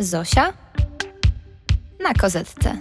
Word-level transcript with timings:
Zosia 0.00 0.52
na 2.00 2.14
kozetce. 2.14 2.78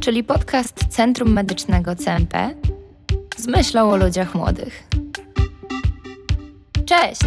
Czyli 0.00 0.24
podcast 0.24 0.74
Centrum 0.88 1.32
Medycznego 1.32 1.96
CMP 1.96 2.54
z 3.36 3.46
myślą 3.46 3.90
o 3.90 3.96
ludziach 3.96 4.34
młodych. 4.34 4.88
Cześć! 6.86 7.20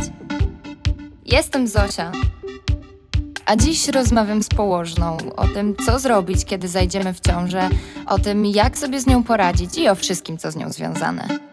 Jestem 1.25 1.67
Zosia. 1.67 2.11
A 3.45 3.55
dziś 3.55 3.87
rozmawiam 3.87 4.43
z 4.43 4.49
położną 4.49 5.17
o 5.35 5.47
tym, 5.47 5.75
co 5.85 5.99
zrobić, 5.99 6.45
kiedy 6.45 6.67
zajdziemy 6.67 7.13
w 7.13 7.19
ciążę, 7.19 7.69
o 8.05 8.19
tym, 8.19 8.45
jak 8.45 8.77
sobie 8.77 9.01
z 9.01 9.07
nią 9.07 9.23
poradzić 9.23 9.77
i 9.77 9.89
o 9.89 9.95
wszystkim, 9.95 10.37
co 10.37 10.51
z 10.51 10.55
nią 10.55 10.71
związane. 10.71 11.50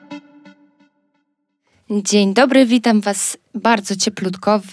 Dzień 1.91 2.35
dobry, 2.35 2.67
witam 2.67 3.00
Was 3.00 3.36
bardzo 3.54 3.96
cieplutko 3.96 4.61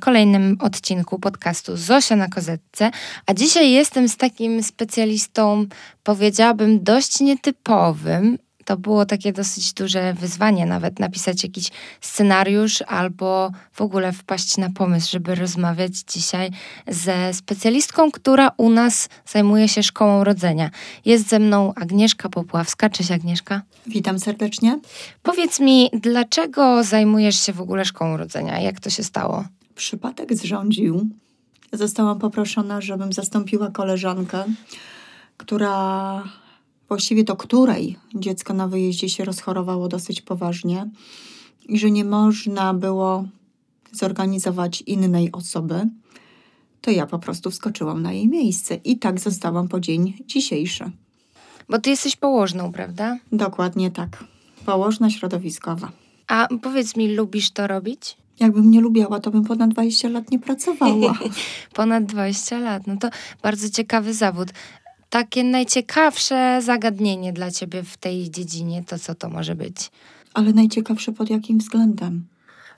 kolejnym 0.00 0.56
odcinku 0.60 1.18
podcastu 1.18 1.76
Zosia 1.76 2.16
na 2.16 2.28
kozetce. 2.28 2.90
A 3.26 3.34
dzisiaj 3.34 3.70
jestem 3.70 4.08
z 4.08 4.16
takim 4.16 4.62
specjalistą, 4.62 5.66
powiedziałabym, 6.02 6.84
dość 6.84 7.20
nietypowym, 7.20 8.38
to 8.66 8.76
było 8.76 9.06
takie 9.06 9.32
dosyć 9.32 9.72
duże 9.72 10.14
wyzwanie, 10.14 10.66
nawet 10.66 10.98
napisać 10.98 11.42
jakiś 11.42 11.70
scenariusz 12.00 12.82
albo 12.82 13.50
w 13.72 13.80
ogóle 13.80 14.12
wpaść 14.12 14.56
na 14.56 14.70
pomysł, 14.70 15.10
żeby 15.10 15.34
rozmawiać 15.34 15.92
dzisiaj 16.12 16.50
ze 16.88 17.34
specjalistką, 17.34 18.10
która 18.10 18.50
u 18.56 18.70
nas 18.70 19.08
zajmuje 19.26 19.68
się 19.68 19.82
szkołą 19.82 20.24
rodzenia. 20.24 20.70
Jest 21.04 21.28
ze 21.28 21.38
mną 21.38 21.74
Agnieszka 21.74 22.28
Popławska. 22.28 22.90
Cześć 22.90 23.10
Agnieszka. 23.10 23.62
Witam 23.86 24.18
serdecznie. 24.18 24.78
Powiedz 25.22 25.60
mi, 25.60 25.90
dlaczego 25.92 26.84
zajmujesz 26.84 27.40
się 27.40 27.52
w 27.52 27.60
ogóle 27.60 27.84
szkołą 27.84 28.16
rodzenia? 28.16 28.60
Jak 28.60 28.80
to 28.80 28.90
się 28.90 29.02
stało? 29.02 29.44
Przypadek 29.74 30.34
zrządził. 30.34 31.06
Zostałam 31.72 32.18
poproszona, 32.18 32.80
żebym 32.80 33.12
zastąpiła 33.12 33.70
koleżankę, 33.70 34.44
która 35.36 36.22
właściwie 36.88 37.24
to 37.24 37.36
której 37.36 37.96
dziecko 38.14 38.54
na 38.54 38.68
wyjeździe 38.68 39.08
się 39.08 39.24
rozchorowało 39.24 39.88
dosyć 39.88 40.22
poważnie 40.22 40.90
i 41.68 41.78
że 41.78 41.90
nie 41.90 42.04
można 42.04 42.74
było 42.74 43.24
zorganizować 43.92 44.82
innej 44.82 45.32
osoby, 45.32 45.88
to 46.80 46.90
ja 46.90 47.06
po 47.06 47.18
prostu 47.18 47.50
wskoczyłam 47.50 48.02
na 48.02 48.12
jej 48.12 48.28
miejsce 48.28 48.74
i 48.74 48.98
tak 48.98 49.20
zostałam 49.20 49.68
po 49.68 49.80
dzień 49.80 50.14
dzisiejszy. 50.26 50.90
Bo 51.68 51.78
ty 51.78 51.90
jesteś 51.90 52.16
położną, 52.16 52.72
prawda? 52.72 53.18
Dokładnie 53.32 53.90
tak. 53.90 54.24
Położna 54.66 55.10
środowiskowa. 55.10 55.92
A 56.28 56.48
powiedz 56.62 56.96
mi, 56.96 57.14
lubisz 57.14 57.50
to 57.50 57.66
robić? 57.66 58.16
Jakbym 58.40 58.70
nie 58.70 58.80
lubiała, 58.80 59.20
to 59.20 59.30
bym 59.30 59.44
ponad 59.44 59.70
20 59.70 60.08
lat 60.08 60.30
nie 60.30 60.38
pracowała. 60.38 61.18
ponad 61.74 62.04
20 62.04 62.58
lat. 62.58 62.86
No 62.86 62.96
to 62.96 63.08
bardzo 63.42 63.70
ciekawy 63.70 64.14
zawód 64.14 64.48
takie 65.16 65.44
najciekawsze 65.44 66.62
zagadnienie 66.62 67.32
dla 67.32 67.50
ciebie 67.50 67.82
w 67.82 67.96
tej 67.96 68.30
dziedzinie, 68.30 68.84
to 68.86 68.98
co 68.98 69.14
to 69.14 69.28
może 69.28 69.54
być? 69.54 69.90
Ale 70.34 70.52
najciekawsze 70.52 71.12
pod 71.12 71.30
jakim 71.30 71.58
względem? 71.58 72.26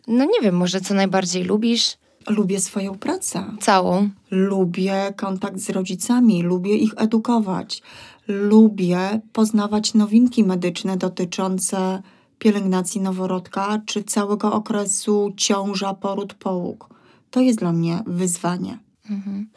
No 0.09 0.25
nie 0.25 0.41
wiem, 0.43 0.57
może 0.57 0.81
co 0.81 0.95
najbardziej 0.95 1.45
lubisz? 1.45 1.97
Lubię 2.29 2.61
swoją 2.61 2.99
pracę. 2.99 3.45
Całą. 3.61 4.11
Lubię 4.31 5.15
kontakt 5.17 5.59
z 5.59 5.71
rodzicami, 5.71 6.43
lubię 6.43 6.77
ich 6.77 6.93
edukować. 6.97 7.83
Lubię 8.29 9.21
poznawać 9.33 9.95
nowinki 9.95 10.45
medyczne 10.45 10.97
dotyczące 10.97 12.03
pielęgnacji 12.39 13.01
noworodka 13.01 13.83
czy 13.87 14.05
całego 14.05 14.53
okresu 14.53 15.33
ciąża, 15.37 15.95
poród, 15.95 16.35
połóg. 16.35 16.89
To 17.31 17.41
jest 17.41 17.59
dla 17.59 17.73
mnie 17.73 18.03
wyzwanie. 18.07 18.79
Mhm. 19.11 19.49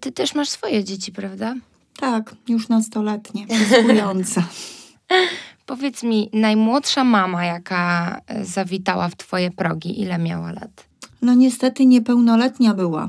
Ty 0.00 0.12
też 0.12 0.34
masz 0.34 0.48
swoje 0.48 0.84
dzieci, 0.84 1.12
prawda? 1.12 1.54
Tak, 2.00 2.34
już 2.48 2.68
nastoletnie, 2.68 3.46
zyskujące. 3.68 4.42
Powiedz 5.66 6.02
mi, 6.02 6.30
najmłodsza 6.32 7.04
mama, 7.04 7.44
jaka 7.44 8.16
e, 8.26 8.44
zawitała 8.44 9.08
w 9.08 9.16
twoje 9.16 9.50
progi, 9.50 10.00
ile 10.00 10.18
miała 10.18 10.52
lat? 10.52 10.86
No 11.22 11.34
niestety 11.34 11.86
niepełnoletnia 11.86 12.74
była. 12.74 13.08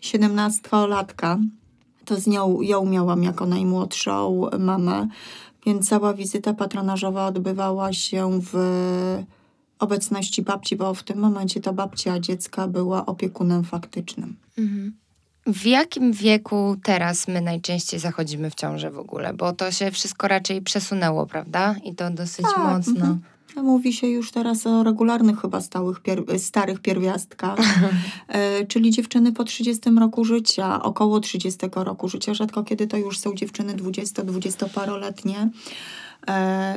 Siedemnastolatka. 0.00 1.38
To 2.04 2.16
z 2.16 2.26
nią 2.26 2.60
ją 2.60 2.86
miałam 2.86 3.22
jako 3.22 3.46
najmłodszą 3.46 4.42
mamę, 4.58 5.08
więc 5.66 5.88
cała 5.88 6.14
wizyta 6.14 6.54
patronażowa 6.54 7.26
odbywała 7.26 7.92
się 7.92 8.40
w 8.42 8.54
obecności 9.78 10.42
babci, 10.42 10.76
bo 10.76 10.94
w 10.94 11.02
tym 11.02 11.18
momencie 11.18 11.60
to 11.60 11.72
babcia 11.72 12.20
dziecka 12.20 12.68
była 12.68 13.06
opiekunem 13.06 13.64
faktycznym. 13.64 14.36
Mhm. 14.58 14.92
W 15.46 15.66
jakim 15.66 16.12
wieku 16.12 16.76
teraz 16.82 17.28
my 17.28 17.40
najczęściej 17.40 18.00
zachodzimy 18.00 18.50
w 18.50 18.54
ciążę 18.54 18.90
w 18.90 18.98
ogóle? 18.98 19.32
Bo 19.34 19.52
to 19.52 19.72
się 19.72 19.90
wszystko 19.90 20.28
raczej 20.28 20.62
przesunęło, 20.62 21.26
prawda? 21.26 21.74
I 21.84 21.94
to 21.94 22.10
dosyć 22.10 22.46
tak, 22.46 22.58
mocno. 22.58 22.92
Mhm. 22.92 23.20
No, 23.56 23.62
mówi 23.62 23.92
się 23.92 24.06
już 24.06 24.30
teraz 24.30 24.66
o 24.66 24.82
regularnych 24.82 25.40
chyba 25.40 25.60
stałych 25.60 26.00
pier 26.00 26.22
starych 26.38 26.80
pierwiastkach, 26.80 27.58
e, 28.28 28.66
czyli 28.66 28.90
dziewczyny 28.90 29.32
po 29.32 29.44
30 29.44 29.90
roku 29.90 30.24
życia, 30.24 30.82
około 30.82 31.20
30 31.20 31.58
roku 31.74 32.08
życia, 32.08 32.34
rzadko 32.34 32.64
kiedy 32.64 32.86
to 32.86 32.96
już 32.96 33.18
są 33.18 33.34
dziewczyny 33.34 33.74
20-20-paroletnie. 33.74 35.48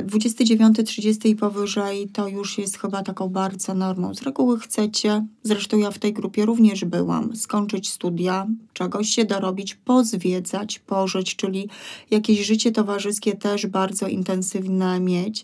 29, 0.04 0.78
30 0.86 1.30
i 1.30 1.36
powyżej 1.36 2.08
to 2.08 2.28
już 2.28 2.58
jest 2.58 2.78
chyba 2.78 3.04
taką 3.04 3.30
bardzo 3.30 3.74
normą. 3.74 4.16
Z 4.16 4.22
reguły 4.22 4.60
chcecie, 4.60 5.26
zresztą 5.44 5.78
ja 5.78 5.92
w 5.92 6.00
tej 6.00 6.14
grupie 6.14 6.46
również 6.46 6.86
byłam, 6.86 7.36
skończyć 7.36 7.90
studia, 7.90 8.48
czegoś 8.74 9.10
się 9.10 9.26
dorobić, 9.26 9.76
pozwiedzać, 9.76 10.80
pożyć, 10.80 11.36
czyli 11.36 11.70
jakieś 12.12 12.46
życie 12.46 12.72
towarzyskie 12.72 13.36
też 13.36 13.68
bardzo 13.68 14.08
intensywne 14.08 15.00
mieć, 15.00 15.44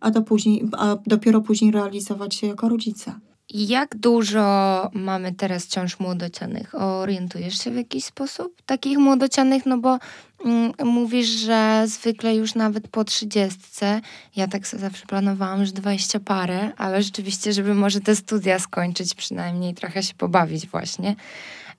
a, 0.00 0.10
do 0.10 0.22
później, 0.22 0.68
a 0.72 0.96
dopiero 1.06 1.40
później 1.40 1.70
realizować 1.70 2.34
się 2.34 2.46
jako 2.46 2.68
rodzice. 2.68 3.14
Jak 3.50 3.96
dużo 3.96 4.90
mamy 4.92 5.32
teraz 5.32 5.66
ciąż 5.66 5.98
młodocianych? 5.98 6.74
Orientujesz 6.74 7.58
się 7.58 7.70
w 7.70 7.76
jakiś 7.76 8.04
sposób 8.04 8.62
takich 8.66 8.98
młodocianych? 8.98 9.66
No 9.66 9.78
bo 9.78 9.98
mm, 10.44 10.72
mówisz, 10.84 11.28
że 11.28 11.84
zwykle 11.86 12.34
już 12.34 12.54
nawet 12.54 12.88
po 12.88 13.04
trzydziestce, 13.04 14.00
ja 14.36 14.48
tak 14.48 14.66
sobie 14.66 14.80
zawsze 14.80 15.06
planowałam, 15.06 15.66
że 15.66 15.72
dwadzieścia 15.72 16.20
parę, 16.20 16.72
ale 16.76 17.02
rzeczywiście, 17.02 17.52
żeby 17.52 17.74
może 17.74 18.00
te 18.00 18.16
studia 18.16 18.58
skończyć 18.58 19.14
przynajmniej, 19.14 19.74
trochę 19.74 20.02
się 20.02 20.14
pobawić 20.14 20.66
właśnie. 20.66 21.16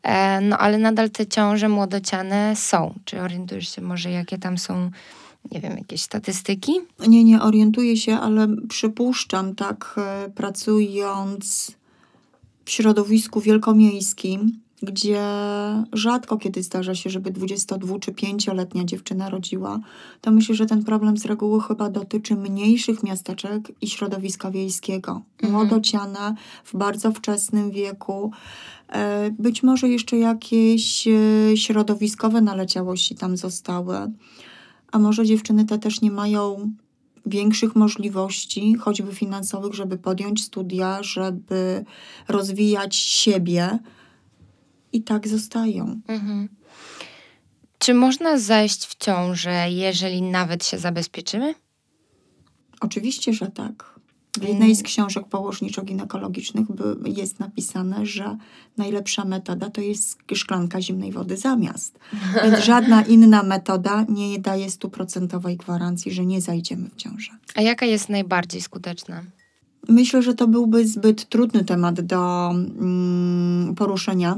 E, 0.04 0.42
no 0.42 0.58
ale 0.58 0.78
nadal 0.78 1.10
te 1.10 1.26
ciąże 1.26 1.70
młodociane 1.70 2.56
są. 2.56 2.94
Czy 3.06 3.22
orientujesz 3.22 3.76
się 3.76 3.82
może, 3.82 4.12
jakie 4.12 4.38
tam 4.38 4.58
są 4.58 4.92
nie 5.52 5.62
wiem, 5.62 5.78
jakieś 5.78 6.02
statystyki? 6.02 6.72
Nie, 7.08 7.24
nie 7.24 7.41
orientuję 7.41 7.97
się, 7.97 8.16
ale 8.16 8.47
przypuszczam, 8.69 9.56
tak 9.56 9.96
e, 9.97 10.30
pracując 10.35 11.72
w 12.66 12.72
środowisku 12.72 13.41
wielkomiejskim, 13.41 14.59
gdzie 14.81 15.22
rzadko 15.94 16.38
kiedy 16.38 16.63
zdarza 16.63 16.96
się, 16.96 17.09
żeby 17.09 17.31
22 17.31 18.00
czy 18.00 18.12
5-letnia 18.12 18.84
dziewczyna 18.84 19.30
rodziła, 19.30 19.80
to 20.22 20.31
myślę, 20.31 20.56
że 20.56 20.66
ten 20.66 20.84
problem 20.84 21.18
z 21.18 21.25
reguły 21.25 21.62
chyba 21.62 21.90
dotyczy 21.90 22.36
mniejszych 22.36 23.03
miasteczek 23.03 23.72
i 23.81 23.90
środowiska 23.90 24.52
wiejskiego. 24.52 25.22
Mhm. 25.44 25.53
Młodociane 25.53 26.36
w 26.63 26.78
bardzo 26.78 27.12
wczesnym 27.12 27.72
wieku, 27.72 28.31
e, 28.90 29.31
być 29.40 29.63
może 29.63 29.90
jeszcze 29.90 30.18
jakieś 30.18 31.07
e, 31.07 31.57
środowiskowe 31.57 32.41
naleciałości 32.41 33.16
tam 33.16 33.38
zostały 33.38 33.97
a 34.97 35.00
może 35.00 35.25
dziewczyny 35.25 35.66
te 35.66 35.80
też 35.80 36.02
nie 36.02 36.12
mają 36.12 36.72
większych 37.25 37.75
możliwości, 37.75 38.75
choćby 38.75 39.16
finansowych, 39.16 39.74
żeby 39.74 39.98
podjąć 39.98 40.44
studia, 40.44 41.04
żeby 41.04 41.86
rozwijać 42.27 42.95
siebie 42.95 43.80
i 44.94 45.01
tak 45.01 45.27
zostają. 45.27 46.01
Mhm. 46.07 46.50
Czy 47.80 47.94
można 47.94 48.38
zajść 48.38 48.86
w 48.86 48.95
ciążę, 48.95 49.72
jeżeli 49.72 50.22
nawet 50.22 50.66
się 50.66 50.77
zabezpieczymy? 50.77 51.56
Oczywiście, 52.81 53.33
że 53.33 53.48
tak. 53.48 53.97
W 54.39 54.44
jednej 54.44 54.75
z 54.75 54.84
książek 54.84 55.28
położniczo-ginekologicznych 55.28 56.66
jest 57.06 57.39
napisane, 57.39 58.06
że 58.06 58.38
najlepsza 58.78 59.25
metoda 59.25 59.69
to 59.69 59.81
jest 59.81 60.18
szklanka 60.34 60.81
zimnej 60.81 61.12
wody 61.12 61.38
zamiast. 61.38 62.00
Więc 62.44 62.66
żadna 62.72 63.01
inna 63.01 63.44
metoda 63.44 64.06
nie 64.10 64.39
daje 64.39 64.72
stuprocentowej 64.72 65.57
gwarancji, 65.57 66.12
że 66.12 66.25
nie 66.25 66.42
zajdziemy 66.42 66.89
w 66.89 66.95
ciążę. 66.95 67.31
A 67.56 67.62
jaka 67.62 67.86
jest 67.86 68.10
najbardziej 68.10 68.62
skuteczna? 68.62 69.24
Myślę, 69.89 70.22
że 70.22 70.34
to 70.34 70.48
byłby 70.48 70.88
zbyt 70.88 71.30
trudny 71.30 71.66
temat 71.66 72.01
do 72.01 72.50
mm, 72.50 73.75
poruszenia. 73.75 74.36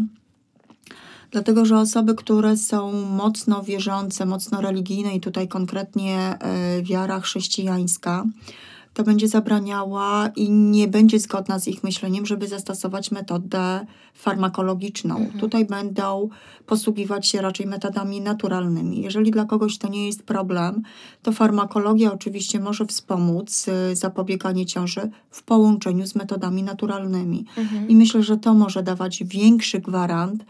Dlatego, 1.32 1.66
że 1.66 1.80
osoby, 1.80 2.16
które 2.16 2.58
są 2.58 2.92
mocno 3.06 3.64
wierzące, 3.64 4.26
mocno 4.26 4.62
religijne 4.62 5.16
i 5.16 5.20
tutaj 5.20 5.48
konkretnie 5.48 6.38
y, 6.80 6.84
wiara 6.84 7.20
chrześcijańska, 7.20 8.26
to 8.94 9.04
będzie 9.04 9.28
zabraniała 9.28 10.30
i 10.36 10.50
nie 10.52 10.88
będzie 10.88 11.20
zgodna 11.20 11.60
z 11.60 11.68
ich 11.68 11.84
myśleniem, 11.84 12.26
żeby 12.26 12.48
zastosować 12.48 13.12
metodę 13.12 13.86
farmakologiczną. 14.14 15.18
Mhm. 15.18 15.40
Tutaj 15.40 15.66
będą 15.66 16.30
posługiwać 16.66 17.28
się 17.28 17.42
raczej 17.42 17.68
metodami 17.68 18.22
naturalnymi. 18.22 19.02
Jeżeli 19.02 19.32
dla 19.32 19.46
kogoś 19.46 19.78
to 19.78 19.88
nie 19.88 20.08
jest 20.08 20.24
problem, 20.24 20.82
to 21.22 21.32
farmakologia 21.32 22.14
oczywiście 22.14 22.60
może 22.60 22.86
wspomóc 22.86 23.68
y, 23.68 23.96
zapobieganie 23.96 24.66
ciąży 24.66 25.10
w 25.30 25.44
połączeniu 25.44 26.08
z 26.08 26.16
metodami 26.16 26.64
naturalnymi. 26.64 27.46
Mhm. 27.58 27.90
I 27.90 27.96
myślę, 27.96 28.24
że 28.24 28.38
to 28.38 28.54
może 28.54 28.84
dawać 28.84 29.24
większy 29.24 29.80
gwarant 29.80 30.46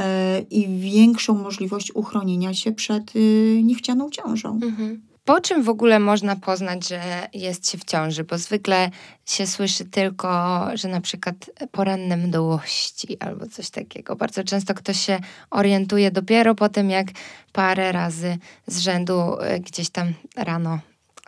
e, 0.00 0.40
i 0.40 0.80
większą 0.80 1.34
możliwość 1.34 1.92
uchronienia 1.94 2.54
się 2.54 2.72
przed 2.72 3.16
y, 3.16 3.60
niechcianą 3.64 4.10
ciążą. 4.10 4.60
Mhm. 4.62 5.07
Po 5.28 5.40
czym 5.40 5.62
w 5.62 5.68
ogóle 5.68 5.98
można 5.98 6.36
poznać, 6.36 6.88
że 6.88 7.28
jest 7.32 7.70
się 7.70 7.78
w 7.78 7.84
ciąży? 7.84 8.24
Bo 8.24 8.38
zwykle 8.38 8.90
się 9.26 9.46
słyszy 9.46 9.84
tylko, 9.84 10.28
że 10.74 10.88
na 10.88 11.00
przykład 11.00 11.34
poranne 11.72 12.16
mdłości 12.16 13.16
albo 13.20 13.46
coś 13.46 13.70
takiego. 13.70 14.16
Bardzo 14.16 14.44
często 14.44 14.74
ktoś 14.74 15.00
się 15.00 15.20
orientuje 15.50 16.10
dopiero 16.10 16.54
po 16.54 16.68
tym, 16.68 16.90
jak 16.90 17.06
parę 17.52 17.92
razy 17.92 18.38
z 18.66 18.78
rzędu 18.78 19.40
e, 19.40 19.60
gdzieś 19.60 19.90
tam 19.90 20.12
rano 20.36 20.78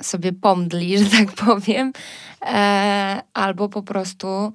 sobie 0.03 0.33
pomdli, 0.33 0.99
że 1.05 1.11
tak 1.11 1.33
powiem, 1.33 1.93
e, 2.43 3.23
albo 3.35 3.69
po 3.69 3.83
prostu, 3.83 4.53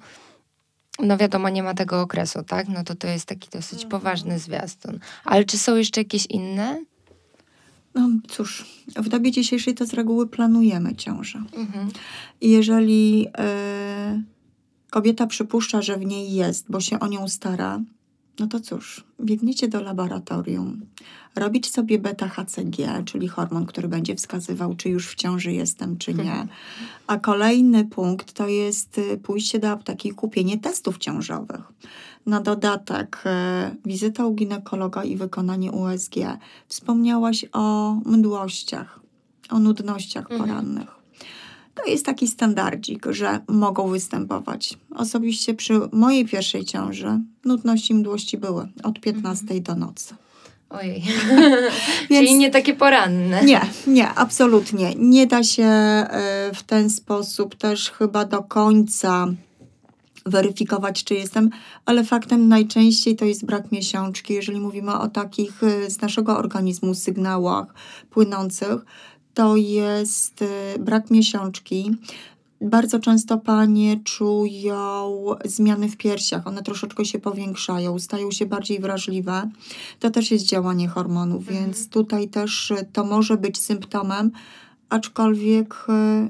no 0.98 1.16
wiadomo, 1.16 1.48
nie 1.48 1.62
ma 1.62 1.74
tego 1.74 2.00
okresu, 2.00 2.42
tak? 2.42 2.68
No 2.68 2.84
to 2.84 2.94
to 2.94 3.06
jest 3.06 3.26
taki 3.26 3.48
dosyć 3.50 3.84
poważny 3.84 4.38
zwiastun. 4.38 4.98
Ale 5.24 5.44
czy 5.44 5.58
są 5.58 5.76
jeszcze 5.76 6.00
jakieś 6.00 6.26
inne? 6.26 6.78
No 7.96 8.08
cóż, 8.28 8.64
w 8.96 9.08
dobie 9.08 9.30
dzisiejszej 9.30 9.74
to 9.74 9.86
z 9.86 9.94
reguły 9.94 10.26
planujemy 10.26 10.94
ciążę. 10.94 11.42
Mhm. 11.52 11.88
Jeżeli 12.40 13.26
e, 13.38 14.22
kobieta 14.90 15.26
przypuszcza, 15.26 15.82
że 15.82 15.96
w 15.96 16.06
niej 16.06 16.32
jest, 16.32 16.66
bo 16.70 16.80
się 16.80 17.00
o 17.00 17.06
nią 17.06 17.28
stara, 17.28 17.80
no 18.38 18.46
to 18.46 18.60
cóż, 18.60 19.04
biegniecie 19.20 19.68
do 19.68 19.80
laboratorium, 19.82 20.80
robić 21.34 21.70
sobie 21.70 21.98
beta-HCG, 21.98 23.04
czyli 23.04 23.28
hormon, 23.28 23.66
który 23.66 23.88
będzie 23.88 24.14
wskazywał, 24.14 24.74
czy 24.74 24.88
już 24.88 25.08
w 25.08 25.14
ciąży 25.14 25.52
jestem, 25.52 25.98
czy 25.98 26.14
nie. 26.14 26.46
A 27.06 27.16
kolejny 27.18 27.84
punkt 27.84 28.32
to 28.32 28.48
jest 28.48 28.98
y, 28.98 29.18
pójście 29.18 29.58
do 29.58 29.70
apteki 29.70 30.08
i 30.08 30.12
kupienie 30.12 30.58
testów 30.58 30.98
ciążowych. 30.98 31.72
Na 32.26 32.40
dodatek 32.40 33.22
e, 33.26 33.70
wizyta 33.84 34.26
u 34.26 34.34
ginekologa 34.34 35.04
i 35.04 35.16
wykonanie 35.16 35.72
USG. 35.72 36.14
Wspomniałaś 36.68 37.44
o 37.52 37.94
mdłościach, 38.04 39.00
o 39.50 39.58
nudnościach 39.58 40.22
Mhm. 40.30 40.40
porannych. 40.40 40.88
To 41.74 41.90
jest 41.90 42.06
taki 42.06 42.26
standardzik, 42.28 43.06
że 43.10 43.40
mogą 43.48 43.88
występować. 43.88 44.78
Osobiście 44.96 45.54
przy 45.54 45.80
mojej 45.92 46.26
pierwszej 46.26 46.64
ciąży 46.64 47.20
nudności 47.44 47.92
i 47.92 47.96
mdłości 47.96 48.38
były 48.38 48.68
od 48.82 49.00
15 49.00 49.60
do 49.60 49.74
nocy. 49.74 50.14
Ojej. 50.70 51.02
Więc- 52.10 52.26
Czyli 52.28 52.34
nie 52.34 52.50
takie 52.50 52.74
poranne. 52.74 53.44
Nie, 53.44 53.60
nie, 53.86 54.08
absolutnie. 54.08 54.94
Nie 54.98 55.26
da 55.26 55.42
się 55.44 55.62
e, 55.64 56.50
w 56.54 56.62
ten 56.62 56.90
sposób 56.90 57.54
też 57.54 57.90
chyba 57.90 58.24
do 58.24 58.42
końca 58.42 59.26
weryfikować, 60.26 61.04
czy 61.04 61.14
jestem, 61.14 61.50
ale 61.84 62.04
faktem 62.04 62.48
najczęściej 62.48 63.16
to 63.16 63.24
jest 63.24 63.46
brak 63.46 63.72
miesiączki. 63.72 64.34
Jeżeli 64.34 64.60
mówimy 64.60 64.94
o 64.98 65.08
takich 65.08 65.62
e, 65.62 65.90
z 65.90 66.00
naszego 66.00 66.38
organizmu 66.38 66.94
sygnałach 66.94 67.74
płynących, 68.10 68.84
to 69.34 69.56
jest 69.56 70.42
e, 70.42 70.78
brak 70.78 71.10
miesiączki. 71.10 71.96
Bardzo 72.60 73.00
często 73.00 73.38
panie 73.38 74.00
czują 74.04 75.26
zmiany 75.44 75.88
w 75.88 75.96
piersiach, 75.96 76.46
one 76.46 76.62
troszeczkę 76.62 77.04
się 77.04 77.18
powiększają, 77.18 77.98
stają 77.98 78.30
się 78.30 78.46
bardziej 78.46 78.80
wrażliwe. 78.80 79.50
To 80.00 80.10
też 80.10 80.30
jest 80.30 80.44
działanie 80.44 80.88
hormonów, 80.88 81.48
Mhm. 81.48 81.64
więc 81.66 81.88
tutaj 81.88 82.28
też 82.28 82.70
y, 82.70 82.88
to 82.92 83.04
może 83.04 83.36
być 83.36 83.58
symptomem, 83.58 84.30
aczkolwiek 84.88 85.86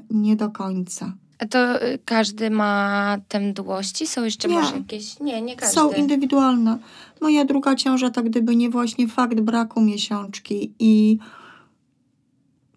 nie 0.09 0.35
do 0.35 0.49
końca. 0.49 1.13
A 1.39 1.45
to 1.45 1.83
y, 1.85 1.99
każdy 2.05 2.49
ma 2.49 3.17
te 3.27 3.39
mdłości? 3.39 4.07
Są 4.07 4.23
jeszcze 4.23 4.47
Nie. 4.47 4.53
może 4.55 4.75
jakieś? 4.77 5.19
Nie, 5.19 5.41
nie 5.41 5.55
każdy. 5.55 5.75
Są 5.75 5.91
indywidualne. 5.91 6.77
Moja 7.21 7.45
druga 7.45 7.75
ciąża, 7.75 8.09
tak 8.09 8.25
gdyby 8.29 8.55
nie 8.55 8.69
właśnie 8.69 9.07
fakt 9.07 9.39
braku 9.39 9.81
miesiączki 9.81 10.73
i 10.79 11.17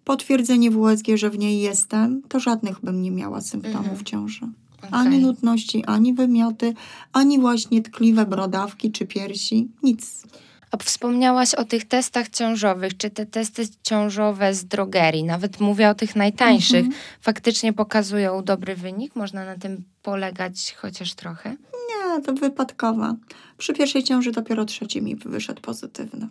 potwierdzenie 0.04 0.70
w 0.70 0.76
USG, 0.78 1.06
że 1.14 1.30
w 1.30 1.38
niej 1.38 1.60
jestem, 1.60 2.22
to 2.28 2.40
żadnych 2.40 2.80
bym 2.80 3.02
nie 3.02 3.10
miała 3.10 3.40
symptomów 3.40 3.86
Mhm. 3.86 4.04
ciąży. 4.04 4.40
Okej. 4.78 4.90
Ani 4.92 5.18
nudności, 5.18 5.84
ani 5.84 6.14
wymioty, 6.14 6.74
ani 7.12 7.38
właśnie 7.40 7.82
tkliwe 7.82 8.26
brodawki 8.26 8.92
czy 8.92 9.06
piersi. 9.06 9.68
Nic. 9.82 10.22
A 10.70 10.76
wspomniałaś 10.76 11.54
o 11.54 11.64
tych 11.64 11.84
testach 11.88 12.28
ciążowych. 12.28 12.96
Czy 12.96 13.10
te 13.10 13.26
testy 13.26 13.62
ciążowe 13.82 14.54
z 14.54 14.64
drogerii, 14.64 15.24
nawet 15.24 15.60
mówię 15.60 15.88
o 15.90 15.94
tych 15.94 16.16
najtańszych, 16.16 16.84
Mhm. 16.84 16.94
faktycznie 17.20 17.72
pokazują 17.72 18.44
dobry 18.44 18.76
wynik? 18.76 19.16
Można 19.16 19.44
na 19.44 19.56
tym 19.56 19.84
polegać 20.02 20.74
chociaż 20.78 21.14
trochę? 21.14 21.50
Nie, 21.50 22.22
to 22.22 22.32
wypadkowa. 22.32 23.14
Przy 23.58 23.72
pierwszej 23.72 24.02
ciąży 24.04 24.32
dopiero 24.32 24.64
trzeci 24.64 25.02
mi 25.02 25.16
wyszedł 25.16 25.60
pozytywny. 25.60 26.28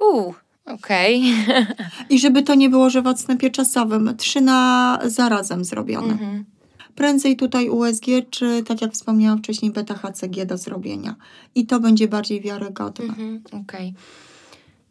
Uuu, 0.00 0.34
okej. 0.66 1.22
I 2.10 2.18
żeby 2.18 2.42
to 2.42 2.54
nie 2.54 2.68
było, 2.70 2.90
że 2.90 3.02
w 3.02 3.06
odstępie 3.06 3.50
czasowym, 3.50 4.14
trzy 4.16 4.40
na 4.40 4.98
zarazem 5.04 5.64
zrobione. 5.64 6.12
Mhm. 6.12 6.44
Prędzej 6.98 7.36
tutaj 7.36 7.68
USG, 7.68 8.06
czy 8.30 8.62
tak 8.62 8.82
jak 8.82 8.92
wspomniałam 8.92 9.38
wcześniej, 9.38 9.72
beta-HCG 9.72 10.46
do 10.46 10.58
zrobienia. 10.58 11.14
I 11.54 11.66
to 11.66 11.80
będzie 11.80 12.08
bardziej 12.08 12.40
wiarygodne. 12.40 13.04
Mhm, 13.04 13.42
Okej. 13.62 13.94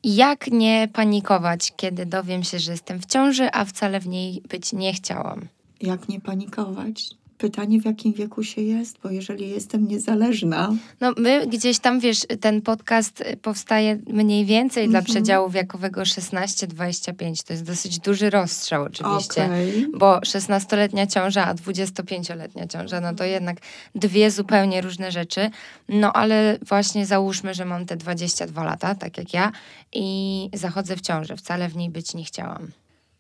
Jak 0.04 0.48
nie 0.51 0.89
panikować, 0.94 1.74
kiedy 1.77 2.06
dowiem 2.06 2.44
się, 2.44 2.59
że 2.59 2.71
jestem 2.71 3.00
w 3.00 3.06
ciąży, 3.06 3.50
a 3.54 3.65
wcale 3.65 4.00
w 4.00 4.07
niej 4.07 4.42
być 4.50 4.74
nie 4.74 4.94
chciałam? 4.94 5.48
Jak 5.81 6.09
nie 6.09 6.21
panikować? 6.21 7.09
Pytanie, 7.38 7.81
w 7.81 7.86
jakim 7.86 8.13
wieku 8.13 8.44
się 8.44 8.62
jest, 8.62 8.98
bo 9.04 9.10
jeżeli 9.10 9.50
jestem 9.50 9.88
niezależna, 9.88 10.74
No 11.01 11.13
my 11.18 11.48
gdzieś 11.48 11.80
tam, 11.80 12.00
wiesz, 12.00 12.19
ten 12.42 12.62
podcast 12.62 13.24
powstaje 13.42 14.00
mniej 14.07 14.45
więcej 14.45 14.89
dla 14.89 15.00
Mhm. 15.00 15.06
przedziału 15.13 15.50
wiekowego 15.50 16.01
16-25. 16.06 17.44
To 17.44 17.54
jest 17.54 17.63
dosyć 17.66 18.00
duży 18.00 18.30
rozstrzał 18.30 18.84
oczywiście. 18.84 19.45
okej. 19.45 19.88
Bo 19.94 20.19
16-letnia 20.19 21.07
ciąża, 21.07 21.45
a 21.45 21.54
25-letnia 21.54 22.68
ciąża, 22.68 23.01
no 23.01 23.13
to 23.13 23.24
jednak 23.24 23.58
dwie 23.96 24.32
zupełnie 24.32 24.82
różne 24.82 25.12
rzeczy. 25.12 25.50
No 25.89 26.13
ale 26.13 26.58
właśnie 26.67 27.06
załóżmy, 27.06 27.53
że 27.53 27.65
mam 27.65 27.86
te 27.86 27.98
22 27.98 28.63
lata, 28.63 28.96
tak 28.96 29.17
jak 29.17 29.34
ja, 29.34 29.51
i 29.94 30.50
zachodzę 30.53 30.96
w 30.96 31.01
ciążę. 31.01 31.38
Wcale 31.38 31.70
w 31.70 31.75
niej 31.75 31.89
być 31.89 32.13
nie 32.13 32.24
chciałam. 32.24 32.67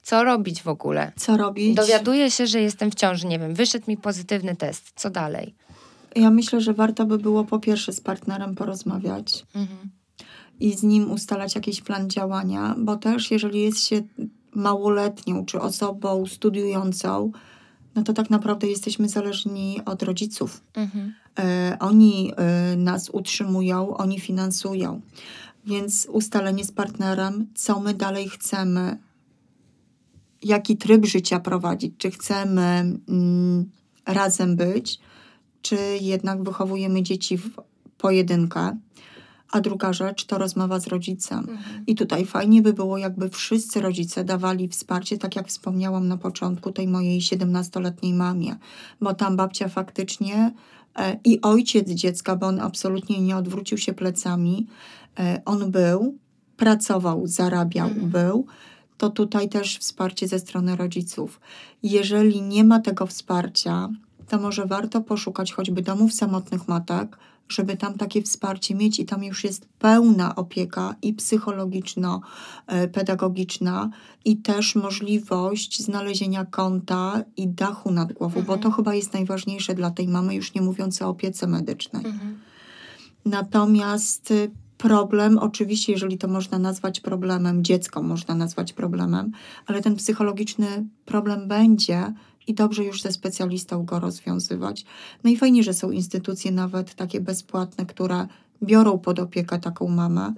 Co 0.07 0.23
robić 0.23 0.63
w 0.63 0.67
ogóle? 0.67 1.11
Co 1.15 1.37
robić? 1.37 1.75
Dowiaduję 1.75 2.31
się, 2.31 2.47
że 2.47 2.61
jestem 2.61 2.91
w 2.91 2.95
ciąży, 2.95 3.27
nie 3.27 3.39
wiem, 3.39 3.53
wyszedł 3.53 3.85
mi 3.87 3.97
pozytywny 3.97 4.55
test. 4.55 4.91
Co 4.95 5.09
dalej? 5.09 5.55
Ja 6.15 6.29
myślę, 6.29 6.61
że 6.61 6.73
warto 6.73 7.05
by 7.05 7.17
było 7.17 7.43
po 7.43 7.59
pierwsze 7.59 7.93
z 7.93 8.01
partnerem 8.01 8.55
porozmawiać. 8.55 9.45
Mhm. 9.55 9.89
i 10.59 10.73
z 10.73 10.83
nim 10.83 11.11
ustalać 11.11 11.55
jakiś 11.55 11.81
plan 11.81 12.09
działania, 12.09 12.75
bo 12.77 12.95
też 12.95 13.31
jeżeli 13.31 13.61
jest 13.61 13.83
się 13.83 14.01
małoletnią 14.53 15.45
czy 15.45 15.61
osobą 15.61 16.25
studiującą, 16.25 17.31
no 17.95 18.03
to 18.03 18.13
tak 18.13 18.29
naprawdę 18.29 18.67
jesteśmy 18.67 19.09
zależni 19.09 19.81
od 19.85 20.03
rodziców. 20.03 20.61
Mhm. 20.73 21.13
E, 21.39 21.77
oni 21.79 22.33
e, 22.37 22.75
nas 22.77 23.09
utrzymują, 23.09 23.97
oni 23.97 24.19
finansują. 24.19 25.01
Więc 25.65 26.07
ustalenie 26.11 26.63
z 26.63 26.71
partnerem, 26.71 27.47
co 27.55 27.79
my 27.79 27.93
dalej 27.93 28.29
chcemy, 28.29 28.97
jaki 30.47 30.77
tryb 30.77 31.05
życia 31.05 31.39
prowadzić, 31.39 31.93
czy 31.97 32.11
chcemy 32.11 32.97
mm, 33.09 33.69
razem 34.05 34.55
być, 34.55 34.99
czy 35.61 35.77
jednak 36.01 36.43
wychowujemy 36.43 37.03
dzieci 37.03 37.37
w 37.37 37.49
pojedynkę. 37.97 38.77
A 39.51 39.61
druga 39.61 39.93
rzecz 39.93 40.25
to 40.25 40.37
rozmowa 40.37 40.79
z 40.79 40.87
rodzicem. 40.87 41.39
Mhm. 41.39 41.83
I 41.87 41.95
tutaj 41.95 42.25
fajnie 42.25 42.61
by 42.61 42.73
było, 42.73 42.97
jakby 42.97 43.29
wszyscy 43.29 43.81
rodzice 43.81 44.23
dawali 44.23 44.67
wsparcie, 44.67 45.17
tak 45.17 45.35
jak 45.35 45.47
wspomniałam 45.47 46.07
na 46.07 46.17
początku 46.17 46.71
tej 46.71 46.87
mojej 46.87 47.21
17-letniej 47.21 48.13
mamie, 48.13 48.55
bo 49.01 49.13
tam 49.13 49.35
babcia 49.37 49.67
faktycznie 49.69 50.53
e, 50.95 51.19
i 51.25 51.41
ojciec 51.41 51.89
dziecka, 51.89 52.35
bo 52.35 52.47
on 52.47 52.59
absolutnie 52.59 53.21
nie 53.21 53.37
odwrócił 53.37 53.77
się 53.77 53.93
plecami, 53.93 54.67
e, 55.19 55.41
on 55.45 55.71
był, 55.71 56.17
pracował, 56.57 57.27
zarabiał, 57.27 57.87
Mhm. 57.87 58.09
był, 58.09 58.45
to 58.97 59.09
tutaj 59.09 59.49
też 59.49 59.77
wsparcie 59.77 60.27
ze 60.27 60.39
strony 60.39 60.75
rodziców. 60.75 61.39
Jeżeli 61.83 62.41
nie 62.41 62.63
ma 62.63 62.79
tego 62.79 63.05
wsparcia, 63.05 63.89
to 64.27 64.39
może 64.39 64.65
warto 64.65 65.01
poszukać 65.01 65.53
choćby 65.53 65.81
domów 65.81 66.13
samotnych 66.13 66.67
matek 66.67 67.17
żeby 67.49 67.77
tam 67.77 67.93
takie 67.93 68.21
wsparcie 68.21 68.75
mieć 68.75 68.99
i 68.99 69.05
tam 69.05 69.23
już 69.23 69.43
jest 69.43 69.67
pełna 69.79 70.35
opieka 70.35 70.95
i 71.01 71.13
psychologiczno-pedagogiczna 71.13 73.89
i 74.25 74.37
też 74.37 74.75
możliwość 74.75 75.81
znalezienia 75.81 76.45
kąta 76.45 77.23
i 77.37 77.47
dachu 77.47 77.91
nad 77.91 78.13
głową, 78.13 78.39
mhm. 78.39 78.45
bo 78.45 78.57
to 78.63 78.71
chyba 78.71 78.95
jest 78.95 79.13
najważniejsze 79.13 79.75
dla 79.75 79.91
tej 79.91 80.07
mamy, 80.07 80.35
już 80.35 80.53
nie 80.53 80.61
mówiąc 80.61 81.01
o 81.01 81.09
opiece 81.09 81.47
medycznej. 81.47 82.05
Mhm. 82.05 82.39
Natomiast 83.25 84.31
y, 84.31 84.51
problem, 84.77 85.37
oczywiście, 85.37 85.93
jeżeli 85.93 86.17
to 86.17 86.27
można 86.27 86.59
nazwać 86.59 86.99
problemem, 86.99 87.63
dziecko 87.63 88.01
można 88.01 88.35
nazwać 88.35 88.73
problemem, 88.73 89.31
ale 89.65 89.81
ten 89.81 89.95
psychologiczny 89.95 90.85
problem 91.05 91.47
będzie 91.47 92.13
i 92.47 92.53
dobrze 92.53 92.83
już 92.83 93.01
ze 93.01 93.11
specjalistą 93.11 93.85
go 93.85 93.99
rozwiązywać. 93.99 94.85
No 95.23 95.29
i 95.29 95.37
fajnie, 95.37 95.63
że 95.63 95.73
są 95.73 95.91
instytucje 95.91 96.51
nawet 96.51 96.95
takie 96.95 97.21
bezpłatne, 97.21 97.85
które 97.85 98.27
biorą 98.63 98.99
pod 98.99 99.19
opiekę 99.19 99.59
taką 99.59 99.87
mamę, 99.87 100.33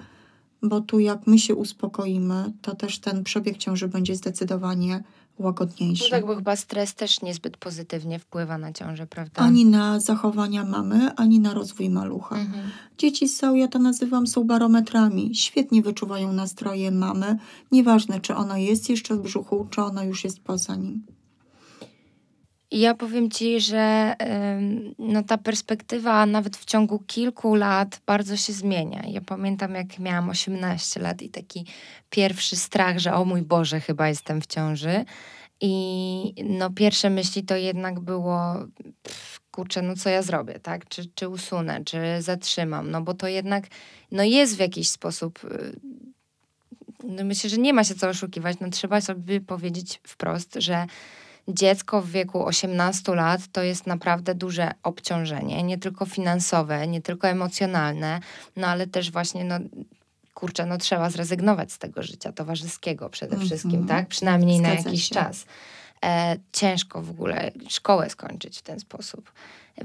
bo 0.63 0.81
tu 0.81 0.99
jak 0.99 1.27
my 1.27 1.39
się 1.39 1.55
uspokoimy, 1.55 2.53
to 2.61 2.75
też 2.75 2.99
ten 2.99 3.23
przebieg 3.23 3.57
ciąży 3.57 3.87
będzie 3.87 4.15
zdecydowanie 4.15 5.03
łagodniejszy. 5.39 6.03
No 6.03 6.09
tak, 6.09 6.25
bo 6.25 6.35
chyba 6.35 6.55
stres 6.55 6.95
też 6.95 7.21
niezbyt 7.21 7.57
pozytywnie 7.57 8.19
wpływa 8.19 8.57
na 8.57 8.73
ciążę, 8.73 9.07
prawda? 9.07 9.41
Ani 9.41 9.65
na 9.65 9.99
zachowania 9.99 10.63
mamy, 10.63 11.15
ani 11.15 11.39
na 11.39 11.53
rozwój 11.53 11.89
malucha. 11.89 12.35
Mhm. 12.35 12.69
Dzieci 12.97 13.27
są, 13.27 13.55
ja 13.55 13.67
to 13.67 13.79
nazywam, 13.79 14.27
są 14.27 14.43
barometrami. 14.43 15.35
Świetnie 15.35 15.81
wyczuwają 15.81 16.33
nastroje 16.33 16.91
mamy. 16.91 17.37
Nieważne, 17.71 18.19
czy 18.19 18.35
ona 18.35 18.57
jest 18.57 18.89
jeszcze 18.89 19.15
w 19.15 19.21
brzuchu, 19.21 19.67
czy 19.69 19.81
ona 19.81 20.03
już 20.03 20.23
jest 20.23 20.39
poza 20.39 20.75
nim. 20.75 21.03
Ja 22.71 22.93
powiem 22.93 23.31
ci, 23.31 23.59
że 23.61 24.15
no, 24.99 25.23
ta 25.23 25.37
perspektywa 25.37 26.25
nawet 26.25 26.57
w 26.57 26.65
ciągu 26.65 26.99
kilku 26.99 27.55
lat 27.55 28.01
bardzo 28.05 28.37
się 28.37 28.53
zmienia. 28.53 29.03
Ja 29.07 29.21
pamiętam, 29.21 29.75
jak 29.75 29.99
miałam 29.99 30.29
18 30.29 30.99
lat 30.99 31.21
i 31.21 31.29
taki 31.29 31.65
pierwszy 32.09 32.55
strach, 32.55 32.99
że 32.99 33.13
o 33.13 33.25
mój 33.25 33.41
Boże, 33.41 33.79
chyba 33.79 34.07
jestem 34.07 34.41
w 34.41 34.47
ciąży. 34.47 35.05
I 35.61 36.33
no, 36.43 36.69
pierwsze 36.69 37.09
myśli 37.09 37.43
to 37.43 37.55
jednak 37.55 37.99
było, 37.99 38.53
pff, 39.03 39.39
kurczę, 39.51 39.81
no 39.81 39.95
co 39.95 40.09
ja 40.09 40.21
zrobię, 40.21 40.59
tak? 40.59 40.87
Czy, 40.89 41.05
czy 41.15 41.29
usunę, 41.29 41.83
czy 41.85 41.97
zatrzymam? 42.19 42.91
No 42.91 43.01
bo 43.01 43.13
to 43.13 43.27
jednak 43.27 43.67
no, 44.11 44.23
jest 44.23 44.55
w 44.55 44.59
jakiś 44.59 44.89
sposób. 44.89 45.43
Y, 45.43 45.79
no, 47.03 47.23
myślę, 47.23 47.49
że 47.49 47.57
nie 47.57 47.73
ma 47.73 47.83
się 47.83 47.95
co 47.95 48.07
oszukiwać. 48.09 48.57
No, 48.59 48.69
trzeba 48.69 49.01
sobie 49.01 49.41
powiedzieć 49.41 49.99
wprost, 50.03 50.55
że 50.59 50.85
dziecko 51.49 52.01
w 52.01 52.09
wieku 52.09 52.45
18 52.45 53.15
lat 53.15 53.41
to 53.51 53.63
jest 53.63 53.87
naprawdę 53.87 54.35
duże 54.35 54.71
obciążenie, 54.83 55.63
nie 55.63 55.77
tylko 55.77 56.05
finansowe, 56.05 56.87
nie 56.87 57.01
tylko 57.01 57.27
emocjonalne, 57.27 58.19
no 58.55 58.67
ale 58.67 58.87
też 58.87 59.11
właśnie 59.11 59.43
no, 59.43 59.55
kurczę, 60.33 60.65
no 60.65 60.77
trzeba 60.77 61.09
zrezygnować 61.09 61.71
z 61.71 61.77
tego 61.77 62.03
życia 62.03 62.31
towarzyskiego 62.31 63.09
przede 63.09 63.35
mm 63.35 63.45
-hmm. 63.45 63.49
wszystkim, 63.49 63.87
tak? 63.87 64.07
Przynajmniej 64.07 64.57
Zgadza 64.57 64.73
na 64.73 64.79
jakiś 64.79 65.07
się. 65.07 65.15
czas. 65.15 65.45
E, 66.05 66.37
ciężko 66.51 67.01
w 67.01 67.09
ogóle 67.09 67.51
szkołę 67.69 68.09
skończyć 68.09 68.59
w 68.59 68.61
ten 68.61 68.79
sposób. 68.79 69.31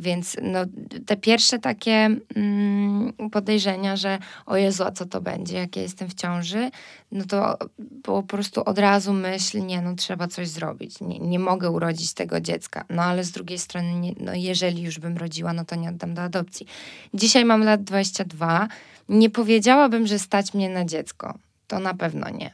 Więc 0.01 0.37
no, 0.43 0.59
te 1.07 1.17
pierwsze 1.17 1.59
takie 1.59 2.17
mm, 2.37 3.13
podejrzenia, 3.33 3.97
że 3.97 4.19
o 4.47 4.57
Jezu, 4.57 4.85
a 4.85 4.91
co 4.91 5.07
to 5.07 5.21
będzie, 5.21 5.57
jak 5.57 5.77
ja 5.77 5.83
jestem 5.83 6.09
w 6.09 6.15
ciąży, 6.15 6.71
no 7.13 7.25
to 7.25 7.59
po 8.03 8.23
prostu 8.23 8.65
od 8.65 8.79
razu 8.79 9.13
myśl, 9.13 9.67
nie, 9.67 9.83
no 9.83 9.95
trzeba 9.95 10.29
coś 10.29 10.49
zrobić. 10.49 11.01
Nie, 11.01 11.19
nie 11.19 11.39
mogę 11.39 11.71
urodzić 11.71 12.15
tego 12.15 12.41
dziecka. 12.41 12.85
No 12.91 13.03
ale 13.03 13.25
z 13.25 13.31
drugiej 13.31 13.59
strony, 13.59 13.95
nie, 13.95 14.15
no 14.21 14.35
jeżeli 14.35 14.83
już 14.83 14.99
bym 14.99 15.17
rodziła, 15.17 15.53
no 15.53 15.65
to 15.65 15.77
nie 15.77 15.89
oddam 15.89 16.15
do 16.15 16.23
adopcji. 16.23 16.67
Dzisiaj 17.15 17.45
mam 17.45 17.63
lat 17.63 17.85
22. 17.85 18.69
Nie 19.09 19.31
powiedziałabym, 19.31 20.07
że 20.07 20.19
stać 20.19 20.55
mnie 20.55 20.69
na 20.69 20.85
dziecko. 20.85 21.35
To 21.67 21.79
na 21.79 21.95
pewno 21.95 22.31
nie. 22.31 22.51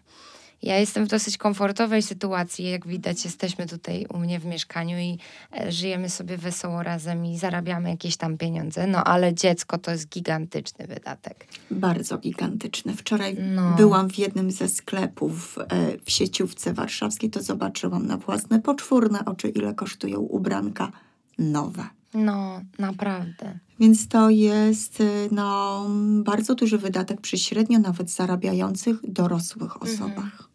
Ja 0.62 0.78
jestem 0.78 1.04
w 1.04 1.08
dosyć 1.08 1.38
komfortowej 1.38 2.02
sytuacji, 2.02 2.70
jak 2.70 2.86
widać, 2.86 3.24
jesteśmy 3.24 3.66
tutaj 3.66 4.06
u 4.14 4.18
mnie 4.18 4.40
w 4.40 4.44
mieszkaniu 4.44 4.98
i 4.98 5.18
e, 5.60 5.72
żyjemy 5.72 6.10
sobie 6.10 6.36
wesoło 6.36 6.82
razem 6.82 7.26
i 7.26 7.38
zarabiamy 7.38 7.90
jakieś 7.90 8.16
tam 8.16 8.38
pieniądze, 8.38 8.86
no 8.86 9.04
ale 9.04 9.34
dziecko 9.34 9.78
to 9.78 9.90
jest 9.90 10.08
gigantyczny 10.08 10.86
wydatek. 10.86 11.46
Bardzo 11.70 12.18
gigantyczny. 12.18 12.96
Wczoraj 12.96 13.36
no. 13.54 13.74
byłam 13.76 14.10
w 14.10 14.18
jednym 14.18 14.50
ze 14.50 14.68
sklepów 14.68 15.58
e, 15.58 15.98
w 16.04 16.10
sieciówce 16.10 16.72
warszawskiej, 16.72 17.30
to 17.30 17.42
zobaczyłam 17.42 18.06
na 18.06 18.16
własne 18.16 18.60
poczwórne 18.60 19.24
oczy, 19.24 19.48
ile 19.48 19.74
kosztują 19.74 20.18
ubranka 20.20 20.92
nowe. 21.38 21.84
No, 22.14 22.60
naprawdę. 22.78 23.58
Więc 23.80 24.08
to 24.08 24.30
jest 24.30 25.00
e, 25.00 25.04
no, 25.30 25.86
bardzo 26.22 26.54
duży 26.54 26.78
wydatek 26.78 27.20
przy 27.20 27.38
średnio 27.38 27.78
nawet 27.78 28.10
zarabiających 28.10 28.96
dorosłych 29.02 29.76
mhm. 29.76 29.92
osobach. 29.92 30.24
Mhm. 30.24 30.49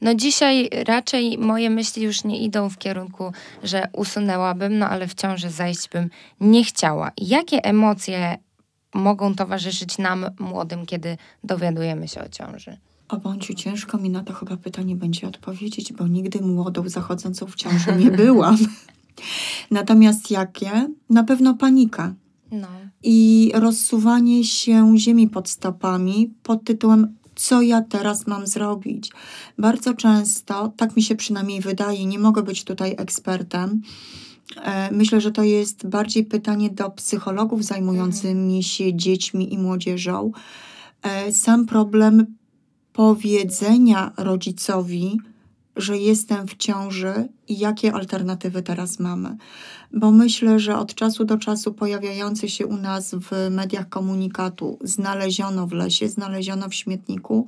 No 0.00 0.14
dzisiaj 0.14 0.70
raczej 0.86 1.38
moje 1.38 1.70
myśli 1.70 2.02
już 2.02 2.24
nie 2.24 2.44
idą 2.44 2.70
w 2.70 2.78
kierunku, 2.78 3.32
że 3.62 3.88
usunęłabym, 3.92 4.78
no 4.78 4.88
ale 4.88 5.08
w 5.08 5.14
ciąży 5.14 5.50
zajść 5.50 5.88
bym 5.88 6.10
nie 6.40 6.64
chciała. 6.64 7.10
Jakie 7.20 7.64
emocje 7.64 8.38
mogą 8.94 9.34
towarzyszyć 9.34 9.98
nam 9.98 10.26
młodym, 10.38 10.86
kiedy 10.86 11.16
dowiadujemy 11.44 12.08
się 12.08 12.20
o 12.20 12.28
ciąży? 12.28 12.76
O 13.08 13.16
bądź 13.16 13.52
ciężko 13.56 13.98
mi 13.98 14.10
na 14.10 14.22
to 14.22 14.32
chyba 14.32 14.56
pytanie 14.56 14.96
będzie 14.96 15.28
odpowiedzieć, 15.28 15.92
bo 15.92 16.06
nigdy 16.06 16.40
młodą 16.40 16.88
zachodzącą 16.88 17.46
w 17.46 17.54
ciąży 17.54 17.96
nie 17.96 18.10
byłam. 18.24 18.56
Natomiast 19.70 20.30
jakie? 20.30 20.88
Na 21.10 21.24
pewno 21.24 21.54
panika. 21.54 22.14
No. 22.50 22.68
I 23.02 23.52
rozsuwanie 23.54 24.44
się 24.44 24.98
ziemi 24.98 25.28
pod 25.28 25.48
stopami 25.48 26.34
pod 26.42 26.64
tytułem 26.64 27.16
co 27.36 27.62
ja 27.62 27.82
teraz 27.82 28.26
mam 28.26 28.46
zrobić. 28.46 29.10
Bardzo 29.58 29.94
często, 29.94 30.72
tak 30.76 30.96
mi 30.96 31.02
się 31.02 31.14
przynajmniej 31.14 31.60
wydaje, 31.60 32.06
nie 32.06 32.18
mogę 32.18 32.42
być 32.42 32.64
tutaj 32.64 32.94
ekspertem. 32.98 33.82
E, 34.62 34.90
myślę, 34.92 35.20
że 35.20 35.32
to 35.32 35.42
jest 35.42 35.86
bardziej 35.86 36.24
pytanie 36.24 36.70
do 36.70 36.90
psychologów 36.90 37.64
zajmującymi 37.64 38.62
się 38.62 38.96
dziećmi 38.96 39.54
i 39.54 39.58
młodzieżą. 39.58 40.32
E, 41.02 41.32
sam 41.32 41.66
problem 41.66 42.26
powiedzenia 42.92 44.12
rodzicowi, 44.16 45.20
że 45.76 45.98
jestem 45.98 46.48
w 46.48 46.56
ciąży 46.56 47.28
i 47.48 47.58
jakie 47.58 47.92
alternatywy 47.92 48.62
teraz 48.62 48.98
mamy. 48.98 49.36
Bo 49.92 50.10
myślę, 50.10 50.58
że 50.58 50.78
od 50.78 50.94
czasu 50.94 51.24
do 51.24 51.38
czasu 51.38 51.74
pojawiający 51.74 52.48
się 52.48 52.66
u 52.66 52.76
nas 52.76 53.14
w 53.14 53.50
mediach 53.50 53.88
komunikatu 53.88 54.78
znaleziono 54.80 55.66
w 55.66 55.72
lesie, 55.72 56.08
znaleziono 56.08 56.68
w 56.68 56.74
śmietniku, 56.74 57.46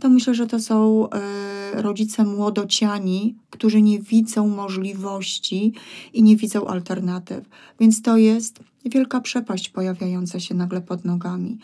to 0.00 0.08
myślę, 0.08 0.34
że 0.34 0.46
to 0.46 0.60
są 0.60 1.06
y, 1.06 1.82
rodzice 1.82 2.24
młodociani, 2.24 3.34
którzy 3.50 3.82
nie 3.82 3.98
widzą 3.98 4.48
możliwości 4.48 5.72
i 6.12 6.22
nie 6.22 6.36
widzą 6.36 6.66
alternatyw. 6.66 7.44
Więc 7.80 8.02
to 8.02 8.16
jest 8.16 8.60
wielka 8.84 9.20
przepaść 9.20 9.68
pojawiająca 9.68 10.40
się 10.40 10.54
nagle 10.54 10.80
pod 10.80 11.04
nogami. 11.04 11.58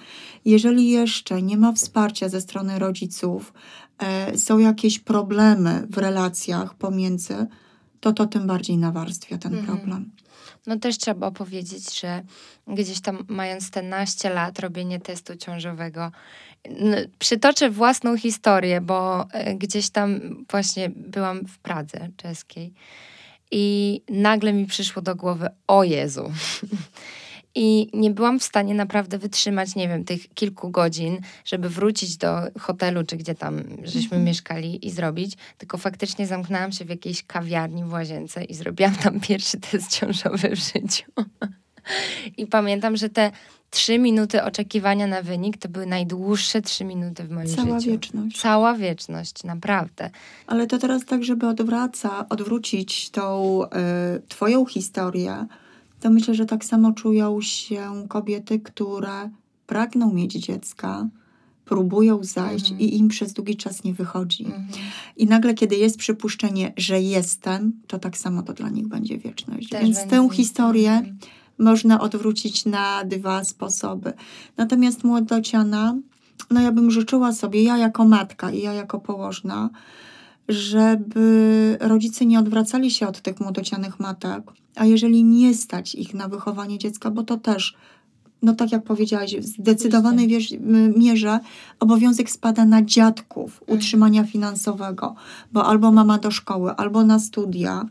Jeżeli 0.45 0.91
jeszcze 0.91 1.43
nie 1.43 1.57
ma 1.57 1.73
wsparcia 1.73 2.29
ze 2.29 2.41
strony 2.41 2.79
rodziców, 2.79 3.53
y, 4.33 4.39
są 4.39 4.59
jakieś 4.59 4.99
problemy 4.99 5.87
w 5.91 5.99
relacjach 5.99 6.75
pomiędzy, 6.75 7.47
to 8.07 8.13
to 8.13 8.27
tym 8.27 8.47
bardziej 8.47 8.79
nawarstwia 8.79 9.39
ten 9.39 9.55
mhm. 9.55 9.79
problem. 9.79 10.11
No 10.67 10.79
też 10.79 10.99
trzeba 10.99 11.31
powiedzieć, 11.31 12.01
że 12.01 12.23
gdzieś 12.69 13.01
tam 13.01 13.25
mając 13.29 13.71
te 13.71 13.83
naście 13.83 14.31
lat 14.31 14.59
robienie 14.59 15.01
testu 15.01 15.37
ciążowego, 15.37 16.13
no, 16.81 16.97
przytoczę 17.19 17.71
własną 17.71 18.17
historię, 18.17 18.81
bo 18.81 19.27
e, 19.33 19.55
gdzieś 19.55 19.91
tam 19.91 20.21
właśnie 20.51 20.91
byłam 20.97 21.47
w 21.47 21.59
Pradze 21.59 22.09
czeskiej 22.17 22.73
i 23.51 24.01
nagle 24.09 24.53
mi 24.53 24.67
przyszło 24.67 25.03
do 25.03 25.17
głowy, 25.17 25.49
o 25.67 25.85
Jezu, 25.85 26.33
i 27.59 27.91
nie 27.93 28.11
byłam 28.11 28.39
w 28.39 28.45
stanie 28.45 28.75
naprawdę 28.75 29.19
wytrzymać, 29.19 29.75
nie 29.77 29.89
wiem, 29.89 30.05
tych 30.05 30.35
kilku 30.35 30.71
godzin, 30.71 31.21
żeby 31.45 31.69
wrócić 31.69 32.17
do 32.17 32.39
hotelu, 32.59 33.05
czy 33.05 33.17
gdzie 33.17 33.35
tam 33.35 33.63
żeśmy 33.85 34.03
mhm. 34.03 34.25
mieszkali 34.25 34.87
i 34.87 34.91
zrobić, 34.91 35.37
tylko 35.59 35.79
faktycznie 35.79 36.27
zamknęłam 36.27 36.73
się 36.73 36.85
w 36.85 36.89
jakiejś 36.89 37.23
kawiarni 37.23 37.85
w 37.85 37.93
łazience 37.93 38.45
i 38.45 38.55
zrobiłam 38.55 38.95
tam 38.95 39.21
pierwszy 39.29 39.61
test 39.61 39.91
ciążowy 39.91 40.49
w 40.49 40.59
życiu. 40.59 41.05
I 42.37 42.47
pamiętam, 42.47 42.97
że 42.97 43.09
te 43.09 43.31
trzy 43.71 43.99
minuty 43.99 44.43
oczekiwania 44.43 45.07
na 45.07 45.23
wynik 45.23 45.57
to 45.59 45.69
były 45.69 45.87
najdłuższe 45.87 46.63
trzy 46.63 46.85
minuty 46.85 47.25
w 47.25 47.31
moim 47.31 47.49
Cała 47.49 47.81
życiu. 47.81 47.81
Cała 47.81 47.81
wieczność. 47.81 48.41
Cała 48.41 48.75
wieczność, 48.75 49.45
naprawdę. 49.45 50.11
Ale 50.47 50.67
to 50.67 50.79
teraz 50.79 51.05
tak, 51.05 51.25
żeby 51.25 51.47
odwraca, 51.47 52.29
odwrócić 52.29 53.11
tą 53.11 53.61
y, 53.65 53.69
twoją 54.29 54.67
historię, 54.67 55.47
to 56.07 56.11
myślę, 56.11 56.35
że 56.35 56.47
tak 56.47 56.65
samo 56.65 56.93
czują 56.93 57.41
się 57.41 58.07
kobiety, 58.09 58.61
które 58.61 59.31
pragną 59.67 60.13
mieć 60.13 60.33
dziecka, 60.33 61.09
próbują 61.65 62.25
zajść 62.25 62.71
mhm. 62.71 62.81
i 62.81 62.97
im 62.97 63.09
przez 63.09 63.33
długi 63.33 63.57
czas 63.57 63.85
nie 63.85 63.95
wychodzi. 63.95 64.45
Mhm. 64.45 64.67
I 65.17 65.27
nagle, 65.27 65.55
kiedy 65.55 65.77
jest 65.77 65.97
przypuszczenie, 65.99 66.73
że 66.77 67.01
jestem, 67.01 67.73
to 67.87 67.99
tak 67.99 68.19
samo 68.19 68.43
to 68.43 68.53
dla 68.53 68.69
nich 68.69 68.89
będzie 68.89 69.19
wieczność. 69.19 69.69
Też 69.69 69.83
Więc 69.83 70.07
tę 70.07 70.29
historię 70.33 70.93
mhm. 70.93 71.19
można 71.59 72.01
odwrócić 72.01 72.65
na 72.65 73.05
dwa 73.05 73.45
sposoby. 73.45 74.13
Natomiast 74.57 75.05
młodociana, 75.05 75.97
no 76.51 76.61
ja 76.61 76.73
bym 76.73 76.91
życzyła 76.91 77.33
sobie, 77.33 77.63
ja 77.63 77.77
jako 77.77 78.05
matka 78.05 78.51
i 78.51 78.63
ja 78.63 78.73
jako 78.73 79.01
położna, 79.01 79.71
żeby 80.49 81.77
rodzice 81.81 82.27
nie 82.27 82.39
odwracali 82.39 82.91
się 82.91 83.09
od 83.09 83.21
tych 83.21 83.41
młodocianych 83.41 84.01
matek, 84.01 84.43
a 84.75 84.85
jeżeli 84.85 85.25
nie 85.25 85.55
stać 85.55 85.95
ich 85.95 86.15
na 86.15 86.29
wychowanie 86.29 86.79
dziecka, 86.79 87.11
bo 87.11 87.23
to 87.23 87.37
też, 87.37 87.75
no 88.43 88.55
tak 88.55 88.73
jak 88.73 88.85
powiedziałaś, 88.85 89.37
w 89.37 89.45
zdecydowanej 89.45 90.29
mierze 90.97 91.41
obowiązek 91.81 92.31
spada 92.31 92.65
na 92.65 92.83
dziadków 92.83 93.61
Mhm. 93.63 93.79
utrzymania 93.79 94.25
finansowego, 94.25 95.15
bo 95.53 95.67
albo 95.67 95.93
mama 95.93 96.19
do 96.19 96.31
szkoły, 96.31 96.71
albo 96.73 97.05
na 97.05 97.19
studia 97.19 97.89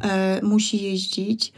e, 0.00 0.40
musi 0.42 0.82
jeździć, 0.82 1.52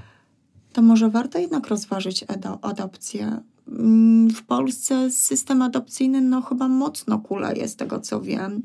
to 0.73 0.83
może 0.83 1.11
warto 1.11 1.39
jednak 1.39 1.69
rozważyć 1.69 2.25
adopcję. 2.63 3.41
Mm, 3.69 4.31
W 4.31 4.43
Polsce 4.43 5.11
system 5.11 5.63
adopcyjny 5.63 6.21
no 6.21 6.43
chyba 6.43 6.69
mocno 6.69 7.19
kuleje 7.19 7.69
z 7.69 7.77
tego 7.77 8.01
co 8.01 8.21
wiem. 8.21 8.63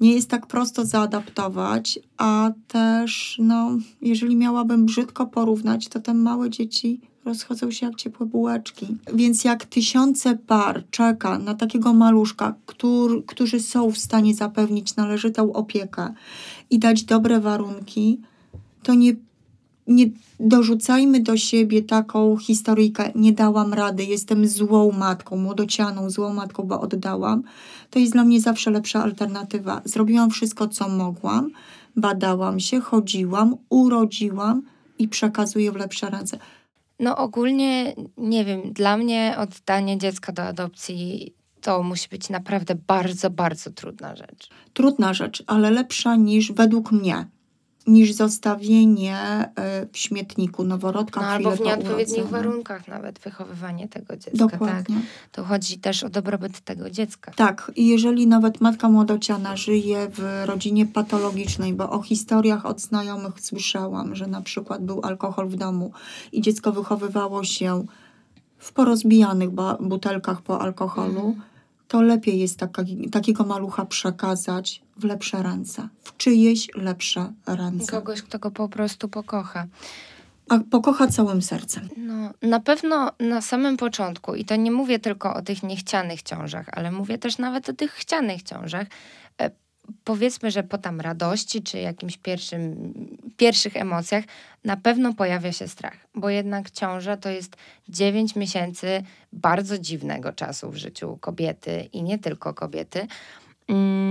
Nie 0.00 0.14
jest 0.14 0.30
tak 0.30 0.46
prosto 0.46 0.84
zaadaptować, 0.84 1.98
a 2.16 2.50
też 2.68 3.36
no 3.42 3.78
jeżeli 4.02 4.36
miałabym 4.36 4.86
brzydko 4.86 5.26
porównać, 5.26 5.88
to 5.88 6.00
te 6.00 6.14
małe 6.14 6.50
dzieci 6.50 7.00
rozchodzą 7.24 7.70
się 7.70 7.86
jak 7.86 7.96
ciepłe 7.96 8.26
bułeczki. 8.26 8.86
Więc 9.14 9.44
jak 9.44 9.64
tysiące 9.64 10.36
par 10.36 10.84
czeka 10.90 11.38
na 11.38 11.54
takiego 11.54 11.92
maluszka, 11.92 12.54
któr, 12.66 13.26
którzy 13.26 13.60
są 13.60 13.90
w 13.90 13.98
stanie 13.98 14.34
zapewnić 14.34 14.96
należytą 14.96 15.52
opiekę 15.52 16.14
i 16.70 16.78
dać 16.78 17.04
dobre 17.04 17.40
warunki, 17.40 18.20
to 18.82 18.94
nie 18.94 19.12
nie 19.86 20.06
dorzucajmy 20.40 21.20
do 21.20 21.36
siebie 21.36 21.82
taką 21.82 22.36
historyjkę, 22.36 23.10
nie 23.14 23.32
dałam 23.32 23.74
rady, 23.74 24.04
jestem 24.04 24.48
złą 24.48 24.92
matką, 24.92 25.36
młodocianą, 25.36 26.10
złą 26.10 26.34
matką, 26.34 26.62
bo 26.62 26.80
oddałam. 26.80 27.42
To 27.90 27.98
jest 27.98 28.12
dla 28.12 28.24
mnie 28.24 28.40
zawsze 28.40 28.70
lepsza 28.70 29.02
alternatywa. 29.02 29.82
Zrobiłam 29.84 30.30
wszystko, 30.30 30.68
co 30.68 30.88
mogłam, 30.88 31.50
badałam 31.96 32.60
się, 32.60 32.80
chodziłam, 32.80 33.56
urodziłam 33.70 34.62
i 34.98 35.08
przekazuję 35.08 35.72
w 35.72 35.76
lepsze 35.76 36.10
ręce. 36.10 36.38
No 37.00 37.16
ogólnie, 37.16 37.94
nie 38.16 38.44
wiem, 38.44 38.60
dla 38.72 38.96
mnie 38.96 39.34
oddanie 39.38 39.98
dziecka 39.98 40.32
do 40.32 40.42
adopcji 40.42 41.34
to 41.60 41.82
musi 41.82 42.08
być 42.08 42.28
naprawdę 42.28 42.74
bardzo, 42.74 43.30
bardzo 43.30 43.70
trudna 43.70 44.16
rzecz. 44.16 44.48
Trudna 44.72 45.14
rzecz, 45.14 45.44
ale 45.46 45.70
lepsza 45.70 46.16
niż 46.16 46.52
według 46.52 46.92
mnie. 46.92 47.26
Niż 47.86 48.12
zostawienie 48.12 49.16
e, 49.56 49.86
w 49.92 49.98
śmietniku 49.98 50.64
noworodka 50.64 51.20
No, 51.20 51.26
albo 51.26 51.50
w 51.50 51.58
po 51.58 51.64
nieodpowiednich 51.64 52.18
urodzeniu. 52.18 52.28
warunkach 52.42 52.88
nawet 52.88 53.18
wychowywanie 53.18 53.88
tego 53.88 54.16
dziecka, 54.16 54.38
tak? 54.38 54.50
Dokładnie. 54.50 54.96
To 55.32 55.44
chodzi 55.44 55.78
też 55.78 56.04
o 56.04 56.08
dobrobyt 56.08 56.60
tego 56.60 56.90
dziecka. 56.90 57.32
Tak, 57.36 57.72
i 57.76 57.86
jeżeli 57.86 58.26
nawet 58.26 58.60
matka 58.60 58.88
młodociana 58.88 59.56
żyje 59.56 60.08
w 60.12 60.42
rodzinie 60.44 60.86
patologicznej, 60.86 61.72
bo 61.74 61.90
o 61.90 62.02
historiach 62.02 62.66
od 62.66 62.80
znajomych 62.80 63.40
słyszałam, 63.40 64.14
że 64.14 64.26
na 64.26 64.42
przykład 64.42 64.84
był 64.84 65.00
alkohol 65.04 65.48
w 65.48 65.56
domu 65.56 65.92
i 66.32 66.40
dziecko 66.42 66.72
wychowywało 66.72 67.44
się 67.44 67.84
w 68.58 68.72
porozbijanych 68.72 69.50
butelkach 69.80 70.42
po 70.42 70.60
alkoholu, 70.60 71.18
Mhm. 71.26 71.42
To 71.88 72.02
lepiej 72.02 72.38
jest 72.38 72.58
taka, 72.58 72.82
takiego 73.12 73.44
malucha 73.44 73.86
przekazać 73.86 74.82
w 74.96 75.04
lepsze 75.04 75.42
ręce, 75.42 75.88
w 76.02 76.16
czyjeś 76.16 76.68
lepsze 76.74 77.32
ręce. 77.46 77.92
Kogoś, 77.92 78.22
kto 78.22 78.38
go 78.38 78.50
po 78.50 78.68
prostu 78.68 79.08
pokocha. 79.08 79.66
A 80.48 80.58
pokocha 80.70 81.06
całym 81.06 81.42
sercem. 81.42 81.88
No, 81.96 82.30
na 82.42 82.60
pewno 82.60 83.12
na 83.20 83.40
samym 83.40 83.76
początku, 83.76 84.34
i 84.34 84.44
to 84.44 84.56
nie 84.56 84.70
mówię 84.70 84.98
tylko 84.98 85.34
o 85.34 85.42
tych 85.42 85.62
niechcianych 85.62 86.22
ciążach, 86.22 86.66
ale 86.72 86.92
mówię 86.92 87.18
też 87.18 87.38
nawet 87.38 87.68
o 87.68 87.72
tych 87.72 87.92
chcianych 87.92 88.42
ciążach. 88.42 88.86
Powiedzmy, 90.04 90.50
że 90.50 90.62
po 90.62 90.78
tam 90.78 91.00
radości 91.00 91.62
czy 91.62 91.78
jakimś 91.78 92.16
pierwszym, 92.16 92.92
pierwszych 93.36 93.76
emocjach 93.76 94.24
na 94.64 94.76
pewno 94.76 95.14
pojawia 95.14 95.52
się 95.52 95.68
strach, 95.68 95.96
bo 96.14 96.30
jednak 96.30 96.70
ciąża 96.70 97.16
to 97.16 97.28
jest 97.28 97.56
9 97.88 98.36
miesięcy 98.36 99.02
bardzo 99.32 99.78
dziwnego 99.78 100.32
czasu 100.32 100.70
w 100.70 100.76
życiu 100.76 101.18
kobiety 101.20 101.88
i 101.92 102.02
nie 102.02 102.18
tylko 102.18 102.54
kobiety. 102.54 103.06
Mm, 103.68 104.06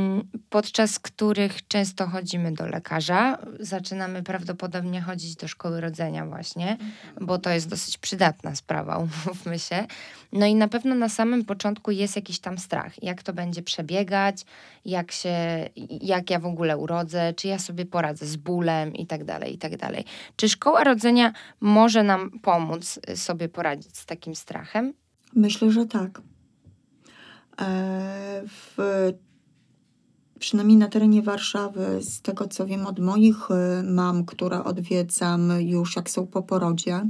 Podczas 0.55 0.99
których 0.99 1.67
często 1.67 2.07
chodzimy 2.07 2.51
do 2.51 2.67
lekarza, 2.67 3.37
zaczynamy 3.59 4.23
prawdopodobnie 4.23 5.01
chodzić 5.01 5.35
do 5.35 5.47
szkoły 5.47 5.81
rodzenia, 5.81 6.25
właśnie, 6.25 6.77
bo 7.21 7.37
to 7.37 7.49
jest 7.49 7.69
dosyć 7.69 7.97
przydatna 7.97 8.55
sprawa, 8.55 8.97
umówmy 9.25 9.59
się. 9.59 9.85
No 10.31 10.45
i 10.45 10.55
na 10.55 10.67
pewno 10.67 10.95
na 10.95 11.09
samym 11.09 11.45
początku 11.45 11.91
jest 11.91 12.15
jakiś 12.15 12.39
tam 12.39 12.57
strach, 12.57 13.03
jak 13.03 13.23
to 13.23 13.33
będzie 13.33 13.61
przebiegać, 13.61 14.45
jak 14.85 15.11
się, 15.11 15.35
jak 16.01 16.29
ja 16.29 16.39
w 16.39 16.45
ogóle 16.45 16.77
urodzę, 16.77 17.33
czy 17.33 17.47
ja 17.47 17.59
sobie 17.59 17.85
poradzę 17.85 18.25
z 18.25 18.35
bólem 18.35 18.93
i 18.93 19.07
tak 19.07 19.23
dalej, 19.23 19.53
i 19.53 19.57
tak 19.57 19.77
dalej. 19.77 20.05
Czy 20.35 20.49
szkoła 20.49 20.83
rodzenia 20.83 21.33
może 21.59 22.03
nam 22.03 22.39
pomóc 22.39 22.99
y, 23.09 23.17
sobie 23.17 23.49
poradzić 23.49 23.97
z 23.97 24.05
takim 24.05 24.35
strachem? 24.35 24.93
Myślę, 25.33 25.71
że 25.71 25.85
tak. 25.85 26.21
E, 27.61 28.43
w, 28.47 28.77
przynajmniej 30.39 30.77
na 30.77 30.87
terenie 30.87 31.21
Warszawy, 31.21 31.99
z 32.01 32.21
tego 32.21 32.47
co 32.47 32.65
wiem 32.65 32.85
od 32.85 32.99
moich 32.99 33.51
e, 33.51 33.83
mam, 33.83 34.25
które 34.25 34.63
odwiedzam 34.63 35.61
już 35.61 35.95
jak 35.95 36.09
są 36.09 36.27
po 36.27 36.41
porodzie, 36.41 37.01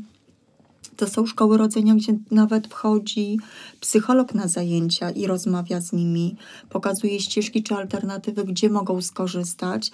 to 0.96 1.08
są 1.08 1.26
szkoły 1.26 1.58
rodzenia, 1.58 1.96
gdzie 1.96 2.18
nawet 2.32 2.68
wchodzi 2.68 3.40
psycholog 3.80 4.34
na 4.34 4.48
zajęcia 4.48 5.10
i 5.10 5.28
rozmawia 5.28 5.82
z 5.82 5.94
nimi, 5.94 6.36
pokazuje 6.70 7.20
ścieżki 7.20 7.64
czy 7.64 7.76
alternatywy, 7.76 8.44
gdzie 8.44 8.70
mogą 8.70 9.02
skorzystać. 9.02 9.92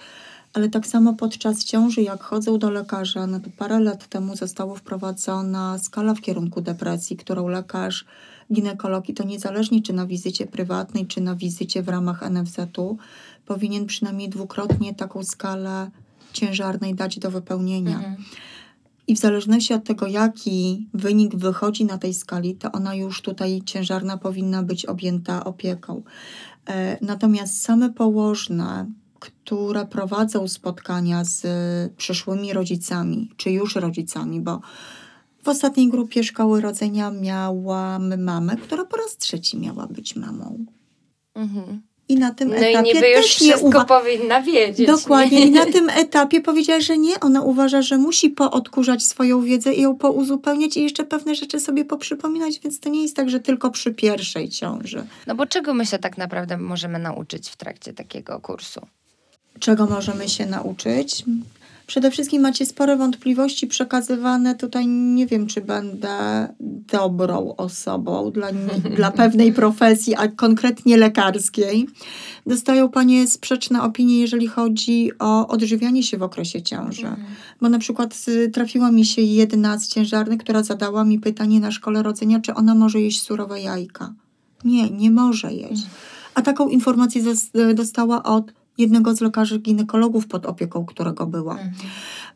Ale 0.54 0.68
tak 0.68 0.86
samo 0.86 1.14
podczas 1.14 1.64
ciąży, 1.64 2.02
jak 2.02 2.22
chodzą 2.22 2.58
do 2.58 2.70
lekarza, 2.70 3.26
no 3.26 3.40
to 3.40 3.50
parę 3.58 3.80
lat 3.80 4.08
temu 4.08 4.36
została 4.36 4.74
wprowadzona 4.74 5.78
skala 5.78 6.14
w 6.14 6.20
kierunku 6.20 6.60
depresji, 6.60 7.16
którą 7.16 7.48
lekarz 7.48 8.04
ginekolog, 8.52 9.08
i 9.08 9.14
to 9.14 9.24
niezależnie 9.24 9.82
czy 9.82 9.92
na 9.92 10.06
wizycie 10.06 10.46
prywatnej, 10.46 11.06
czy 11.06 11.20
na 11.20 11.36
wizycie 11.36 11.82
w 11.82 11.88
ramach 11.88 12.30
NFZ-u, 12.30 12.96
powinien 13.46 13.86
przynajmniej 13.86 14.28
dwukrotnie 14.28 14.94
taką 14.94 15.24
skalę 15.24 15.90
ciężarnej 16.32 16.94
dać 16.94 17.18
do 17.18 17.30
wypełnienia. 17.30 17.96
Mhm. 17.96 18.16
I 19.06 19.14
w 19.14 19.18
zależności 19.18 19.74
od 19.74 19.84
tego, 19.84 20.06
jaki 20.06 20.88
wynik 20.94 21.36
wychodzi 21.36 21.84
na 21.84 21.98
tej 21.98 22.14
skali, 22.14 22.54
to 22.54 22.72
ona 22.72 22.94
już 22.94 23.22
tutaj 23.22 23.62
ciężarna 23.64 24.18
powinna 24.18 24.62
być 24.62 24.86
objęta 24.86 25.44
opieką. 25.44 26.02
E, 26.66 26.98
Natomiast 27.00 27.62
same 27.62 27.90
położne, 27.90 28.86
które 29.20 29.86
prowadzą 29.86 30.48
spotkania 30.48 31.24
z 31.24 31.46
przyszłymi 31.96 32.52
rodzicami, 32.52 33.30
czy 33.36 33.50
już 33.50 33.76
rodzicami, 33.76 34.40
bo 34.40 34.60
w 35.42 35.48
ostatniej 35.48 35.88
grupie 35.88 36.24
szkoły 36.24 36.60
rodzenia 36.60 37.10
miałam 37.10 38.22
mamę, 38.22 38.56
która 38.56 38.84
po 38.84 38.96
raz 38.96 39.16
trzeci 39.16 39.58
miała 39.58 39.86
być 39.86 40.16
mamą. 40.16 40.64
Mhm. 41.34 41.82
I 42.08 42.16
na 42.16 42.34
tym 42.34 42.48
No 42.48 42.54
i 42.56 42.58
etapie 42.64 42.92
niby 42.94 43.08
już 43.08 43.16
też 43.26 43.40
nie 43.40 43.48
wszystko 43.48 43.68
uwa- 43.68 43.84
powinna 43.84 44.42
wiedzieć. 44.42 44.86
Dokładnie. 44.86 45.40
nie? 45.40 45.46
I 45.46 45.50
na 45.50 45.66
tym 45.66 45.90
etapie 45.90 46.40
powiedziała, 46.40 46.80
że 46.80 46.98
nie. 46.98 47.20
Ona 47.20 47.42
uważa, 47.42 47.82
że 47.82 47.98
musi 47.98 48.30
poodkurzać 48.30 49.04
swoją 49.04 49.42
wiedzę 49.42 49.74
i 49.74 49.80
ją 49.82 49.96
pouzupełniać 49.96 50.76
i 50.76 50.82
jeszcze 50.82 51.04
pewne 51.04 51.34
rzeczy 51.34 51.60
sobie 51.60 51.84
poprzypominać, 51.84 52.60
więc 52.60 52.80
to 52.80 52.88
nie 52.88 53.02
jest 53.02 53.16
tak, 53.16 53.30
że 53.30 53.40
tylko 53.40 53.70
przy 53.70 53.94
pierwszej 53.94 54.48
ciąży. 54.48 55.06
No 55.26 55.34
bo 55.34 55.46
czego 55.46 55.74
my 55.74 55.86
się 55.86 55.98
tak 55.98 56.18
naprawdę 56.18 56.56
możemy 56.58 56.98
nauczyć 56.98 57.48
w 57.48 57.56
trakcie 57.56 57.92
takiego 57.92 58.40
kursu? 58.40 58.80
Czego 59.58 59.86
możemy 59.86 60.28
się 60.28 60.46
nauczyć? 60.46 61.24
Przede 61.92 62.10
wszystkim 62.10 62.42
macie 62.42 62.66
spore 62.66 62.96
wątpliwości 62.96 63.66
przekazywane. 63.66 64.54
Tutaj 64.54 64.86
nie 64.86 65.26
wiem, 65.26 65.46
czy 65.46 65.60
będę 65.60 66.48
dobrą 66.92 67.56
osobą 67.56 68.30
dla, 68.30 68.48
dla 68.96 69.10
pewnej 69.10 69.52
profesji, 69.52 70.14
a 70.14 70.28
konkretnie 70.28 70.96
lekarskiej. 70.96 71.86
Dostają 72.46 72.88
panie 72.88 73.26
sprzeczne 73.26 73.82
opinie, 73.82 74.20
jeżeli 74.20 74.46
chodzi 74.46 75.10
o 75.18 75.48
odżywianie 75.48 76.02
się 76.02 76.18
w 76.18 76.22
okresie 76.22 76.62
ciąży. 76.62 77.06
Bo 77.60 77.68
na 77.68 77.78
przykład 77.78 78.24
y, 78.28 78.50
trafiła 78.50 78.90
mi 78.90 79.06
się 79.06 79.22
jedna 79.22 79.78
z 79.78 79.88
ciężarnych, 79.88 80.40
która 80.40 80.62
zadała 80.62 81.04
mi 81.04 81.18
pytanie 81.18 81.60
na 81.60 81.70
szkole 81.70 82.02
rodzenia, 82.02 82.40
czy 82.40 82.54
ona 82.54 82.74
może 82.74 83.00
jeść 83.00 83.22
surowe 83.22 83.60
jajka. 83.60 84.14
Nie, 84.64 84.90
nie 84.90 85.10
może 85.10 85.52
jeść. 85.52 85.86
A 86.34 86.42
taką 86.42 86.68
informację 86.68 87.22
dostała 87.74 88.22
od 88.22 88.61
jednego 88.78 89.14
z 89.14 89.20
lekarzy 89.20 89.58
ginekologów 89.58 90.26
pod 90.26 90.46
opieką, 90.46 90.84
którego 90.84 91.26
była. 91.26 91.52
Mhm. 91.52 91.72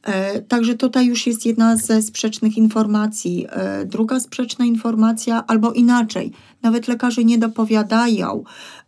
E, 0.02 0.42
Także 0.42 0.74
tutaj 0.74 1.06
już 1.06 1.26
jest 1.26 1.46
jedna 1.46 1.76
ze 1.76 2.02
sprzecznych 2.02 2.56
informacji. 2.56 3.46
E, 3.50 3.84
Druga 3.86 4.20
sprzeczna 4.20 4.64
informacja, 4.64 5.46
albo 5.46 5.72
inaczej, 5.72 6.32
nawet 6.62 6.88
lekarze 6.88 7.24
nie 7.24 7.38
dopowiadają 7.38 8.44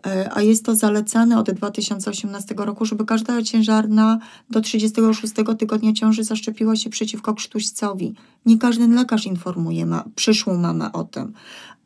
E, 0.07 0.31
a 0.35 0.43
jest 0.43 0.65
to 0.65 0.75
zalecane 0.75 1.39
od 1.39 1.51
2018 1.51 2.55
roku, 2.59 2.85
żeby 2.85 3.05
każda 3.05 3.43
ciężarna 3.43 4.19
do 4.51 4.61
36 4.61 5.35
tygodnia 5.59 5.93
ciąży 5.93 6.25
zaszczepiła 6.25 6.77
się 6.77 6.91
przeciwko 6.91 7.35
krztuścowi. 7.35 8.15
Nie 8.47 8.59
każdy 8.59 8.89
lekarz 8.89 9.27
informuje 9.27 9.87
ma, 9.87 10.05
przyszłą 10.15 10.59
mamę 10.59 10.93
o 10.93 11.05
tym, 11.05 11.33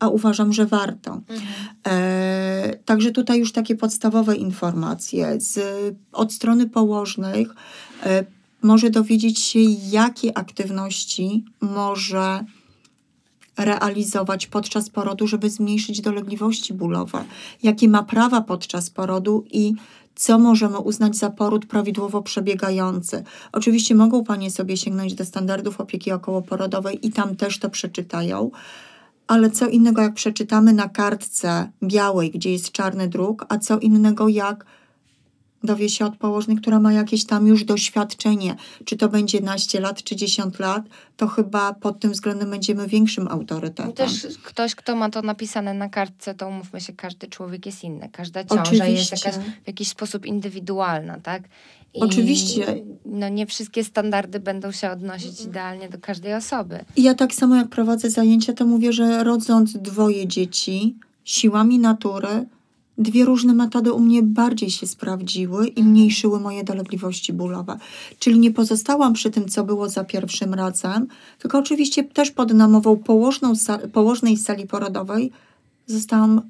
a 0.02 0.08
uważam, 0.08 0.52
że 0.52 0.66
warto. 0.66 1.12
Mhm. 1.12 1.40
E, 1.86 2.76
także 2.84 3.10
tutaj 3.10 3.38
już 3.38 3.52
takie 3.52 3.76
podstawowe 3.76 4.36
informacje. 4.36 5.40
Z, 5.40 5.60
od 6.12 6.32
strony 6.32 6.68
położnych 6.68 7.54
e, 8.02 8.24
może 8.62 8.90
dowiedzieć 8.90 9.38
się, 9.38 9.60
jakie 9.90 10.38
aktywności 10.38 11.44
może 11.60 12.44
realizować 13.56 14.46
podczas 14.46 14.90
porodu, 14.90 15.26
żeby 15.26 15.50
zmniejszyć 15.50 16.00
dolegliwości 16.00 16.74
bólowe, 16.74 17.24
jakie 17.62 17.88
ma 17.88 18.02
prawa 18.02 18.40
podczas 18.40 18.90
porodu 18.90 19.44
i 19.50 19.74
co 20.14 20.38
możemy 20.38 20.78
uznać 20.78 21.16
za 21.16 21.30
poród 21.30 21.66
prawidłowo 21.66 22.22
przebiegający. 22.22 23.24
Oczywiście 23.52 23.94
mogą 23.94 24.24
Panie 24.24 24.50
sobie 24.50 24.76
sięgnąć 24.76 25.14
do 25.14 25.24
standardów 25.24 25.80
opieki 25.80 26.12
okołoporodowej 26.12 27.06
i 27.06 27.12
tam 27.12 27.36
też 27.36 27.58
to 27.58 27.70
przeczytają, 27.70 28.50
ale 29.26 29.50
co 29.50 29.68
innego 29.68 30.02
jak 30.02 30.14
przeczytamy 30.14 30.72
na 30.72 30.88
kartce 30.88 31.70
białej, 31.82 32.30
gdzie 32.30 32.52
jest 32.52 32.72
czarny 32.72 33.08
druk, 33.08 33.46
a 33.48 33.58
co 33.58 33.78
innego 33.78 34.28
jak 34.28 34.64
dowie 35.64 35.88
się 35.88 36.06
od 36.06 36.16
położnej, 36.16 36.56
która 36.56 36.80
ma 36.80 36.92
jakieś 36.92 37.24
tam 37.24 37.46
już 37.46 37.64
doświadczenie, 37.64 38.56
czy 38.84 38.96
to 38.96 39.08
będzie 39.08 39.40
naście 39.40 39.80
lat, 39.80 40.02
czy 40.02 40.16
10 40.16 40.58
lat, 40.58 40.82
to 41.16 41.26
chyba 41.26 41.74
pod 41.74 42.00
tym 42.00 42.12
względem 42.12 42.50
będziemy 42.50 42.86
większym 42.86 43.28
autorytetem. 43.28 43.92
Też 43.92 44.26
ktoś, 44.42 44.74
kto 44.74 44.96
ma 44.96 45.10
to 45.10 45.22
napisane 45.22 45.74
na 45.74 45.88
kartce, 45.88 46.34
to 46.34 46.48
umówmy 46.48 46.80
się, 46.80 46.92
każdy 46.92 47.26
człowiek 47.26 47.66
jest 47.66 47.84
inny. 47.84 48.08
Każda 48.12 48.44
ciąża 48.44 48.62
Oczywiście. 48.62 48.92
jest 48.92 49.24
jakaś, 49.24 49.34
w 49.64 49.66
jakiś 49.66 49.88
sposób 49.88 50.26
indywidualna, 50.26 51.20
tak? 51.20 51.42
I 51.94 52.00
Oczywiście. 52.00 52.84
No 53.06 53.28
nie 53.28 53.46
wszystkie 53.46 53.84
standardy 53.84 54.40
będą 54.40 54.72
się 54.72 54.90
odnosić 54.90 55.40
idealnie 55.40 55.88
do 55.88 55.98
każdej 55.98 56.34
osoby. 56.34 56.84
Ja 56.96 57.14
tak 57.14 57.34
samo 57.34 57.56
jak 57.56 57.68
prowadzę 57.68 58.10
zajęcia, 58.10 58.52
to 58.52 58.66
mówię, 58.66 58.92
że 58.92 59.24
rodząc 59.24 59.72
dwoje 59.72 60.26
dzieci 60.26 60.96
siłami 61.24 61.78
natury, 61.78 62.46
Dwie 62.98 63.24
różne 63.24 63.54
metody 63.54 63.92
u 63.92 64.00
mnie 64.00 64.22
bardziej 64.22 64.70
się 64.70 64.86
sprawdziły 64.86 65.66
i 65.66 65.84
mniejszyły 65.84 66.40
moje 66.40 66.64
dolegliwości 66.64 67.32
bólowe. 67.32 67.78
Czyli 68.18 68.38
nie 68.38 68.50
pozostałam 68.50 69.12
przy 69.12 69.30
tym, 69.30 69.48
co 69.48 69.64
było 69.64 69.88
za 69.88 70.04
pierwszym 70.04 70.54
razem, 70.54 71.06
tylko 71.38 71.58
oczywiście 71.58 72.04
też 72.04 72.30
pod 72.30 72.52
namową 72.54 72.96
położną, 72.96 73.52
położnej 73.92 74.36
sali 74.36 74.66
porodowej 74.66 75.30
zostałam, 75.86 76.42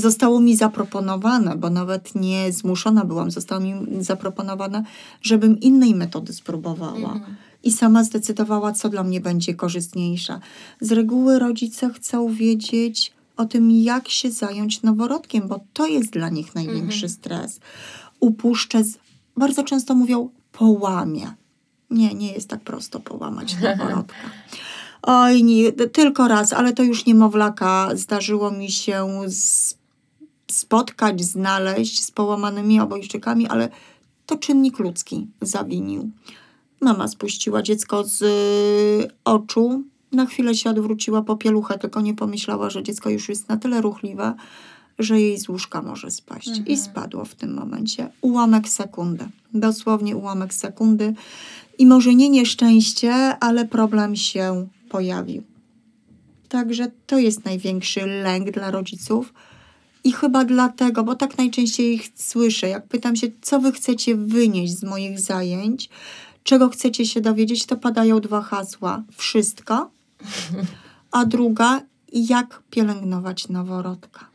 zostało 0.00 0.40
mi 0.40 0.56
zaproponowane, 0.56 1.56
bo 1.56 1.70
nawet 1.70 2.14
nie 2.14 2.52
zmuszona 2.52 3.04
byłam, 3.04 3.30
zostało 3.30 3.60
mi 3.60 3.74
zaproponowane, 4.04 4.84
żebym 5.22 5.60
innej 5.60 5.94
metody 5.94 6.32
spróbowała. 6.32 7.12
Mhm. 7.12 7.36
I 7.62 7.72
sama 7.72 8.04
zdecydowała, 8.04 8.72
co 8.72 8.88
dla 8.88 9.02
mnie 9.02 9.20
będzie 9.20 9.54
korzystniejsze. 9.54 10.40
Z 10.80 10.92
reguły 10.92 11.38
rodzice 11.38 11.90
chcą 11.90 12.32
wiedzieć, 12.32 13.12
o 13.36 13.44
tym, 13.44 13.70
jak 13.70 14.08
się 14.08 14.30
zająć 14.30 14.82
noworodkiem, 14.82 15.48
bo 15.48 15.60
to 15.72 15.86
jest 15.86 16.10
dla 16.10 16.28
nich 16.28 16.54
największy 16.54 17.06
mhm. 17.06 17.10
stres. 17.10 17.60
Upuszczę, 18.20 18.84
z, 18.84 18.98
bardzo 19.36 19.62
często 19.62 19.94
mówią, 19.94 20.28
połamie. 20.52 21.34
Nie, 21.90 22.14
nie 22.14 22.32
jest 22.32 22.48
tak 22.48 22.60
prosto 22.60 23.00
połamać 23.00 23.56
noworodka. 23.60 24.14
Oj, 25.02 25.44
nie, 25.44 25.72
tylko 25.72 26.28
raz, 26.28 26.52
ale 26.52 26.72
to 26.72 26.82
już 26.82 27.06
niemowlaka. 27.06 27.88
Zdarzyło 27.94 28.50
mi 28.50 28.70
się 28.70 29.06
z, 29.26 29.74
spotkać, 30.52 31.24
znaleźć 31.24 32.04
z 32.04 32.10
połamanymi 32.10 32.80
obojczykami, 32.80 33.46
ale 33.46 33.68
to 34.26 34.36
czynnik 34.36 34.78
ludzki 34.78 35.26
zawinił. 35.40 36.10
Mama 36.80 37.08
spuściła 37.08 37.62
dziecko 37.62 38.04
z 38.04 38.22
oczu, 39.24 39.84
na 40.12 40.26
chwilę 40.26 40.54
się 40.54 40.70
odwróciła 40.70 41.22
po 41.22 41.36
pieluchę, 41.36 41.78
tylko 41.78 42.00
nie 42.00 42.14
pomyślała, 42.14 42.70
że 42.70 42.82
dziecko 42.82 43.10
już 43.10 43.28
jest 43.28 43.48
na 43.48 43.56
tyle 43.56 43.80
ruchliwe, 43.80 44.34
że 44.98 45.20
jej 45.20 45.38
z 45.38 45.48
łóżka 45.48 45.82
może 45.82 46.10
spaść. 46.10 46.48
Mhm. 46.48 46.66
I 46.66 46.76
spadło 46.76 47.24
w 47.24 47.34
tym 47.34 47.54
momencie. 47.54 48.08
Ułamek 48.20 48.68
sekundy. 48.68 49.28
Dosłownie 49.54 50.16
ułamek 50.16 50.54
sekundy. 50.54 51.14
I 51.78 51.86
może 51.86 52.14
nie 52.14 52.30
nieszczęście, 52.30 53.12
ale 53.40 53.64
problem 53.64 54.16
się 54.16 54.68
pojawił. 54.88 55.42
Także 56.48 56.90
to 57.06 57.18
jest 57.18 57.44
największy 57.44 58.06
lęk 58.06 58.50
dla 58.50 58.70
rodziców. 58.70 59.34
I 60.04 60.12
chyba 60.12 60.44
dlatego, 60.44 61.04
bo 61.04 61.14
tak 61.14 61.38
najczęściej 61.38 61.94
ich 61.94 62.08
słyszę, 62.14 62.68
jak 62.68 62.86
pytam 62.86 63.16
się, 63.16 63.26
co 63.42 63.60
wy 63.60 63.72
chcecie 63.72 64.16
wynieść 64.16 64.78
z 64.78 64.84
moich 64.84 65.20
zajęć, 65.20 65.88
czego 66.44 66.68
chcecie 66.68 67.06
się 67.06 67.20
dowiedzieć, 67.20 67.66
to 67.66 67.76
padają 67.76 68.20
dwa 68.20 68.42
hasła. 68.42 69.02
Wszystko 69.16 69.90
a 71.10 71.24
druga 71.24 71.80
jak 72.12 72.62
pielęgnować 72.70 73.48
noworodka. 73.48 74.29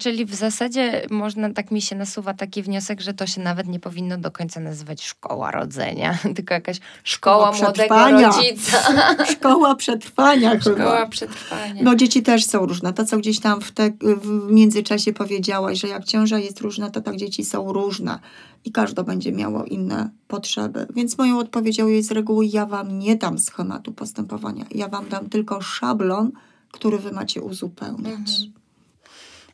Czyli 0.00 0.24
w 0.24 0.34
zasadzie 0.34 1.06
można, 1.10 1.52
tak 1.52 1.70
mi 1.70 1.82
się 1.82 1.96
nasuwa 1.96 2.34
taki 2.34 2.62
wniosek, 2.62 3.00
że 3.00 3.14
to 3.14 3.26
się 3.26 3.40
nawet 3.40 3.66
nie 3.66 3.80
powinno 3.80 4.18
do 4.18 4.30
końca 4.30 4.60
nazywać 4.60 5.04
szkoła 5.04 5.50
rodzenia, 5.50 6.18
tylko 6.36 6.54
jakaś 6.54 6.80
szkoła, 7.04 7.54
szkoła 7.54 7.68
młodego 7.68 8.10
rodzica. 8.10 8.78
Szkoła 9.32 9.74
przetrwania 9.74 10.60
Szkoła 10.60 10.74
chyba. 10.76 11.06
przetrwania. 11.06 11.82
No 11.82 11.94
dzieci 11.94 12.22
też 12.22 12.44
są 12.44 12.66
różne. 12.66 12.92
To, 12.92 13.04
co 13.04 13.18
gdzieś 13.18 13.40
tam 13.40 13.60
w, 13.60 13.72
te, 13.72 13.90
w 14.00 14.50
międzyczasie 14.50 15.12
powiedziałaś, 15.12 15.80
że 15.80 15.88
jak 15.88 16.04
ciąża 16.04 16.38
jest 16.38 16.60
różna, 16.60 16.90
to 16.90 17.00
tak 17.00 17.16
dzieci 17.16 17.44
są 17.44 17.72
różne 17.72 18.18
i 18.64 18.72
każde 18.72 19.04
będzie 19.04 19.32
miało 19.32 19.64
inne 19.64 20.10
potrzeby. 20.28 20.86
Więc 20.94 21.18
moją 21.18 21.38
odpowiedzią 21.38 21.86
jest 21.86 22.08
z 22.08 22.12
reguły 22.12 22.46
ja 22.46 22.66
wam 22.66 22.98
nie 22.98 23.16
dam 23.16 23.38
schematu 23.38 23.92
postępowania. 23.92 24.64
Ja 24.70 24.88
wam 24.88 25.08
dam 25.08 25.28
tylko 25.28 25.60
szablon, 25.60 26.32
który 26.70 26.98
wy 26.98 27.12
macie 27.12 27.42
uzupełniać. 27.42 28.14
Mhm. 28.14 28.59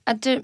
A 0.06 0.14
ty, 0.14 0.42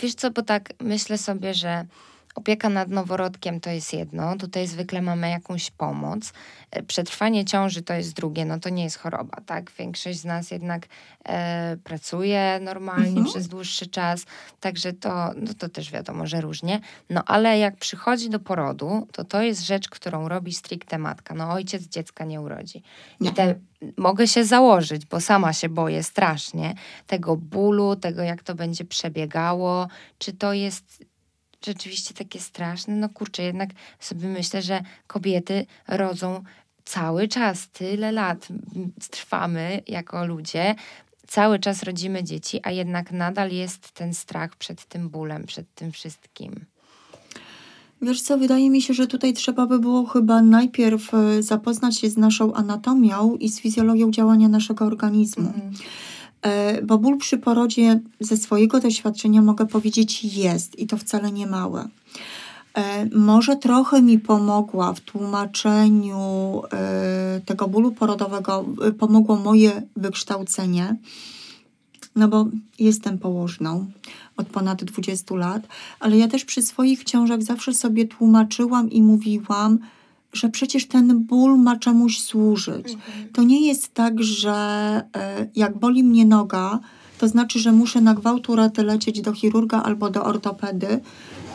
wiesz 0.00 0.14
co, 0.14 0.30
bo 0.30 0.42
tak 0.42 0.68
myślę 0.80 1.18
sobie, 1.18 1.54
że 1.54 1.86
Opieka 2.34 2.68
nad 2.68 2.88
noworodkiem 2.88 3.60
to 3.60 3.70
jest 3.70 3.92
jedno, 3.92 4.36
tutaj 4.36 4.66
zwykle 4.66 5.02
mamy 5.02 5.30
jakąś 5.30 5.70
pomoc. 5.70 6.32
E, 6.70 6.82
przetrwanie 6.82 7.44
ciąży 7.44 7.82
to 7.82 7.94
jest 7.94 8.12
drugie, 8.12 8.44
no 8.44 8.60
to 8.60 8.68
nie 8.68 8.84
jest 8.84 8.98
choroba, 8.98 9.36
tak? 9.46 9.70
Większość 9.78 10.18
z 10.18 10.24
nas 10.24 10.50
jednak 10.50 10.86
e, 11.24 11.76
pracuje 11.84 12.60
normalnie 12.62 13.08
mhm. 13.08 13.26
przez 13.26 13.48
dłuższy 13.48 13.86
czas, 13.86 14.24
także 14.60 14.92
to, 14.92 15.30
no 15.36 15.54
to 15.58 15.68
też 15.68 15.90
wiadomo, 15.90 16.26
że 16.26 16.40
różnie. 16.40 16.80
No 17.10 17.22
ale 17.26 17.58
jak 17.58 17.76
przychodzi 17.76 18.30
do 18.30 18.40
porodu, 18.40 19.06
to 19.12 19.24
to 19.24 19.42
jest 19.42 19.66
rzecz, 19.66 19.88
którą 19.88 20.28
robi 20.28 20.52
stricte 20.52 20.98
matka. 20.98 21.34
No 21.34 21.52
ojciec 21.52 21.82
dziecka 21.82 22.24
nie 22.24 22.40
urodzi. 22.40 22.82
I 23.20 23.32
te, 23.32 23.54
mogę 23.96 24.28
się 24.28 24.44
założyć, 24.44 25.06
bo 25.06 25.20
sama 25.20 25.52
się 25.52 25.68
boję 25.68 26.02
strasznie 26.02 26.74
tego 27.06 27.36
bólu, 27.36 27.96
tego 27.96 28.22
jak 28.22 28.42
to 28.42 28.54
będzie 28.54 28.84
przebiegało, 28.84 29.88
czy 30.18 30.32
to 30.32 30.52
jest 30.52 31.04
rzeczywiście 31.66 32.14
takie 32.14 32.40
straszne. 32.40 32.96
No 32.96 33.08
kurczę, 33.08 33.42
jednak 33.42 33.70
sobie 34.00 34.28
myślę, 34.28 34.62
że 34.62 34.82
kobiety 35.06 35.66
rodzą 35.88 36.42
cały 36.84 37.28
czas, 37.28 37.68
tyle 37.68 38.12
lat 38.12 38.48
trwamy 39.10 39.82
jako 39.88 40.26
ludzie, 40.26 40.74
cały 41.26 41.58
czas 41.58 41.82
rodzimy 41.82 42.24
dzieci, 42.24 42.60
a 42.62 42.70
jednak 42.70 43.12
nadal 43.12 43.50
jest 43.50 43.92
ten 43.92 44.14
strach 44.14 44.56
przed 44.56 44.84
tym 44.84 45.08
bólem, 45.08 45.44
przed 45.46 45.74
tym 45.74 45.92
wszystkim. 45.92 46.66
Wiesz 48.02 48.22
co, 48.22 48.38
wydaje 48.38 48.70
mi 48.70 48.82
się, 48.82 48.94
że 48.94 49.06
tutaj 49.06 49.32
trzeba 49.32 49.66
by 49.66 49.78
było 49.78 50.06
chyba 50.06 50.42
najpierw 50.42 51.14
e, 51.14 51.42
zapoznać 51.42 51.98
się 51.98 52.10
z 52.10 52.16
naszą 52.16 52.54
anatomią 52.54 53.36
i 53.36 53.48
z 53.48 53.60
fizjologią 53.60 54.10
działania 54.10 54.48
naszego 54.48 54.84
organizmu. 54.84 55.52
Mm. 55.54 55.72
E, 56.42 56.82
bo 56.82 56.98
ból 56.98 57.18
przy 57.18 57.38
porodzie 57.38 58.00
ze 58.20 58.36
swojego 58.36 58.80
doświadczenia 58.80 59.42
mogę 59.42 59.66
powiedzieć 59.66 60.24
jest 60.24 60.78
i 60.78 60.86
to 60.86 60.96
wcale 60.96 61.32
nie 61.32 61.46
małe. 61.46 61.88
E, 62.74 63.06
może 63.06 63.56
trochę 63.56 64.02
mi 64.02 64.18
pomogła 64.18 64.92
w 64.92 65.00
tłumaczeniu 65.00 66.62
e, 66.72 67.40
tego 67.46 67.68
bólu 67.68 67.92
porodowego, 67.92 68.64
pomogło 68.98 69.36
moje 69.36 69.82
wykształcenie, 69.96 70.96
no 72.16 72.28
bo 72.28 72.46
jestem 72.78 73.18
położną 73.18 73.86
od 74.36 74.46
ponad 74.46 74.84
20 74.84 75.34
lat, 75.34 75.62
ale 76.00 76.18
ja 76.18 76.28
też 76.28 76.44
przy 76.44 76.62
swoich 76.62 77.04
ciążach 77.04 77.42
zawsze 77.42 77.74
sobie 77.74 78.08
tłumaczyłam 78.08 78.90
i 78.90 79.02
mówiłam, 79.02 79.78
że 80.32 80.48
przecież 80.48 80.86
ten 80.86 81.18
ból 81.18 81.58
ma 81.58 81.76
czemuś 81.76 82.20
służyć. 82.20 82.92
Mhm. 82.92 83.28
To 83.32 83.42
nie 83.42 83.66
jest 83.66 83.94
tak, 83.94 84.22
że 84.22 84.52
e, 85.16 85.48
jak 85.56 85.78
boli 85.78 86.04
mnie 86.04 86.26
noga, 86.26 86.80
to 87.18 87.28
znaczy, 87.28 87.58
że 87.58 87.72
muszę 87.72 88.00
na 88.00 88.14
gwałt 88.14 88.48
uraty 88.48 88.82
lecieć 88.82 89.20
do 89.20 89.32
chirurga 89.32 89.82
albo 89.82 90.10
do 90.10 90.24
ortopedy, 90.24 91.00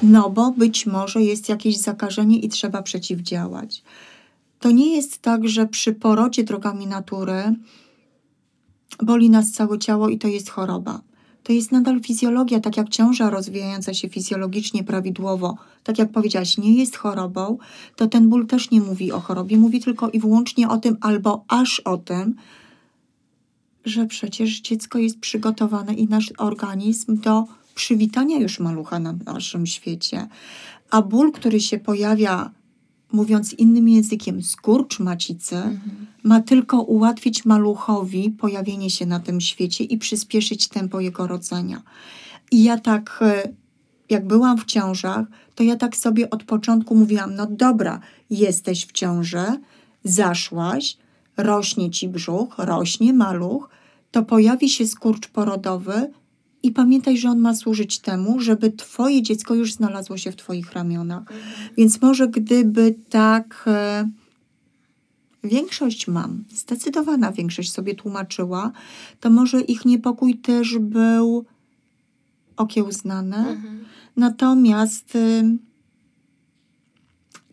no 0.04 0.30
bo 0.30 0.52
być 0.52 0.86
może 0.86 1.24
jest 1.24 1.50
jakieś 1.50 1.78
zakażenie 1.78 2.40
i 2.40 2.50
trzeba 2.50 2.82
przeciwdziałać. 2.82 3.84
To 4.60 4.72
nie 4.72 4.96
jest 4.96 5.22
tak, 5.22 5.48
że 5.48 5.66
przy 5.66 5.94
porodzie 5.94 6.44
drogami 6.44 6.88
natury 6.88 7.56
boli 9.04 9.30
nas 9.30 9.52
całe 9.52 9.80
ciało 9.80 10.10
i 10.10 10.18
to 10.18 10.28
jest 10.28 10.50
choroba. 10.50 11.02
To 11.48 11.54
jest 11.54 11.72
nadal 11.72 12.00
fizjologia, 12.00 12.60
tak 12.60 12.78
jak 12.78 12.90
ciąża 12.90 13.30
rozwijająca 13.30 13.94
się 13.94 14.10
fizjologicznie 14.10 14.84
prawidłowo, 14.84 15.58
tak 15.84 15.98
jak 15.98 16.12
powiedziałaś, 16.12 16.58
nie 16.58 16.76
jest 16.76 16.96
chorobą, 16.96 17.58
to 17.96 18.08
ten 18.08 18.30
ból 18.30 18.48
też 18.48 18.72
nie 18.72 18.82
mówi 18.82 19.12
o 19.12 19.20
chorobie, 19.20 19.58
mówi 19.58 19.80
tylko 19.80 20.10
i 20.10 20.20
wyłącznie 20.20 20.70
o 20.70 20.78
tym, 20.78 20.98
albo 21.02 21.46
aż 21.48 21.80
o 21.80 21.98
tym, 21.98 22.36
że 23.86 24.06
przecież 24.06 24.62
dziecko 24.62 25.00
jest 25.00 25.20
przygotowane 25.20 25.94
i 25.94 26.08
nasz 26.08 26.34
organizm 26.38 27.20
do 27.22 27.44
przywitania 27.76 28.38
już 28.38 28.60
malucha 28.60 29.00
na 29.00 29.14
naszym 29.26 29.68
świecie. 29.68 30.28
A 30.92 31.02
ból, 31.02 31.32
który 31.32 31.60
się 31.60 31.80
pojawia, 31.80 32.52
mówiąc 33.12 33.54
innym 33.54 33.90
językiem, 33.90 34.44
skurcz 34.44 35.00
macicy, 35.00 35.56
mhm. 35.56 36.08
ma 36.24 36.42
tylko 36.42 36.82
ułatwić 36.82 37.46
maluchowi 37.46 38.32
pojawienie 38.32 38.90
się 38.90 39.06
na 39.06 39.20
tym 39.20 39.42
świecie 39.42 39.84
i 39.84 39.98
przyspieszyć 39.98 40.68
tempo 40.68 41.00
jego 41.00 41.28
rodzenia. 41.28 41.82
I 42.52 42.64
ja 42.64 42.78
tak, 42.78 43.20
e, 43.22 43.54
jak 44.10 44.28
byłam 44.28 44.58
w 44.58 44.66
ciążach, 44.66 45.26
to 45.56 45.64
ja 45.64 45.76
tak 45.76 45.98
sobie 45.98 46.30
od 46.30 46.44
początku 46.44 46.96
mówiłam: 46.96 47.36
No 47.36 47.48
dobra, 47.50 48.00
jesteś 48.30 48.86
w 48.86 48.92
ciąży, 48.92 49.46
zaszłaś, 50.04 50.98
rośnie 51.38 51.90
ci 51.90 52.10
brzuch, 52.10 52.56
rośnie 52.58 53.14
maluch, 53.14 53.70
to 54.12 54.24
pojawi 54.24 54.70
się 54.70 54.88
skurcz 54.88 55.28
porodowy 55.28 56.12
i 56.68 56.72
pamiętaj, 56.72 57.18
że 57.18 57.30
on 57.30 57.40
ma 57.40 57.56
służyć 57.56 58.00
temu, 58.00 58.40
żeby 58.40 58.72
twoje 58.72 59.22
dziecko 59.22 59.56
już 59.56 59.74
znalazło 59.74 60.18
się 60.18 60.32
w 60.32 60.36
twoich 60.36 60.74
ramionach. 60.74 61.22
Mhm. 61.22 61.40
Więc 61.78 62.02
może 62.02 62.28
gdyby 62.28 62.96
tak 63.10 63.64
e, 63.68 64.10
większość 65.44 66.08
mam, 66.08 66.44
zdecydowana 66.50 67.32
większość 67.32 67.72
sobie 67.72 67.96
tłumaczyła, 67.96 68.72
to 69.20 69.30
może 69.30 69.62
ich 69.62 69.86
niepokój 69.86 70.38
też 70.38 70.78
był 70.78 71.46
okiełznany. 72.58 73.38
Mhm. 73.38 73.86
Natomiast 74.18 75.16
e, 75.16 75.44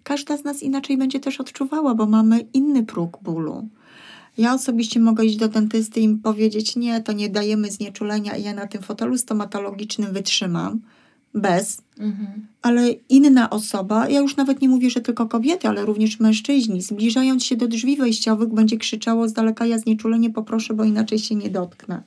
każda 0.03 0.37
z 0.37 0.45
nas 0.45 0.63
inaczej 0.63 0.99
będzie 0.99 1.21
też 1.21 1.41
odczuwała, 1.41 1.95
bo 1.95 2.07
mamy 2.07 2.41
inny 2.53 2.83
próg 2.83 3.19
bólu. 3.23 3.69
Ja 4.39 4.55
osobiście 4.55 5.01
mogę 5.01 5.25
iść 5.25 5.37
do 5.37 5.49
dentysty 5.49 6.01
i 6.01 6.09
powiedzieć, 6.09 6.77
nie, 6.77 7.01
to 7.01 7.13
nie 7.13 7.29
dajemy 7.29 7.71
znieczulenia 7.71 8.37
i 8.37 8.43
ja 8.43 8.55
na 8.55 8.67
tym 8.67 8.83
fotelu 8.83 9.19
stomatologicznym 9.19 10.13
wytrzymam 10.13 10.81
bez, 11.35 11.83
mhm. 11.99 12.47
ale 12.63 12.91
inna 13.09 13.51
osoba, 13.51 14.09
ja 14.09 14.21
już 14.21 14.37
nawet 14.37 14.61
nie 14.61 14.69
mówię, 14.69 14.91
że 14.91 15.01
tylko 15.01 15.27
kobiety, 15.27 15.69
ale 15.69 15.85
również 15.85 16.21
mężczyźni, 16.21 16.83
zbliżając 16.83 17.45
się 17.45 17.57
do 17.57 17.69
drzwi 17.69 17.97
wejściowych, 17.97 18.49
będzie 18.49 18.77
krzyczało 18.77 19.29
z 19.29 19.33
daleka, 19.33 19.67
ja 19.67 19.79
znieczulenie 19.79 20.31
poproszę, 20.31 20.75
bo 20.75 20.85
inaczej 20.85 21.19
się 21.19 21.35
nie 21.35 21.51
dotknę. 21.51 22.03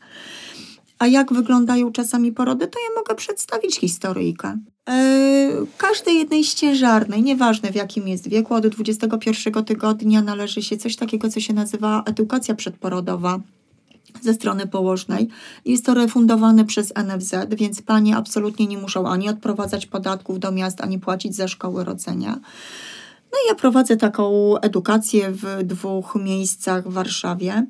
A 1.00 1.08
jak 1.08 1.34
wyglądają 1.34 1.92
czasami 1.92 2.32
porody, 2.32 2.68
to 2.68 2.80
ja 2.80 2.96
mogę 2.96 3.16
przedstawić 3.16 3.80
historyjkę. 3.80 4.58
E, 4.90 5.50
każdej 5.78 6.18
jednej 6.18 6.44
ścieżarnej, 6.44 7.24
nieważne 7.24 7.72
w 7.72 7.76
jakim 7.76 8.08
jest 8.08 8.30
wieku, 8.30 8.54
od 8.54 8.68
21 8.68 9.66
tygodnia 9.66 10.22
należy 10.22 10.62
się 10.62 10.78
coś 10.78 10.96
takiego, 10.96 11.30
co 11.30 11.40
się 11.40 11.54
nazywa 11.54 12.04
edukacja 12.06 12.56
przedporodowa 12.56 13.40
ze 14.22 14.34
strony 14.34 14.68
położnej. 14.68 15.28
Jest 15.66 15.86
to 15.86 15.94
refundowane 15.94 16.66
przez 16.66 16.94
NFZ, 16.96 17.36
więc 17.58 17.82
panie 17.82 18.18
absolutnie 18.18 18.68
nie 18.68 18.78
muszą 18.78 19.08
ani 19.08 19.30
odprowadzać 19.30 19.86
podatków 19.86 20.40
do 20.40 20.52
miast, 20.52 20.82
ani 20.82 21.00
płacić 21.00 21.36
za 21.36 21.48
szkoły 21.48 21.84
rodzenia. 21.84 22.40
No 23.32 23.38
i 23.46 23.48
ja 23.50 23.56
prowadzę 23.56 23.98
taką 23.98 24.58
edukację 24.58 25.32
w 25.32 25.64
dwóch 25.64 26.16
miejscach 26.16 26.90
w 26.90 26.94
Warszawie. 26.94 27.66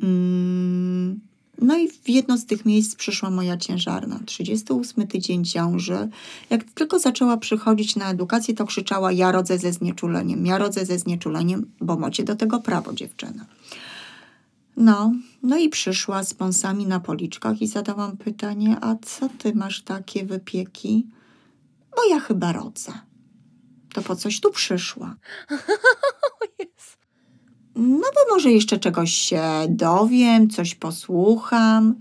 Hmm 0.00 1.31
no 1.62 1.76
i 1.76 1.88
w 1.88 2.08
jedno 2.08 2.38
z 2.38 2.46
tych 2.46 2.64
miejsc 2.64 2.94
przyszła 2.94 3.30
moja 3.30 3.56
ciężarna. 3.56 4.20
38 4.26 5.06
tydzień 5.06 5.44
ciąży. 5.44 6.08
Jak 6.50 6.64
tylko 6.64 6.98
zaczęła 6.98 7.36
przychodzić 7.36 7.96
na 7.96 8.10
edukację, 8.10 8.54
to 8.54 8.66
krzyczała: 8.66 9.12
Ja 9.12 9.32
rodzę 9.32 9.58
ze 9.58 9.72
znieczuleniem, 9.72 10.46
ja 10.46 10.58
rodzę 10.58 10.86
ze 10.86 10.98
znieczuleniem, 10.98 11.70
bo 11.80 11.96
macie 11.96 12.24
do 12.24 12.36
tego 12.36 12.60
prawo, 12.60 12.92
dziewczyna. 12.92 13.46
No, 14.76 15.12
no 15.42 15.58
i 15.58 15.68
przyszła 15.68 16.24
z 16.24 16.34
pąsami 16.34 16.86
na 16.86 17.00
policzkach 17.00 17.62
i 17.62 17.66
zadałam 17.66 18.16
pytanie: 18.16 18.76
A 18.80 18.96
co 19.02 19.28
ty 19.28 19.54
masz 19.54 19.82
takie 19.82 20.24
wypieki? 20.24 21.06
Bo 21.96 22.04
ja 22.10 22.20
chyba 22.20 22.52
rodzę. 22.52 22.92
To 23.94 24.02
po 24.02 24.16
coś 24.16 24.40
tu 24.40 24.50
przyszła. 24.50 25.16
No 27.76 28.06
bo 28.14 28.34
może 28.34 28.52
jeszcze 28.52 28.78
czegoś 28.78 29.12
się 29.12 29.42
dowiem, 29.68 30.50
coś 30.50 30.74
posłucham. 30.74 31.94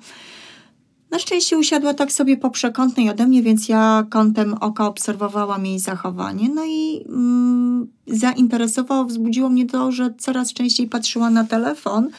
Na 1.12 1.20
szczęście 1.20 1.58
usiadła 1.58 1.94
tak 1.94 2.12
sobie 2.12 2.38
po 2.38 2.50
przekątnej 2.50 3.10
ode 3.10 3.28
mnie, 3.28 3.44
więc 3.44 3.70
ja 3.70 4.06
kątem 4.10 4.54
oka 4.54 4.88
obserwowałam 4.88 5.66
jej 5.66 5.80
zachowanie. 5.80 6.50
No 6.50 6.66
i 6.66 7.04
mm, 7.08 7.88
zainteresowało, 8.08 9.06
wzbudziło 9.06 9.50
mnie 9.50 9.66
to, 9.66 9.92
że 9.92 10.14
coraz 10.18 10.54
częściej 10.54 10.88
patrzyła 10.88 11.30
na 11.30 11.44
telefon. 11.44 12.10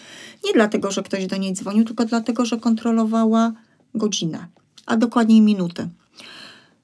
Nie 0.45 0.53
dlatego, 0.53 0.91
że 0.91 1.03
ktoś 1.03 1.27
do 1.27 1.37
niej 1.37 1.53
dzwonił, 1.53 1.85
tylko 1.85 2.05
dlatego, 2.05 2.45
że 2.45 2.59
kontrolowała 2.59 3.53
godzinę, 3.95 4.47
a 4.87 4.97
dokładniej 4.97 5.41
minuty. 5.41 5.89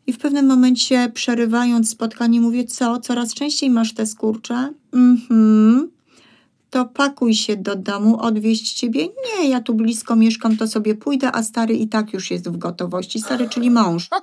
I 0.07 0.13
w 0.13 0.19
pewnym 0.19 0.47
momencie, 0.47 1.11
przerywając 1.15 1.91
spotkanie, 1.91 2.41
mówię: 2.41 2.65
Co, 2.65 3.01
coraz 3.01 3.35
częściej 3.35 3.71
masz 3.71 3.95
te 3.95 4.07
skurcze? 4.07 4.73
Mhm 4.93 5.98
to 6.71 6.85
pakuj 6.85 7.35
się 7.35 7.57
do 7.57 7.77
domu, 7.77 8.21
odwieźć 8.21 8.73
ciebie. 8.73 9.07
Nie, 9.07 9.49
ja 9.49 9.61
tu 9.61 9.75
blisko 9.75 10.17
mieszkam, 10.17 10.57
to 10.57 10.67
sobie 10.67 10.95
pójdę, 10.95 11.33
a 11.33 11.43
stary 11.43 11.75
i 11.75 11.89
tak 11.89 12.13
już 12.13 12.31
jest 12.31 12.49
w 12.49 12.57
gotowości. 12.57 13.21
Stary, 13.21 13.49
czyli 13.49 13.71
mąż. 13.71 14.09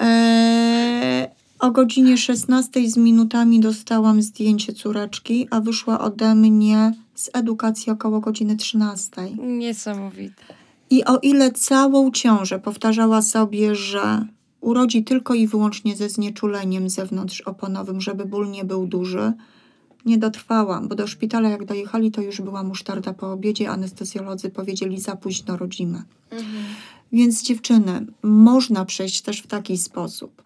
Eee, 0.00 1.28
o 1.58 1.70
godzinie 1.70 2.18
16 2.18 2.90
z 2.90 2.96
minutami 2.96 3.60
dostałam 3.60 4.22
zdjęcie 4.22 4.72
córeczki, 4.72 5.48
a 5.50 5.60
wyszła 5.60 6.00
ode 6.00 6.34
mnie 6.34 6.92
z 7.14 7.30
edukacji 7.32 7.92
około 7.92 8.20
godziny 8.20 8.56
13. 8.56 9.22
Niesamowite. 9.42 10.42
I 10.90 11.04
o 11.04 11.18
ile 11.18 11.52
całą 11.52 12.10
ciążę 12.10 12.58
powtarzała 12.58 13.22
sobie, 13.22 13.74
że 13.74 14.26
urodzi 14.60 15.04
tylko 15.04 15.34
i 15.34 15.46
wyłącznie 15.46 15.96
ze 15.96 16.08
znieczuleniem 16.08 16.90
zewnątrz 16.90 17.40
oponowym, 17.40 18.00
żeby 18.00 18.24
ból 18.24 18.50
nie 18.50 18.64
był 18.64 18.86
duży, 18.86 19.32
nie 20.04 20.18
dotrwałam, 20.18 20.88
bo 20.88 20.94
do 20.94 21.06
szpitala 21.06 21.48
jak 21.48 21.64
dojechali, 21.64 22.10
to 22.10 22.22
już 22.22 22.40
była 22.40 22.62
musztarda 22.62 23.12
po 23.14 23.32
obiedzie. 23.32 23.70
Anestezjolodzy 23.70 24.50
powiedzieli 24.50 25.00
za 25.00 25.16
późno 25.16 25.56
rodzimy. 25.56 26.02
Mhm. 26.30 26.64
Więc 27.12 27.42
dziewczyny, 27.42 28.06
można 28.22 28.84
przejść 28.84 29.22
też 29.22 29.42
w 29.42 29.46
taki 29.46 29.78
sposób. 29.78 30.42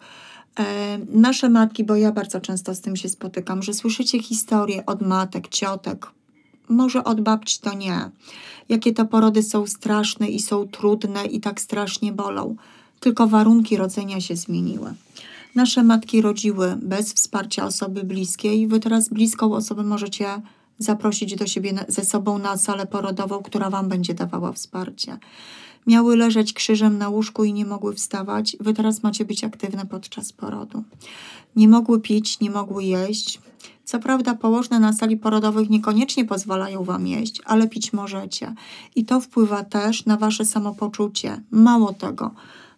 E, 0.59 0.97
nasze 1.09 1.49
matki, 1.49 1.83
bo 1.83 1.95
ja 1.95 2.11
bardzo 2.11 2.41
często 2.41 2.75
z 2.75 2.81
tym 2.81 2.95
się 2.95 3.09
spotykam, 3.09 3.63
że 3.63 3.73
słyszycie 3.73 4.23
historie 4.23 4.85
od 4.85 5.01
matek, 5.01 5.47
ciotek, 5.47 6.07
może 6.69 7.03
od 7.03 7.21
babci 7.21 7.59
to 7.59 7.73
nie. 7.73 8.09
Jakie 8.69 8.93
to 8.93 9.05
porody 9.05 9.43
są 9.43 9.67
straszne 9.67 10.27
i 10.27 10.39
są 10.39 10.67
trudne 10.67 11.25
i 11.25 11.39
tak 11.39 11.61
strasznie 11.61 12.11
bolą. 12.11 12.55
Tylko 12.99 13.27
warunki 13.27 13.77
rodzenia 13.77 14.21
się 14.21 14.35
zmieniły. 14.35 14.93
Nasze 15.55 15.83
matki 15.83 16.21
rodziły 16.21 16.77
bez 16.81 17.13
wsparcia 17.13 17.65
osoby 17.65 18.03
bliskiej. 18.03 18.67
Wy 18.67 18.79
teraz 18.79 19.09
bliską 19.09 19.53
osobę 19.53 19.83
możecie 19.83 20.27
zaprosić 20.77 21.35
do 21.35 21.47
siebie 21.47 21.85
ze 21.87 22.05
sobą 22.05 22.37
na 22.37 22.57
salę 22.57 22.85
porodową, 22.85 23.43
która 23.43 23.69
Wam 23.69 23.89
będzie 23.89 24.13
dawała 24.13 24.53
wsparcie. 24.53 25.17
Miały 25.87 26.15
leżeć 26.15 26.53
krzyżem 26.53 26.97
na 26.97 27.09
łóżku 27.09 27.43
i 27.43 27.53
nie 27.53 27.65
mogły 27.65 27.93
wstawać. 27.93 28.57
Wy 28.59 28.73
teraz 28.73 29.03
macie 29.03 29.25
być 29.25 29.43
aktywne 29.43 29.85
podczas 29.85 30.33
porodu. 30.33 30.83
Nie 31.55 31.67
mogły 31.67 32.01
pić, 32.01 32.39
nie 32.39 32.51
mogły 32.51 32.83
jeść. 32.83 33.41
Co 33.83 33.99
prawda, 33.99 34.35
położne 34.35 34.79
na 34.79 34.93
sali 34.93 35.17
porodowych 35.17 35.69
niekoniecznie 35.69 36.25
pozwalają 36.25 36.83
Wam 36.83 37.07
jeść, 37.07 37.41
ale 37.45 37.67
pić 37.67 37.93
możecie. 37.93 38.53
I 38.95 39.05
to 39.05 39.21
wpływa 39.21 39.63
też 39.63 40.05
na 40.05 40.17
Wasze 40.17 40.45
samopoczucie. 40.45 41.41
Mało 41.51 41.93
tego 41.93 42.31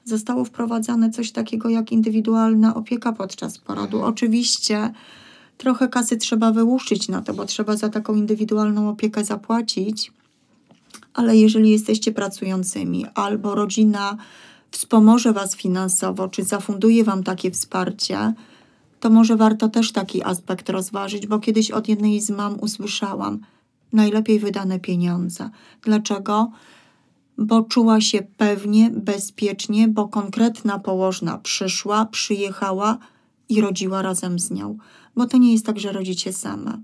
zostało 0.06 0.46
wprowadzane 0.46 1.10
coś 1.10 1.32
takiego 1.32 1.70
jak 1.70 1.92
indywidualna 1.92 2.76
opieka 2.76 3.14
podczas 3.14 3.58
porodu. 3.58 3.98
Mhm. 3.98 4.14
Oczywiście 4.14 4.92
trochę 5.58 5.88
kasy 5.88 6.18
trzeba 6.18 6.52
wyłuszczyć 6.52 7.10
na 7.10 7.22
to, 7.22 7.34
bo 7.34 7.46
trzeba 7.46 7.78
za 7.78 7.90
taką 7.90 8.16
indywidualną 8.16 8.90
opiekę 8.90 9.24
zapłacić, 9.24 10.12
ale 11.14 11.38
jeżeli 11.38 11.70
jesteście 11.70 12.12
pracującymi 12.12 13.06
albo 13.16 13.56
rodzina 13.56 14.18
wspomoże 14.72 15.34
Was 15.34 15.56
finansowo, 15.56 16.28
czy 16.28 16.44
zafunduje 16.44 17.04
Wam 17.04 17.24
takie 17.24 17.52
wsparcie, 17.52 18.34
to 19.00 19.10
może 19.10 19.36
warto 19.36 19.70
też 19.70 19.92
taki 19.92 20.24
aspekt 20.24 20.70
rozważyć, 20.70 21.28
bo 21.28 21.40
kiedyś 21.40 21.72
od 21.72 21.88
jednej 21.88 22.22
z 22.22 22.30
mam 22.30 22.60
usłyszałam, 22.60 23.40
najlepiej 23.94 24.40
wydane 24.40 24.80
pieniądze. 24.80 25.50
Dlaczego? 25.82 26.52
Bo 27.38 27.62
czuła 27.64 28.02
się 28.02 28.22
pewnie, 28.38 28.92
bezpiecznie, 28.92 29.88
bo 29.88 30.08
konkretna 30.08 30.80
położna 30.80 31.38
przyszła, 31.38 32.06
przyjechała 32.06 32.98
i 33.50 33.62
rodziła 33.62 34.02
razem 34.02 34.40
z 34.40 34.52
nią. 34.52 34.78
Bo 35.16 35.26
to 35.26 35.38
nie 35.38 35.54
jest 35.54 35.66
tak, 35.66 35.80
że 35.80 35.92
rodzicie 35.92 36.34
same. 36.34 36.82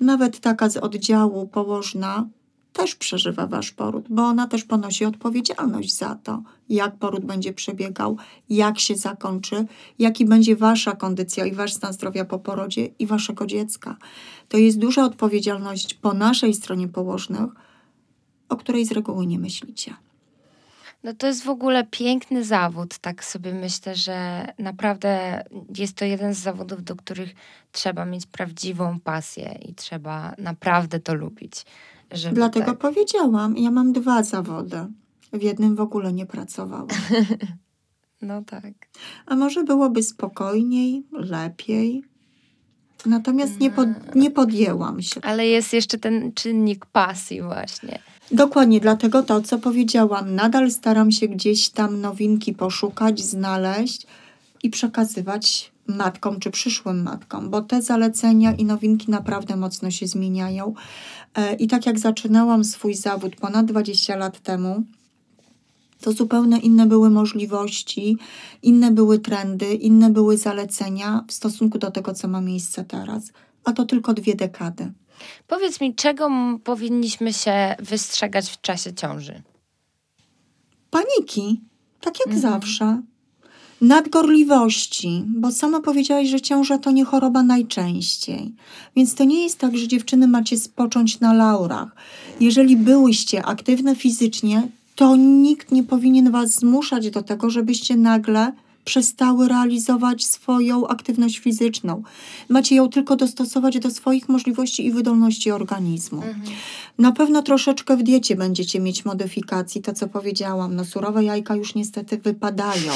Nawet 0.00 0.40
taka 0.40 0.68
z 0.68 0.76
oddziału 0.76 1.48
położna 1.48 2.28
też 2.74 2.94
przeżywa 2.94 3.46
wasz 3.46 3.70
poród, 3.70 4.04
bo 4.10 4.22
ona 4.22 4.48
też 4.48 4.64
ponosi 4.64 5.04
odpowiedzialność 5.04 5.96
za 5.96 6.14
to, 6.14 6.42
jak 6.68 6.96
poród 6.96 7.24
będzie 7.24 7.52
przebiegał, 7.52 8.16
jak 8.50 8.78
się 8.78 8.96
zakończy, 8.96 9.66
jaki 9.98 10.24
będzie 10.24 10.56
wasza 10.56 10.92
kondycja 10.92 11.46
i 11.46 11.52
wasz 11.52 11.72
stan 11.72 11.92
zdrowia 11.92 12.24
po 12.24 12.38
porodzie 12.38 12.86
i 12.98 13.06
waszego 13.06 13.46
dziecka. 13.46 13.96
To 14.48 14.58
jest 14.58 14.78
duża 14.78 15.04
odpowiedzialność 15.04 15.94
po 15.94 16.14
naszej 16.14 16.54
stronie 16.54 16.88
położnych, 16.88 17.50
o 18.48 18.56
której 18.56 18.86
z 18.86 18.92
reguły 18.92 19.26
nie 19.26 19.38
myślicie. 19.38 19.94
No 21.04 21.14
to 21.14 21.26
jest 21.26 21.44
w 21.44 21.48
ogóle 21.48 21.86
piękny 21.90 22.44
zawód, 22.44 22.98
tak 22.98 23.24
sobie 23.24 23.54
myślę, 23.54 23.96
że 23.96 24.46
naprawdę 24.58 25.42
jest 25.76 25.96
to 25.96 26.04
jeden 26.04 26.34
z 26.34 26.38
zawodów, 26.38 26.84
do 26.84 26.96
których 26.96 27.34
trzeba 27.72 28.06
mieć 28.06 28.26
prawdziwą 28.26 29.00
pasję 29.00 29.58
i 29.68 29.74
trzeba 29.74 30.34
naprawdę 30.38 31.00
to 31.00 31.14
lubić. 31.14 31.64
Dlatego 32.32 32.66
tak... 32.66 32.78
powiedziałam, 32.78 33.56
ja 33.56 33.70
mam 33.70 33.92
dwa 33.92 34.22
zawody. 34.22 34.86
W 35.32 35.42
jednym 35.42 35.76
w 35.76 35.80
ogóle 35.80 36.12
nie 36.12 36.26
pracowałam. 36.26 36.88
No 38.22 38.42
tak. 38.42 38.72
A 39.26 39.36
może 39.36 39.64
byłoby 39.64 40.02
spokojniej, 40.02 41.06
lepiej? 41.12 42.04
Natomiast 43.06 43.60
nie, 43.60 43.70
pod, 43.70 43.88
nie 44.14 44.30
podjęłam 44.30 45.02
się. 45.02 45.20
Ale 45.20 45.46
jest 45.46 45.72
jeszcze 45.72 45.98
ten 45.98 46.32
czynnik 46.32 46.86
pasji 46.86 47.42
właśnie. 47.42 47.98
Dokładnie, 48.32 48.80
dlatego 48.80 49.22
to, 49.22 49.42
co 49.42 49.58
powiedziałam, 49.58 50.34
nadal 50.34 50.70
staram 50.70 51.12
się 51.12 51.28
gdzieś 51.28 51.68
tam 51.68 52.00
nowinki 52.00 52.54
poszukać, 52.54 53.20
znaleźć 53.20 54.06
i 54.62 54.70
przekazywać 54.70 55.72
matkom 55.86 56.40
czy 56.40 56.50
przyszłym 56.50 57.02
matkom, 57.02 57.50
bo 57.50 57.62
te 57.62 57.82
zalecenia 57.82 58.52
i 58.52 58.64
nowinki 58.64 59.10
naprawdę 59.10 59.56
mocno 59.56 59.90
się 59.90 60.06
zmieniają. 60.06 60.74
E, 61.34 61.54
I 61.54 61.68
tak 61.68 61.86
jak 61.86 61.98
zaczynałam 61.98 62.64
swój 62.64 62.94
zawód 62.94 63.36
ponad 63.36 63.66
20 63.66 64.16
lat 64.16 64.40
temu, 64.40 64.84
to 66.00 66.12
zupełnie 66.12 66.58
inne 66.58 66.86
były 66.86 67.10
możliwości, 67.10 68.16
inne 68.62 68.90
były 68.90 69.18
trendy, 69.18 69.74
inne 69.74 70.10
były 70.10 70.36
zalecenia 70.38 71.24
w 71.28 71.32
stosunku 71.32 71.78
do 71.78 71.90
tego, 71.90 72.14
co 72.14 72.28
ma 72.28 72.40
miejsce 72.40 72.84
teraz. 72.84 73.32
A 73.64 73.72
to 73.72 73.84
tylko 73.84 74.14
dwie 74.14 74.34
dekady. 74.34 74.92
Powiedz 75.46 75.80
mi, 75.80 75.94
czego 75.94 76.30
powinniśmy 76.64 77.32
się 77.32 77.74
wystrzegać 77.78 78.50
w 78.50 78.60
czasie 78.60 78.94
ciąży? 78.94 79.42
Paniki, 80.90 81.60
tak 82.00 82.18
jak 82.18 82.34
mhm. 82.34 82.52
zawsze. 82.52 83.02
Nadgorliwości, 83.80 85.24
bo 85.26 85.52
sama 85.52 85.80
powiedziałaś, 85.80 86.28
że 86.28 86.40
ciąża 86.40 86.78
to 86.78 86.90
nie 86.90 87.04
choroba 87.04 87.42
najczęściej. 87.42 88.54
Więc 88.96 89.14
to 89.14 89.24
nie 89.24 89.42
jest 89.42 89.58
tak, 89.58 89.76
że 89.76 89.88
dziewczyny 89.88 90.28
macie 90.28 90.56
spocząć 90.56 91.20
na 91.20 91.32
laurach. 91.32 91.96
Jeżeli 92.40 92.76
byłyście 92.76 93.44
aktywne 93.44 93.96
fizycznie, 93.96 94.68
to 94.94 95.16
nikt 95.16 95.72
nie 95.72 95.84
powinien 95.84 96.30
was 96.30 96.54
zmuszać 96.54 97.10
do 97.10 97.22
tego, 97.22 97.50
żebyście 97.50 97.96
nagle 97.96 98.52
przestały 98.84 99.48
realizować 99.48 100.26
swoją 100.26 100.88
aktywność 100.88 101.38
fizyczną. 101.38 102.02
Macie 102.48 102.74
ją 102.74 102.88
tylko 102.88 103.16
dostosować 103.16 103.78
do 103.78 103.90
swoich 103.90 104.28
możliwości 104.28 104.86
i 104.86 104.92
wydolności 104.92 105.50
organizmu. 105.50 106.22
Mhm. 106.22 106.42
Na 106.98 107.12
pewno 107.12 107.42
troszeczkę 107.42 107.96
w 107.96 108.02
diecie 108.02 108.36
będziecie 108.36 108.80
mieć 108.80 109.04
modyfikacji, 109.04 109.82
to 109.82 109.92
co 109.92 110.08
powiedziałam. 110.08 110.76
No 110.76 110.84
surowe 110.84 111.24
jajka 111.24 111.56
już 111.56 111.74
niestety 111.74 112.18
wypadają. 112.18 112.92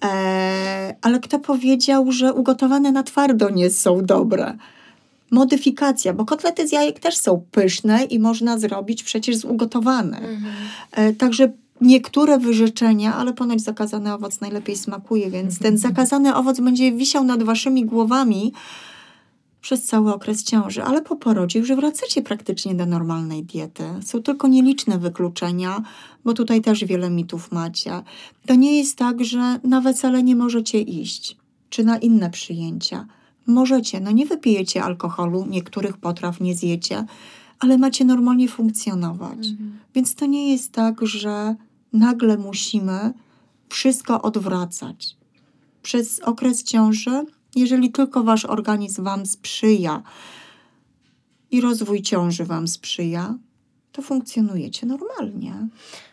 Eee, 0.00 0.94
ale 1.02 1.20
kto 1.20 1.38
powiedział, 1.38 2.12
że 2.12 2.34
ugotowane 2.34 2.92
na 2.92 3.02
twardo 3.02 3.50
nie 3.50 3.70
są 3.70 4.04
dobre? 4.04 4.56
modyfikacja, 5.30 6.12
bo 6.12 6.24
kotlety 6.24 6.68
z 6.68 6.72
jajek 6.72 7.00
też 7.00 7.16
są 7.16 7.44
pyszne 7.50 8.04
i 8.04 8.18
można 8.18 8.58
zrobić 8.58 9.02
przecież 9.02 9.36
z 9.36 9.44
ugotowane. 9.44 10.18
Mhm. 10.18 10.54
E, 10.92 11.12
także 11.12 11.52
niektóre 11.80 12.38
wyrzeczenia, 12.38 13.14
ale 13.14 13.32
ponoć 13.32 13.62
zakazany 13.62 14.14
owoc 14.14 14.40
najlepiej 14.40 14.76
smakuje, 14.76 15.30
więc 15.30 15.58
ten 15.58 15.78
zakazany 15.78 16.34
owoc 16.34 16.60
będzie 16.60 16.92
wisiał 16.92 17.24
nad 17.24 17.42
waszymi 17.42 17.84
głowami 17.84 18.52
przez 19.60 19.84
cały 19.84 20.14
okres 20.14 20.44
ciąży, 20.44 20.82
ale 20.82 21.02
po 21.02 21.16
porodzie 21.16 21.58
już 21.58 21.72
wracacie 21.72 22.22
praktycznie 22.22 22.74
do 22.74 22.86
normalnej 22.86 23.44
diety. 23.44 23.84
Są 24.02 24.22
tylko 24.22 24.48
nieliczne 24.48 24.98
wykluczenia, 24.98 25.82
bo 26.24 26.32
tutaj 26.32 26.60
też 26.60 26.84
wiele 26.84 27.10
mitów 27.10 27.52
macie. 27.52 28.02
To 28.46 28.54
nie 28.54 28.78
jest 28.78 28.96
tak, 28.96 29.24
że 29.24 29.60
na 29.64 29.80
wesele 29.80 30.22
nie 30.22 30.36
możecie 30.36 30.80
iść, 30.80 31.36
czy 31.70 31.84
na 31.84 31.98
inne 31.98 32.30
przyjęcia. 32.30 33.06
Możecie, 33.46 34.00
no 34.00 34.10
nie 34.10 34.26
wypijecie 34.26 34.82
alkoholu, 34.82 35.46
niektórych 35.46 35.96
potraw 35.96 36.40
nie 36.40 36.54
zjecie, 36.54 37.04
ale 37.58 37.78
macie 37.78 38.04
normalnie 38.04 38.48
funkcjonować. 38.48 39.46
Mhm. 39.46 39.78
Więc 39.94 40.14
to 40.14 40.26
nie 40.26 40.52
jest 40.52 40.72
tak, 40.72 41.06
że 41.06 41.56
nagle 41.92 42.36
musimy 42.36 43.12
wszystko 43.68 44.22
odwracać. 44.22 45.16
Przez 45.82 46.20
okres 46.20 46.64
ciąży, 46.64 47.24
jeżeli 47.56 47.92
tylko 47.92 48.24
wasz 48.24 48.44
organizm 48.44 49.04
wam 49.04 49.26
sprzyja 49.26 50.02
i 51.50 51.60
rozwój 51.60 52.02
ciąży 52.02 52.44
wam 52.44 52.68
sprzyja, 52.68 53.34
to 53.92 54.02
funkcjonujecie 54.02 54.86
normalnie. 54.86 55.54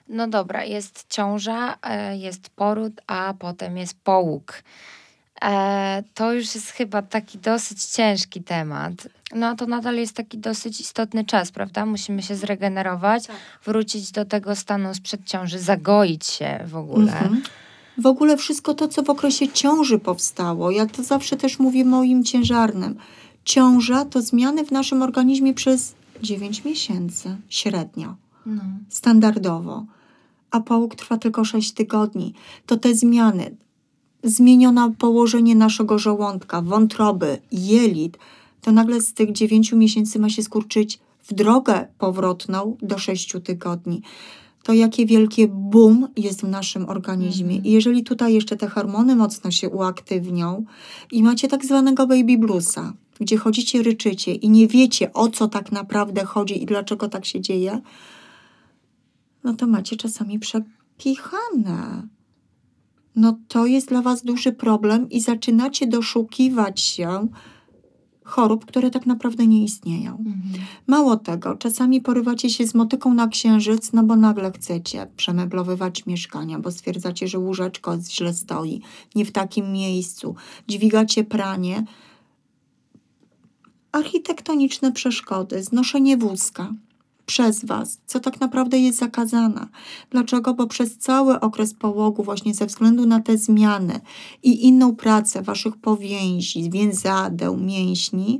No 0.09 0.27
dobra, 0.27 0.63
jest 0.63 1.05
ciąża, 1.09 1.77
e, 1.81 2.17
jest 2.17 2.49
poród, 2.49 3.01
a 3.07 3.33
potem 3.39 3.77
jest 3.77 3.99
połóg. 4.03 4.63
E, 5.43 6.03
to 6.13 6.33
już 6.33 6.55
jest 6.55 6.69
chyba 6.69 7.01
taki 7.01 7.37
dosyć 7.37 7.83
ciężki 7.83 8.43
temat. 8.43 9.07
No 9.35 9.55
to 9.55 9.65
nadal 9.65 9.95
jest 9.95 10.13
taki 10.13 10.37
dosyć 10.37 10.81
istotny 10.81 11.25
czas, 11.25 11.51
prawda? 11.51 11.85
Musimy 11.85 12.23
się 12.23 12.35
zregenerować, 12.35 13.27
tak. 13.27 13.35
wrócić 13.65 14.11
do 14.11 14.25
tego 14.25 14.55
stanu 14.55 14.93
sprzed 14.93 15.25
ciąży, 15.25 15.59
zagoić 15.59 16.25
się 16.25 16.59
w 16.67 16.75
ogóle. 16.75 17.11
Mhm. 17.11 17.41
W 17.97 18.05
ogóle 18.05 18.37
wszystko 18.37 18.73
to, 18.73 18.87
co 18.87 19.03
w 19.03 19.09
okresie 19.09 19.47
ciąży 19.47 19.99
powstało. 19.99 20.71
Ja 20.71 20.85
to 20.85 21.03
zawsze 21.03 21.37
też 21.37 21.59
mówię 21.59 21.85
moim 21.85 22.23
ciężarnym. 22.23 22.95
Ciąża 23.43 24.05
to 24.05 24.21
zmiany 24.21 24.65
w 24.65 24.71
naszym 24.71 25.01
organizmie 25.01 25.53
przez 25.53 25.95
9 26.21 26.63
miesięcy 26.63 27.35
średnio. 27.49 28.15
No. 28.45 28.61
Standardowo. 28.89 29.85
A 30.51 30.59
połóg 30.59 30.95
trwa 30.95 31.17
tylko 31.17 31.45
6 31.45 31.71
tygodni. 31.71 32.33
To 32.65 32.77
te 32.77 32.95
zmiany, 32.95 33.55
zmienione 34.23 34.93
położenie 34.97 35.55
naszego 35.55 35.99
żołądka, 35.99 36.61
wątroby, 36.61 37.37
jelit, 37.51 38.17
to 38.61 38.71
nagle 38.71 39.01
z 39.01 39.13
tych 39.13 39.31
dziewięciu 39.31 39.77
miesięcy 39.77 40.19
ma 40.19 40.29
się 40.29 40.43
skurczyć 40.43 40.99
w 41.23 41.33
drogę 41.33 41.87
powrotną 41.97 42.77
do 42.81 42.97
sześciu 42.97 43.39
tygodni. 43.39 44.01
To 44.63 44.73
jakie 44.73 45.05
wielkie 45.05 45.47
boom 45.47 46.07
jest 46.17 46.41
w 46.41 46.47
naszym 46.47 46.89
organizmie. 46.89 47.55
Mhm. 47.55 47.65
I 47.65 47.71
jeżeli 47.71 48.03
tutaj 48.03 48.33
jeszcze 48.33 48.57
te 48.57 48.67
hormony 48.67 49.15
mocno 49.15 49.51
się 49.51 49.69
uaktywnią 49.69 50.65
i 51.11 51.23
macie 51.23 51.47
tak 51.47 51.65
zwanego 51.65 52.07
baby 52.07 52.37
bluesa, 52.37 52.93
gdzie 53.19 53.37
chodzicie, 53.37 53.83
ryczycie 53.83 54.33
i 54.33 54.49
nie 54.49 54.67
wiecie 54.67 55.13
o 55.13 55.29
co 55.29 55.47
tak 55.47 55.71
naprawdę 55.71 56.25
chodzi 56.25 56.63
i 56.63 56.65
dlaczego 56.65 57.09
tak 57.09 57.25
się 57.25 57.41
dzieje, 57.41 57.81
no 59.43 59.53
to 59.53 59.67
macie 59.67 59.95
czasami 59.95 60.39
przekichane 60.39 62.07
no 63.17 63.39
to 63.47 63.65
jest 63.65 63.87
dla 63.87 64.01
Was 64.01 64.23
duży 64.23 64.51
problem 64.51 65.09
i 65.09 65.21
zaczynacie 65.21 65.87
doszukiwać 65.87 66.81
się 66.81 67.27
chorób, 68.23 68.65
które 68.65 68.91
tak 68.91 69.05
naprawdę 69.05 69.47
nie 69.47 69.63
istnieją. 69.63 70.11
Mhm. 70.11 70.65
Mało 70.87 71.17
tego, 71.17 71.55
czasami 71.55 72.01
porywacie 72.01 72.49
się 72.49 72.67
z 72.67 72.75
motyką 72.75 73.13
na 73.13 73.27
księżyc, 73.27 73.93
no 73.93 74.03
bo 74.03 74.15
nagle 74.15 74.51
chcecie 74.51 75.07
przemeblowywać 75.17 76.05
mieszkania, 76.05 76.59
bo 76.59 76.71
stwierdzacie, 76.71 77.27
że 77.27 77.39
łóżeczko 77.39 77.97
źle 78.09 78.33
stoi, 78.33 78.81
nie 79.15 79.25
w 79.25 79.31
takim 79.31 79.71
miejscu, 79.71 80.35
dźwigacie 80.67 81.23
pranie. 81.23 81.85
Architektoniczne 83.91 84.91
przeszkody, 84.91 85.63
znoszenie 85.63 86.17
wózka 86.17 86.73
przez 87.27 87.65
Was, 87.65 87.99
co 88.05 88.19
tak 88.19 88.39
naprawdę 88.39 88.79
jest 88.79 88.99
zakazane. 88.99 89.67
Dlaczego? 90.09 90.53
Bo 90.53 90.67
przez 90.67 90.97
cały 90.97 91.39
okres 91.39 91.73
połogu, 91.73 92.23
właśnie 92.23 92.53
ze 92.53 92.65
względu 92.65 93.05
na 93.05 93.19
te 93.19 93.37
zmiany 93.37 93.99
i 94.43 94.65
inną 94.65 94.95
pracę 94.95 95.41
Waszych 95.41 95.77
powięzi, 95.77 96.69
więzadeł, 96.69 97.57
mięśni, 97.57 98.39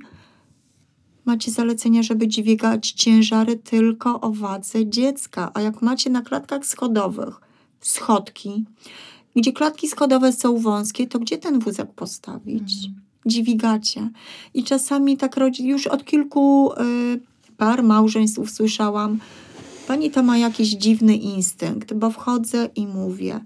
macie 1.25 1.51
zalecenia, 1.51 2.03
żeby 2.03 2.27
dźwigać 2.27 2.91
ciężary 2.91 3.55
tylko 3.55 4.21
o 4.21 4.31
wadze 4.31 4.85
dziecka. 4.85 5.51
A 5.53 5.61
jak 5.61 5.81
macie 5.81 6.09
na 6.09 6.21
klatkach 6.21 6.65
schodowych 6.65 7.41
schodki, 7.81 8.65
gdzie 9.35 9.53
klatki 9.53 9.87
schodowe 9.87 10.33
są 10.33 10.59
wąskie, 10.59 11.07
to 11.07 11.19
gdzie 11.19 11.37
ten 11.37 11.59
wózek 11.59 11.91
postawić? 11.91 12.73
Mhm. 12.87 13.01
Dźwigacie. 13.25 14.09
I 14.53 14.63
czasami 14.63 15.17
tak 15.17 15.37
rodzi, 15.37 15.67
już 15.67 15.87
od 15.87 16.05
kilku 16.05 16.71
y, 16.73 17.36
par 17.57 17.83
małżeństw 17.83 18.39
usłyszałam, 18.39 19.19
pani 19.87 20.11
to 20.11 20.23
ma 20.23 20.37
jakiś 20.37 20.69
dziwny 20.69 21.15
instynkt, 21.15 21.93
bo 21.93 22.11
wchodzę 22.11 22.69
i 22.75 22.87
mówię, 22.87 23.39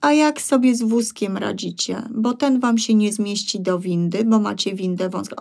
a 0.00 0.12
jak 0.12 0.42
sobie 0.42 0.74
z 0.74 0.82
wózkiem 0.82 1.36
radzicie? 1.36 2.02
Bo 2.10 2.34
ten 2.34 2.60
wam 2.60 2.78
się 2.78 2.94
nie 2.94 3.12
zmieści 3.12 3.60
do 3.60 3.78
windy, 3.78 4.24
bo 4.24 4.38
macie 4.38 4.74
windę 4.74 5.08
wąską. 5.08 5.36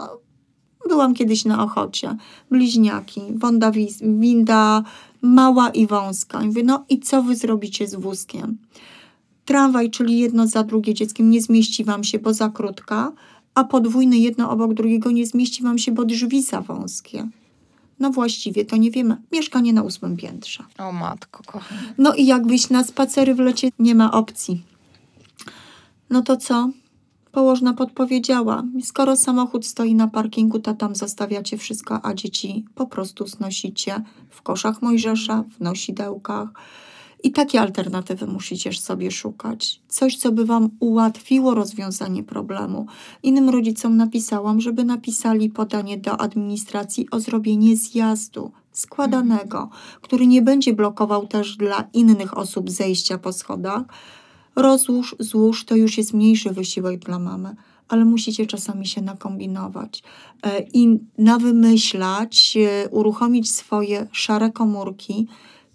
byłam 0.89 1.14
kiedyś 1.14 1.45
na 1.45 1.64
Ochocie, 1.64 2.18
bliźniaki, 2.51 3.22
wonda, 3.36 3.72
winda 4.01 4.84
mała 5.22 5.70
i 5.70 5.88
wąska. 5.88 6.43
I 6.43 6.47
mówię, 6.47 6.64
no 6.64 6.86
i 6.89 6.99
co 6.99 7.24
wy 7.24 7.36
zrobicie 7.36 7.88
z 7.88 7.95
wózkiem? 7.95 8.58
Tramwaj, 9.45 9.89
czyli 9.89 10.20
jedno 10.20 10.47
za 10.47 10.64
drugie 10.64 10.93
dzieckiem, 10.93 11.30
nie 11.30 11.41
zmieści 11.41 11.84
wam 11.84 12.04
się, 12.04 12.20
bo 12.20 12.34
za 12.34 12.49
krótka, 12.49 13.12
a 13.56 13.64
podwójny 13.64 14.18
jedno 14.18 14.49
obok 14.49 14.74
drugiego 14.74 15.12
nie 15.12 15.26
zmieści 15.26 15.64
wam 15.64 15.78
się, 15.78 15.91
bo 15.91 16.06
drzwi 16.06 16.41
za 16.41 16.62
wąskie. 16.62 17.30
No 18.00 18.10
właściwie 18.10 18.66
to 18.66 18.76
nie 18.76 18.91
wiemy. 18.91 19.18
Mieszkanie 19.32 19.74
na 19.74 19.82
ósmym 19.84 20.18
piętrze. 20.18 20.64
O 20.78 20.91
matko, 20.91 21.44
kochana. 21.46 21.82
No 21.98 22.14
i 22.14 22.26
jak 22.26 22.48
wyjść 22.48 22.70
na 22.70 22.84
spacery 22.84 23.36
w 23.36 23.39
lecie, 23.39 23.70
nie 23.80 23.96
ma 23.96 24.12
opcji. 24.12 24.64
No 26.10 26.22
to 26.22 26.38
co? 26.38 26.70
Położna 27.32 27.74
podpowiedziała. 27.74 28.64
Skoro 28.84 29.16
samochód 29.16 29.66
stoi 29.66 29.96
na 29.96 30.08
parkingu, 30.08 30.60
to 30.60 30.74
tam 30.74 30.96
zostawiacie 30.96 31.58
wszystko, 31.58 32.06
a 32.06 32.14
dzieci 32.14 32.66
po 32.76 32.88
prostu 32.88 33.28
znosicie 33.28 34.04
w 34.30 34.41
koszach 34.41 34.82
Mojżesza, 34.82 35.44
w 35.58 35.62
nosidełkach. 35.62 36.50
I 37.24 37.32
takie 37.32 37.62
alternatywy 37.62 38.28
musicie 38.28 38.74
sobie 38.74 39.12
szukać. 39.12 39.82
Coś, 39.88 40.18
co 40.18 40.32
by 40.32 40.46
Wam 40.46 40.70
ułatwiło 40.80 41.56
rozwiązanie 41.56 42.24
problemu. 42.24 42.86
Innym 43.24 43.50
rodzicom 43.50 43.98
napisałam, 43.98 44.62
żeby 44.62 44.84
napisali 44.84 45.50
podanie 45.50 45.98
do 45.98 46.22
administracji 46.22 47.10
o 47.12 47.20
zrobienie 47.20 47.76
zjazdu 47.76 48.52
składanego, 48.72 49.70
który 50.02 50.28
nie 50.28 50.42
będzie 50.42 50.74
blokował 50.74 51.28
też 51.28 51.58
dla 51.58 51.88
innych 51.94 52.38
osób 52.38 52.70
zejścia 52.70 53.18
po 53.18 53.34
schodach. 53.34 53.84
Rozłóż, 54.56 55.16
złóż, 55.20 55.66
to 55.66 55.76
już 55.76 55.98
jest 55.98 56.14
mniejszy 56.14 56.50
wysiłek 56.50 57.00
dla 57.00 57.20
mamy 57.20 57.56
ale 57.88 58.06
musicie 58.06 58.48
czasami 58.48 58.88
się 58.88 59.02
nakombinować 59.02 60.04
e, 60.44 60.62
i 60.74 61.00
nawymyślać, 61.18 62.58
e, 62.58 62.90
uruchomić 62.90 63.52
swoje 63.52 64.08
szare 64.12 64.52
komórki, 64.52 65.28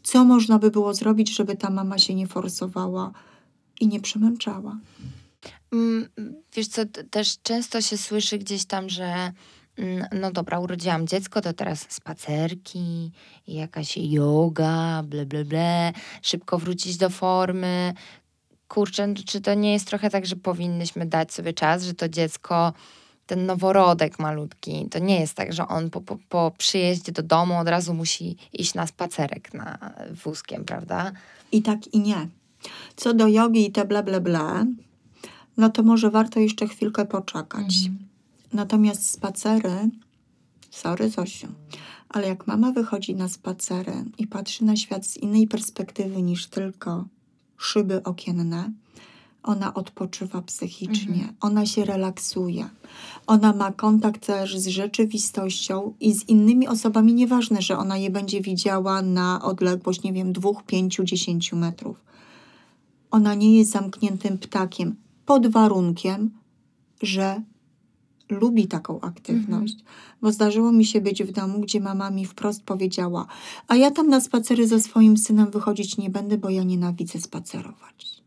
co 0.09 0.25
można 0.25 0.59
by 0.59 0.71
było 0.71 0.95
zrobić, 0.95 1.37
żeby 1.37 1.57
ta 1.57 1.71
mama 1.71 1.99
się 1.99 2.15
nie 2.15 2.27
forsowała 2.27 3.13
i 3.81 3.89
nie 3.89 4.01
przemęczała. 4.01 4.79
Mm, 5.73 6.09
wiesz 6.55 6.69
co, 6.69 6.83
też 7.11 7.39
często 7.43 7.81
się 7.81 7.99
słyszy 7.99 8.39
gdzieś 8.39 8.65
tam, 8.65 8.89
że 8.89 9.33
mm, 9.77 10.07
no 10.21 10.33
dobra, 10.33 10.61
urodziłam 10.61 11.07
dziecko, 11.07 11.41
to 11.41 11.53
teraz 11.53 11.87
spacerki, 11.89 13.13
jakaś 13.49 13.97
yoga, 13.97 15.03
ble, 15.03 15.27
ble, 15.27 15.45
ble, 15.45 15.93
szybko 16.23 16.59
wrócić 16.59 16.97
do 16.97 17.11
formy. 17.11 17.95
Kurczę, 18.69 19.15
czy 19.27 19.41
to 19.41 19.55
nie 19.55 19.73
jest 19.73 19.87
trochę 19.87 20.11
tak, 20.11 20.27
że 20.27 20.37
powinnyśmy 20.37 21.07
dać 21.07 21.33
sobie 21.33 21.53
czas, 21.53 21.85
że 21.85 21.95
to 21.95 22.09
dziecko 22.09 22.73
ten 23.29 23.47
noworodek 23.47 24.19
malutki, 24.19 24.89
to 24.91 24.99
nie 24.99 25.21
jest 25.21 25.35
tak, 25.35 25.53
że 25.53 25.69
on 25.69 25.91
po, 25.91 26.01
po, 26.01 26.19
po 26.29 26.53
przyjeździe 26.59 27.13
do 27.13 27.23
domu 27.23 27.59
od 27.59 27.69
razu 27.69 27.95
musi 27.95 28.37
iść 28.53 28.75
na 28.75 28.87
spacerek 28.87 29.55
na 29.55 29.79
wózkiem, 30.25 30.65
prawda? 30.65 31.13
I 31.53 31.63
tak 31.63 31.95
i 31.95 32.01
nie. 32.01 32.29
Co 32.97 33.15
do 33.15 33.29
jogi 33.29 33.67
i 33.67 33.73
te 33.73 33.85
ble, 33.85 34.03
ble, 34.03 34.21
ble, 34.21 34.67
no 35.57 35.69
to 35.71 35.83
może 35.83 36.11
warto 36.11 36.41
jeszcze 36.41 36.69
chwilkę 36.69 37.05
poczekać. 37.05 37.75
Mhm. 37.87 37.99
Natomiast 38.53 39.11
spacery, 39.11 39.91
sorry 40.71 41.11
Zosiu, 41.11 41.49
ale 42.09 42.29
jak 42.29 42.47
mama 42.47 42.73
wychodzi 42.73 43.15
na 43.15 43.29
spacery 43.29 44.05
i 44.19 44.27
patrzy 44.27 44.65
na 44.65 44.77
świat 44.77 45.07
z 45.07 45.17
innej 45.17 45.49
perspektywy 45.49 46.23
niż 46.23 46.47
tylko 46.47 47.05
szyby 47.59 48.03
okienne, 48.03 48.73
ona 49.49 49.75
odpoczywa 49.75 50.43
psychicznie, 50.43 51.15
mhm. 51.15 51.35
ona 51.41 51.67
się 51.67 51.85
relaksuje, 51.85 52.69
ona 53.27 53.53
ma 53.53 53.73
kontakt 53.73 54.27
też 54.27 54.59
z 54.59 54.67
rzeczywistością 54.67 55.95
i 56.01 56.13
z 56.13 56.29
innymi 56.29 56.69
osobami. 56.69 57.15
Nieważne, 57.15 57.63
że 57.63 57.79
ona 57.79 57.97
je 57.97 58.11
będzie 58.11 58.41
widziała 58.41 59.03
na 59.03 59.43
odległość, 59.43 60.03
nie 60.03 60.13
wiem, 60.13 60.33
dwóch, 60.33 60.63
pięciu, 60.63 61.05
dziesięciu 61.05 61.57
metrów. 61.57 62.05
Ona 63.11 63.35
nie 63.35 63.59
jest 63.59 63.71
zamkniętym 63.71 64.39
ptakiem, 64.39 64.97
pod 65.27 65.47
warunkiem, 65.47 66.31
że 67.03 67.43
lubi 68.31 68.67
taką 68.67 69.01
aktywność. 69.01 69.75
Mhm. 69.75 69.95
Bo 70.23 70.33
zdarzyło 70.33 70.73
mi 70.73 70.85
się 70.85 71.01
być 71.01 71.23
w 71.23 71.33
domu, 71.33 71.61
gdzie 71.61 71.81
mama 71.81 72.11
mi 72.11 72.25
wprost 72.25 72.63
powiedziała: 72.63 73.27
A 73.69 73.77
ja 73.77 73.91
tam 73.91 74.09
na 74.09 74.21
spacery 74.21 74.67
ze 74.67 74.81
swoim 74.81 75.17
synem 75.17 75.51
wychodzić 75.51 75.97
nie 75.97 76.11
będę, 76.11 76.39
bo 76.39 76.51
ja 76.51 76.63
nienawidzę 76.63 77.21
spacerować 77.21 78.18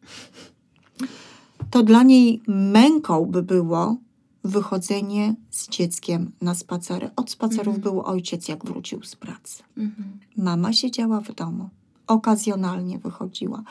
to 1.70 1.84
dla 1.84 2.04
niej 2.04 2.42
męką 2.48 3.26
by 3.26 3.44
było 3.44 3.98
wychodzenie 4.44 5.36
z 5.50 5.70
dzieckiem 5.70 6.32
na 6.42 6.56
spacery. 6.56 7.10
Od 7.16 7.32
spacerów 7.32 7.76
mhm. 7.76 7.82
był 7.82 8.02
ojciec, 8.02 8.48
jak 8.48 8.66
wrócił 8.66 9.04
z 9.04 9.16
pracy. 9.16 9.64
Mhm. 9.78 10.20
Mama 10.38 10.74
siedziała 10.74 11.22
w 11.22 11.36
domu. 11.36 11.70
Okazjonalnie 12.08 13.00
wychodziła. 13.00 13.64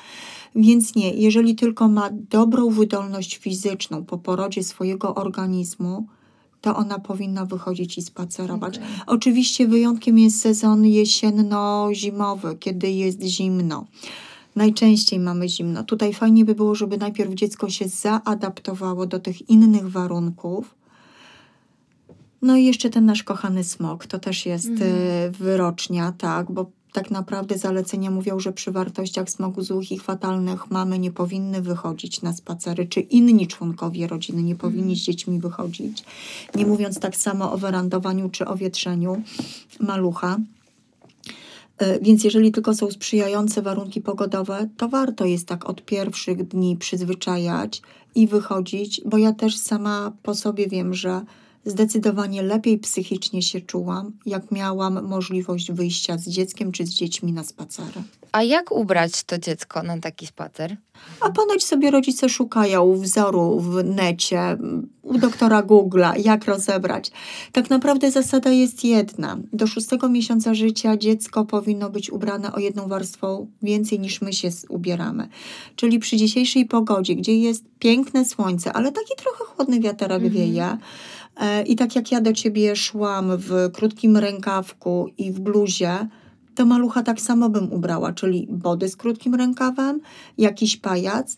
Więc 0.54 0.94
nie, 0.94 1.14
jeżeli 1.14 1.54
tylko 1.54 1.88
ma 1.88 2.10
dobrą 2.12 2.70
wydolność 2.70 3.36
fizyczną 3.36 4.04
po 4.04 4.18
porodzie 4.18 4.62
swojego 4.64 5.14
organizmu, 5.14 6.06
to 6.60 6.76
ona 6.76 6.98
powinna 6.98 7.44
wychodzić 7.44 7.98
i 7.98 8.02
spacerować. 8.02 8.78
Okay. 8.78 8.88
Oczywiście 9.06 9.68
wyjątkiem 9.68 10.18
jest 10.18 10.40
sezon 10.40 10.82
jesienno-zimowy, 10.82 12.56
kiedy 12.56 12.90
jest 12.90 13.22
zimno 13.22 13.86
najczęściej 14.56 15.20
mamy 15.20 15.48
zimno. 15.48 15.84
Tutaj 15.84 16.14
fajnie 16.14 16.44
by 16.44 16.54
było, 16.54 16.74
żeby 16.74 16.98
najpierw 16.98 17.34
dziecko 17.34 17.70
się 17.70 17.88
zaadaptowało 17.88 19.06
do 19.06 19.18
tych 19.18 19.48
innych 19.48 19.90
warunków. 19.90 20.74
No 22.42 22.56
i 22.56 22.64
jeszcze 22.64 22.90
ten 22.90 23.06
nasz 23.06 23.22
kochany 23.22 23.64
smok, 23.64 24.06
to 24.06 24.18
też 24.18 24.46
jest 24.46 24.68
mhm. 24.68 24.92
Y, 24.92 25.30
wyrocznia, 25.30 26.12
tak, 26.18 26.52
bo 26.52 26.70
tak 26.92 27.10
naprawdę 27.10 27.58
zalecenia 27.58 28.10
mówią, 28.10 28.40
że 28.40 28.52
przy 28.52 28.72
wartościach 28.72 29.30
smogu 29.30 29.62
złych 29.62 29.92
i 29.92 29.98
fatalnych 29.98 30.70
mamy 30.70 30.98
nie 30.98 31.10
powinny 31.10 31.62
wychodzić 31.62 32.22
na 32.22 32.32
spacery, 32.32 32.86
czy 32.86 33.00
inni 33.00 33.46
członkowie 33.46 34.06
rodziny 34.06 34.42
nie 34.42 34.56
powinni 34.56 34.80
mhm. 34.80 34.96
z 34.96 35.00
dziećmi 35.00 35.38
wychodzić. 35.38 36.04
Nie 36.54 36.66
mówiąc 36.66 37.00
tak 37.00 37.16
samo 37.16 37.52
o 37.52 37.58
werandowaniu 37.58 38.30
czy 38.30 38.46
o 38.46 38.56
wietrzeniu 38.56 39.22
malucha. 39.80 40.36
E, 41.80 42.00
więc 42.00 42.24
jeżeli 42.24 42.52
tylko 42.52 42.74
są 42.74 42.90
sprzyjające 42.90 43.62
warunki 43.62 44.00
pogodowe, 44.00 44.68
to 44.76 44.88
warto 44.88 45.24
jest 45.24 45.46
tak 45.46 45.70
od 45.70 45.84
pierwszych 45.84 46.48
dni 46.48 46.76
przyzwyczajać 46.76 47.82
i 48.14 48.26
wychodzić, 48.26 49.00
bo 49.04 49.18
ja 49.18 49.32
też 49.32 49.58
sama 49.58 50.12
po 50.22 50.34
sobie 50.34 50.66
wiem, 50.66 50.94
że 50.94 51.20
zdecydowanie 51.64 52.42
lepiej 52.42 52.78
psychicznie 52.78 53.42
się 53.42 53.60
czułam, 53.60 54.12
jak 54.26 54.50
miałam 54.50 55.06
możliwość 55.06 55.72
wyjścia 55.72 56.18
z 56.18 56.28
dzieckiem 56.28 56.72
czy 56.72 56.86
z 56.86 56.90
dziećmi 56.90 57.32
na 57.32 57.44
spacery. 57.44 58.02
A 58.32 58.42
jak 58.42 58.72
ubrać 58.72 59.24
to 59.24 59.38
dziecko 59.38 59.82
na 59.82 59.98
taki 59.98 60.26
spacer? 60.26 60.76
A 61.20 61.30
ponoć 61.30 61.64
sobie 61.64 61.90
rodzice 61.90 62.28
szukają 62.28 62.94
wzoru 62.94 63.60
w 63.60 63.84
necie, 63.84 64.58
u 65.10 65.18
doktora 65.18 65.62
Google'a, 65.62 66.12
jak 66.24 66.44
rozebrać. 66.44 67.10
Tak 67.52 67.70
naprawdę 67.70 68.10
zasada 68.10 68.50
jest 68.50 68.84
jedna. 68.84 69.38
Do 69.52 69.66
szóstego 69.66 70.08
miesiąca 70.08 70.54
życia 70.54 70.96
dziecko 70.96 71.44
powinno 71.44 71.90
być 71.90 72.10
ubrane 72.10 72.52
o 72.52 72.58
jedną 72.58 72.88
warstwą 72.88 73.46
więcej 73.62 74.00
niż 74.00 74.20
my 74.20 74.32
się 74.32 74.48
ubieramy. 74.68 75.28
Czyli 75.76 75.98
przy 75.98 76.16
dzisiejszej 76.16 76.66
pogodzie, 76.66 77.14
gdzie 77.14 77.38
jest 77.38 77.64
piękne 77.78 78.24
słońce, 78.24 78.72
ale 78.72 78.92
taki 78.92 79.14
trochę 79.16 79.44
chłodny 79.44 79.80
wiaterek 79.80 80.22
mhm. 80.22 80.32
wieje, 80.32 80.78
e, 81.36 81.62
i 81.62 81.76
tak 81.76 81.96
jak 81.96 82.12
ja 82.12 82.20
do 82.20 82.32
ciebie 82.32 82.76
szłam 82.76 83.36
w 83.36 83.70
krótkim 83.72 84.16
rękawku 84.16 85.08
i 85.18 85.32
w 85.32 85.40
bluzie, 85.40 86.08
to 86.54 86.66
malucha 86.66 87.02
tak 87.02 87.20
samo 87.20 87.48
bym 87.48 87.72
ubrała, 87.72 88.12
czyli 88.12 88.46
body 88.50 88.88
z 88.88 88.96
krótkim 88.96 89.34
rękawem, 89.34 90.00
jakiś 90.38 90.76
pajac, 90.76 91.36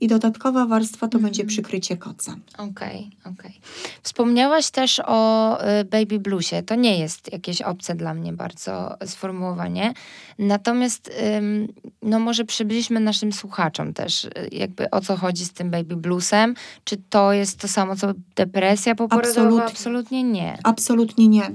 i 0.00 0.08
dodatkowa 0.08 0.66
warstwa 0.66 1.08
to 1.08 1.18
będzie 1.18 1.42
mhm. 1.42 1.48
przykrycie 1.48 1.96
koca. 1.96 2.36
Okej, 2.58 3.10
okay, 3.20 3.32
okej. 3.32 3.50
Okay. 3.50 4.00
Wspomniałaś 4.02 4.70
też 4.70 5.02
o 5.06 5.58
y, 5.80 5.84
baby 5.84 6.18
bluesie. 6.18 6.62
To 6.62 6.74
nie 6.74 6.98
jest 6.98 7.32
jakieś 7.32 7.62
obce 7.62 7.94
dla 7.94 8.14
mnie 8.14 8.32
bardzo 8.32 8.96
sformułowanie. 9.06 9.94
Natomiast 10.38 11.10
no 12.02 12.18
może 12.18 12.44
przybliżmy 12.44 13.00
naszym 13.00 13.32
słuchaczom 13.32 13.92
też 13.92 14.24
y, 14.24 14.30
jakby 14.52 14.90
o 14.90 15.00
co 15.00 15.16
chodzi 15.16 15.44
z 15.44 15.52
tym 15.52 15.70
baby 15.70 15.96
bluesem. 15.96 16.54
Czy 16.84 16.96
to 16.96 17.32
jest 17.32 17.60
to 17.60 17.68
samo 17.68 17.96
co 17.96 18.12
depresja 18.36 18.94
poporodowa? 18.94 19.30
Absolutnie, 19.30 19.64
Absolutnie 19.64 20.22
nie. 20.22 20.58
Absolutnie 20.62 21.28
nie. 21.28 21.50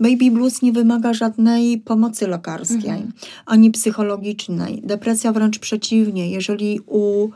Baby 0.00 0.30
blues 0.30 0.62
nie 0.62 0.72
wymaga 0.72 1.14
żadnej 1.14 1.78
pomocy 1.78 2.26
lekarskiej, 2.26 2.90
mhm. 2.90 3.12
ani 3.46 3.70
psychologicznej. 3.70 4.82
Depresja 4.84 5.32
wręcz 5.32 5.58
przeciwnie. 5.58 6.30
Jeżeli 6.30 6.80
u 6.86 7.30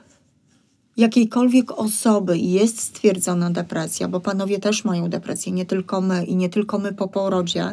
jakiejkolwiek 1.00 1.70
osoby 1.70 2.38
jest 2.38 2.80
stwierdzona 2.80 3.50
depresja, 3.50 4.08
bo 4.08 4.20
panowie 4.20 4.58
też 4.58 4.84
mają 4.84 5.08
depresję, 5.10 5.52
nie 5.52 5.66
tylko 5.66 6.00
my 6.00 6.24
i 6.24 6.36
nie 6.36 6.48
tylko 6.48 6.78
my 6.78 6.92
po 6.92 7.08
porodzie, 7.08 7.72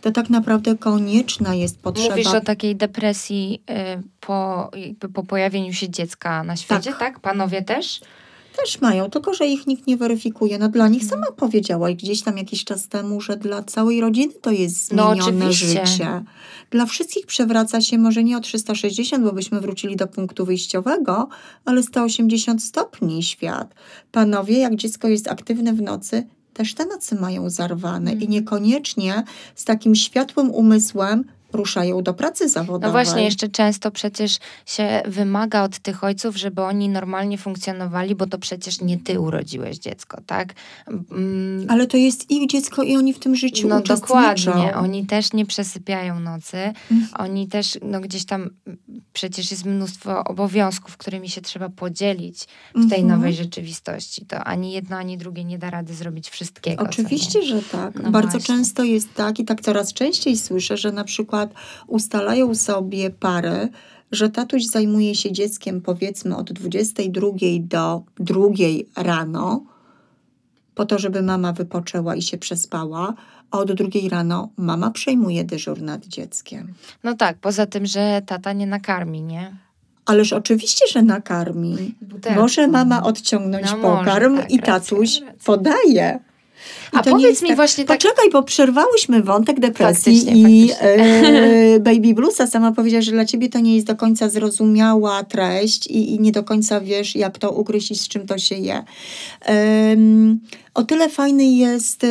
to 0.00 0.12
tak 0.12 0.30
naprawdę 0.30 0.76
konieczna 0.76 1.54
jest 1.54 1.78
potrzeba. 1.78 2.10
Mówisz 2.10 2.26
o 2.26 2.40
takiej 2.40 2.76
depresji 2.76 3.62
y, 3.70 4.02
po, 4.20 4.70
po 5.14 5.22
pojawieniu 5.22 5.72
się 5.72 5.90
dziecka 5.90 6.44
na 6.44 6.56
świecie, 6.56 6.90
tak? 6.90 6.98
tak? 6.98 7.20
Panowie 7.20 7.62
też? 7.62 8.00
Też 8.64 8.80
mają, 8.80 9.10
tylko 9.10 9.34
że 9.34 9.46
ich 9.46 9.66
nikt 9.66 9.86
nie 9.86 9.96
weryfikuje. 9.96 10.58
No 10.58 10.68
dla 10.68 10.88
nich 10.88 11.04
sama 11.04 11.26
powiedziałaś 11.36 11.94
gdzieś 11.94 12.22
tam 12.22 12.38
jakiś 12.38 12.64
czas 12.64 12.88
temu, 12.88 13.20
że 13.20 13.36
dla 13.36 13.62
całej 13.62 14.00
rodziny 14.00 14.32
to 14.42 14.50
jest 14.50 14.92
No, 14.92 15.14
zmienione 15.14 15.46
oczywiście. 15.46 15.86
życie. 15.86 16.24
Dla 16.70 16.86
wszystkich 16.86 17.26
przewraca 17.26 17.80
się 17.80 17.98
może 17.98 18.24
nie 18.24 18.36
o 18.36 18.40
360, 18.40 19.24
bo 19.24 19.32
byśmy 19.32 19.60
wrócili 19.60 19.96
do 19.96 20.06
punktu 20.06 20.46
wyjściowego, 20.46 21.28
ale 21.64 21.82
180 21.82 22.62
stopni 22.62 23.22
świat. 23.22 23.74
Panowie, 24.12 24.58
jak 24.58 24.76
dziecko 24.76 25.08
jest 25.08 25.28
aktywne 25.28 25.72
w 25.72 25.82
nocy, 25.82 26.26
też 26.54 26.74
te 26.74 26.86
nocy 26.86 27.14
mają 27.14 27.50
zarwane 27.50 28.10
i 28.10 28.14
Mhm. 28.14 28.30
niekoniecznie 28.32 29.24
z 29.54 29.64
takim 29.64 29.94
światłym 29.94 30.50
umysłem 30.50 31.24
ruszają 31.56 32.02
do 32.02 32.14
pracy 32.14 32.48
zawodowej. 32.48 32.86
No 32.88 32.92
właśnie, 32.92 33.24
jeszcze 33.24 33.48
często 33.48 33.90
przecież 33.90 34.38
się 34.66 35.02
wymaga 35.06 35.62
od 35.62 35.78
tych 35.78 36.04
ojców, 36.04 36.36
żeby 36.36 36.62
oni 36.62 36.88
normalnie 36.88 37.38
funkcjonowali, 37.38 38.14
bo 38.14 38.26
to 38.26 38.38
przecież 38.38 38.80
nie 38.80 38.98
ty 38.98 39.20
urodziłeś 39.20 39.78
dziecko, 39.78 40.18
tak? 40.26 40.54
Mm, 41.10 41.66
Ale 41.68 41.86
to 41.86 41.96
jest 41.96 42.30
ich 42.30 42.48
dziecko 42.48 42.82
i 42.82 42.96
oni 42.96 43.12
w 43.12 43.18
tym 43.18 43.36
życiu 43.36 43.68
No 43.68 43.78
uczestniczą. 43.78 44.00
dokładnie, 44.06 44.76
oni 44.76 45.06
też 45.06 45.32
nie 45.32 45.46
przesypiają 45.46 46.20
nocy, 46.20 46.56
Mm. 46.90 47.06
oni 47.18 47.48
też, 47.48 47.78
no 47.82 48.00
gdzieś 48.00 48.24
tam 48.24 48.40
mm, 48.66 48.78
przecież 49.12 49.50
jest 49.50 49.64
mnóstwo 49.64 50.24
obowiązków, 50.24 50.96
którymi 50.96 51.28
się 51.28 51.40
trzeba 51.40 51.68
podzielić 51.68 52.44
w 52.74 52.88
tej 52.90 53.00
Mhm. 53.00 53.08
nowej 53.08 53.34
rzeczywistości. 53.34 54.26
To 54.26 54.44
ani 54.44 54.72
jedno, 54.72 54.96
ani 54.96 55.18
drugie 55.18 55.44
nie 55.44 55.58
da 55.58 55.70
rady 55.70 55.94
zrobić 55.94 56.28
wszystkiego. 56.30 56.84
Oczywiście, 56.84 57.42
że 57.42 57.62
tak. 57.62 58.02
No 58.02 58.10
Bardzo 58.10 58.30
właśnie. 58.38 58.54
często 58.54 58.84
jest 58.84 59.14
tak 59.14 59.38
i 59.38 59.44
tak 59.44 59.60
coraz 59.60 59.92
częściej 59.92 60.36
słyszę, 60.36 60.76
że 60.76 60.92
na 60.92 61.04
przykład 61.04 61.45
ustalają 61.86 62.54
sobie 62.54 63.10
pary, 63.10 63.68
że 64.12 64.30
tatuś 64.30 64.64
zajmuje 64.66 65.14
się 65.14 65.32
dzieckiem 65.32 65.80
powiedzmy 65.80 66.36
od 66.36 66.52
22 66.52 67.28
do 67.60 68.02
2 68.16 68.40
rano, 68.96 69.64
po 70.74 70.86
to, 70.86 70.98
żeby 70.98 71.22
mama 71.22 71.52
wypoczęła 71.52 72.16
i 72.16 72.22
się 72.22 72.38
przespała, 72.38 73.14
a 73.50 73.58
od 73.58 73.72
drugiej 73.72 74.08
rano 74.08 74.48
mama 74.56 74.90
przejmuje 74.90 75.44
dyżur 75.44 75.82
nad 75.82 76.06
dzieckiem. 76.06 76.74
No 77.04 77.14
tak, 77.14 77.38
poza 77.38 77.66
tym, 77.66 77.86
że 77.86 78.22
tata 78.26 78.52
nie 78.52 78.66
nakarmi, 78.66 79.22
nie? 79.22 79.56
Ależ 80.06 80.32
oczywiście, 80.32 80.84
że 80.92 81.02
nakarmi. 81.02 81.94
Butelką. 82.02 82.40
Może 82.40 82.68
mama 82.68 83.02
odciągnąć 83.02 83.66
No 83.66 83.76
może, 83.76 83.98
pokarm 83.98 84.36
tak, 84.36 84.50
i 84.50 84.56
racja, 84.58 84.74
tatuś 84.74 85.20
racja. 85.20 85.34
podaje. 85.44 86.20
I 86.92 86.96
A 86.96 87.02
powiedz 87.02 87.42
mi 87.42 87.48
tak- 87.48 87.56
właśnie 87.56 87.84
tak- 87.84 87.98
Poczekaj, 87.98 88.30
bo 88.30 88.42
przerwałyśmy 88.42 89.22
wątek 89.22 89.60
depresji 89.60 90.20
Faktycznie, 90.20 90.64
i 90.64 90.68
faktycznie. 90.68 90.90
e, 91.74 91.80
Baby 91.80 92.14
Bluesa 92.14 92.46
sama 92.46 92.72
powiedziała, 92.72 93.02
że 93.02 93.12
dla 93.12 93.24
ciebie 93.24 93.48
to 93.48 93.58
nie 93.60 93.74
jest 93.74 93.86
do 93.86 93.96
końca 93.96 94.28
zrozumiała 94.28 95.24
treść 95.24 95.86
i, 95.86 96.14
i 96.14 96.20
nie 96.20 96.32
do 96.32 96.44
końca 96.44 96.80
wiesz, 96.80 97.16
jak 97.16 97.38
to 97.38 97.50
ugryźć 97.50 97.90
i 97.90 97.94
z 97.94 98.08
czym 98.08 98.26
to 98.26 98.38
się 98.38 98.54
je. 98.54 98.84
O 100.76 100.84
tyle 100.84 101.08
fajny 101.08 101.44
jest 101.44 102.04
e, 102.04 102.08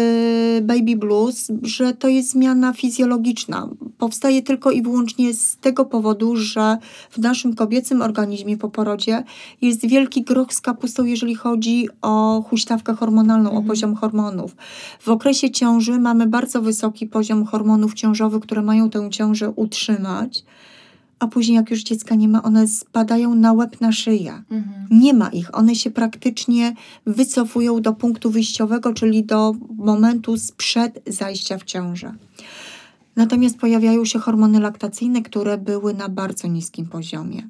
Baby 0.61 0.95
Blues, 0.95 1.51
że 1.63 1.93
to 1.93 2.07
jest 2.07 2.29
zmiana 2.31 2.73
fizjologiczna. 2.73 3.69
Powstaje 3.97 4.41
tylko 4.41 4.71
i 4.71 4.81
wyłącznie 4.81 5.33
z 5.33 5.57
tego 5.57 5.85
powodu, 5.85 6.35
że 6.35 6.77
w 7.11 7.17
naszym 7.17 7.55
kobiecym 7.55 8.01
organizmie 8.01 8.57
po 8.57 8.69
porodzie 8.69 9.23
jest 9.61 9.87
wielki 9.87 10.23
groch 10.23 10.53
z 10.53 10.61
kapustą, 10.61 11.05
jeżeli 11.05 11.35
chodzi 11.35 11.87
o 12.01 12.43
huśtawkę 12.49 12.95
hormonalną, 12.95 13.49
Mhm. 13.49 13.65
o 13.65 13.67
poziom 13.67 13.95
hormonów. 13.95 14.55
W 14.99 15.09
okresie 15.09 15.51
ciąży 15.51 15.99
mamy 15.99 16.27
bardzo 16.27 16.61
wysoki 16.61 17.07
poziom 17.07 17.45
hormonów 17.45 17.93
ciążowych, 17.93 18.43
które 18.43 18.61
mają 18.61 18.89
tę 18.89 19.09
ciążę 19.11 19.49
utrzymać, 19.49 20.43
a 21.19 21.27
później 21.27 21.55
jak 21.55 21.71
już 21.71 21.83
dziecka 21.83 22.15
nie 22.15 22.27
ma, 22.27 22.43
one 22.43 22.67
spadają 22.67 23.35
na 23.35 23.53
łeb, 23.53 23.81
na 23.81 23.91
szyję. 23.91 24.43
Mhm. 24.51 24.87
Nie 24.91 25.13
ma 25.13 25.29
ich. 25.29 25.57
One 25.57 25.75
się 25.75 25.91
praktycznie 25.91 26.73
wycofują 27.05 27.81
do 27.81 27.93
punktu 27.93 28.31
wyjściowego, 28.31 28.93
czyli 28.93 29.23
do 29.23 29.53
momentu 29.77 30.37
sprzed 30.37 31.03
zajścia 31.07 31.57
w 31.57 31.63
ciążę. 31.63 32.13
Natomiast 33.15 33.57
pojawiają 33.57 34.05
się 34.05 34.19
hormony 34.19 34.59
laktacyjne, 34.59 35.21
które 35.21 35.57
były 35.57 35.93
na 35.93 36.09
bardzo 36.09 36.47
niskim 36.47 36.85
poziomie. 36.85 37.47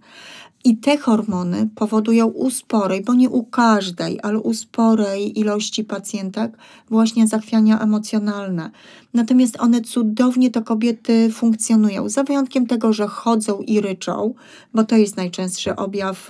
I 0.65 0.77
te 0.77 0.97
hormony 0.97 1.69
powodują 1.75 2.27
u 2.27 2.49
sporej, 2.49 3.03
bo 3.03 3.13
nie 3.13 3.29
u 3.29 3.43
każdej, 3.43 4.19
ale 4.23 4.39
u 4.39 4.53
sporej 4.53 5.39
ilości 5.39 5.83
pacjentek 5.83 6.57
właśnie 6.89 7.27
zachwiania 7.27 7.79
emocjonalne. 7.79 8.71
Natomiast 9.13 9.59
one 9.59 9.81
cudownie 9.81 10.51
to 10.51 10.61
kobiety 10.61 11.31
funkcjonują, 11.31 12.09
za 12.09 12.23
wyjątkiem 12.23 12.67
tego, 12.67 12.93
że 12.93 13.07
chodzą 13.07 13.59
i 13.59 13.81
ryczą, 13.81 14.33
bo 14.73 14.83
to 14.83 14.95
jest 14.95 15.17
najczęstszy 15.17 15.75
objaw 15.75 16.29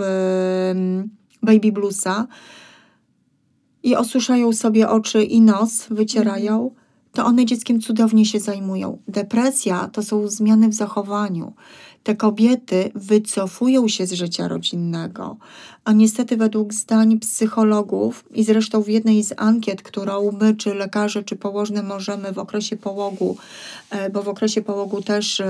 baby 1.42 1.72
bluesa 1.72 2.28
i 3.84 3.96
osuszają 3.96 4.54
sobie 4.54 4.90
oczy 4.90 5.24
i 5.24 5.42
nos, 5.42 5.88
wycierają, 5.90 6.72
to 7.12 7.26
one 7.26 7.46
dzieckiem 7.46 7.82
cudownie 7.82 8.26
się 8.26 8.40
zajmują. 8.40 8.98
Depresja 9.08 9.90
to 9.94 10.04
są 10.04 10.28
zmiany 10.28 10.70
w 10.70 10.74
zachowaniu. 10.74 11.54
Te 12.06 12.16
kobiety 12.16 12.92
wycofują 12.96 13.88
się 13.88 14.08
z 14.08 14.12
życia 14.12 14.48
rodzinnego, 14.48 15.38
a 15.86 15.94
niestety 15.94 16.38
według 16.38 16.74
zdań 16.74 17.20
psychologów 17.20 18.26
i 18.32 18.44
zresztą 18.44 18.82
w 18.82 18.88
jednej 18.88 19.24
z 19.24 19.34
ankiet, 19.38 19.82
którą 19.82 20.32
my, 20.32 20.56
czy 20.56 20.74
lekarze, 20.74 21.24
czy 21.24 21.36
położne 21.36 21.84
możemy 21.84 22.32
w 22.32 22.40
okresie 22.40 22.78
połogu, 22.78 23.38
e, 23.90 24.10
bo 24.10 24.24
w 24.24 24.30
okresie 24.30 24.62
połogu 24.62 25.02
też 25.02 25.40
e, 25.40 25.48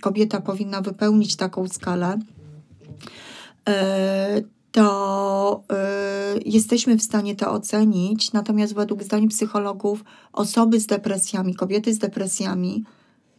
kobieta 0.00 0.40
powinna 0.40 0.80
wypełnić 0.80 1.36
taką 1.36 1.68
skalę, 1.68 2.18
e, 3.68 4.42
to 4.72 5.62
jesteśmy 6.44 6.96
w 6.96 7.02
stanie 7.02 7.36
to 7.36 7.52
ocenić. 7.52 8.32
Natomiast 8.32 8.74
według 8.74 9.02
zdań 9.02 9.28
psychologów, 9.28 10.04
osoby 10.32 10.80
z 10.80 10.86
depresjami, 10.86 11.54
kobiety 11.54 11.94
z 11.94 11.98
depresjami 11.98 12.84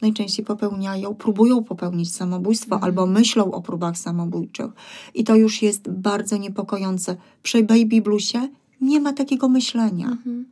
najczęściej 0.02 0.44
popełniają, 0.44 1.14
próbują 1.14 1.64
popełnić 1.64 2.14
samobójstwo 2.14 2.74
Mhm. 2.74 2.84
albo 2.84 3.06
myślą 3.06 3.52
o 3.52 3.62
próbach 3.62 3.98
samobójczych. 3.98 4.70
I 5.14 5.24
to 5.24 5.36
już 5.36 5.62
jest 5.62 5.90
bardzo 5.90 6.36
niepokojące. 6.36 7.16
Przy 7.42 7.62
baby 7.62 8.00
bluesie 8.02 8.48
nie 8.80 9.00
ma 9.00 9.12
takiego 9.12 9.48
myślenia. 9.48 10.06
Mhm. 10.06 10.46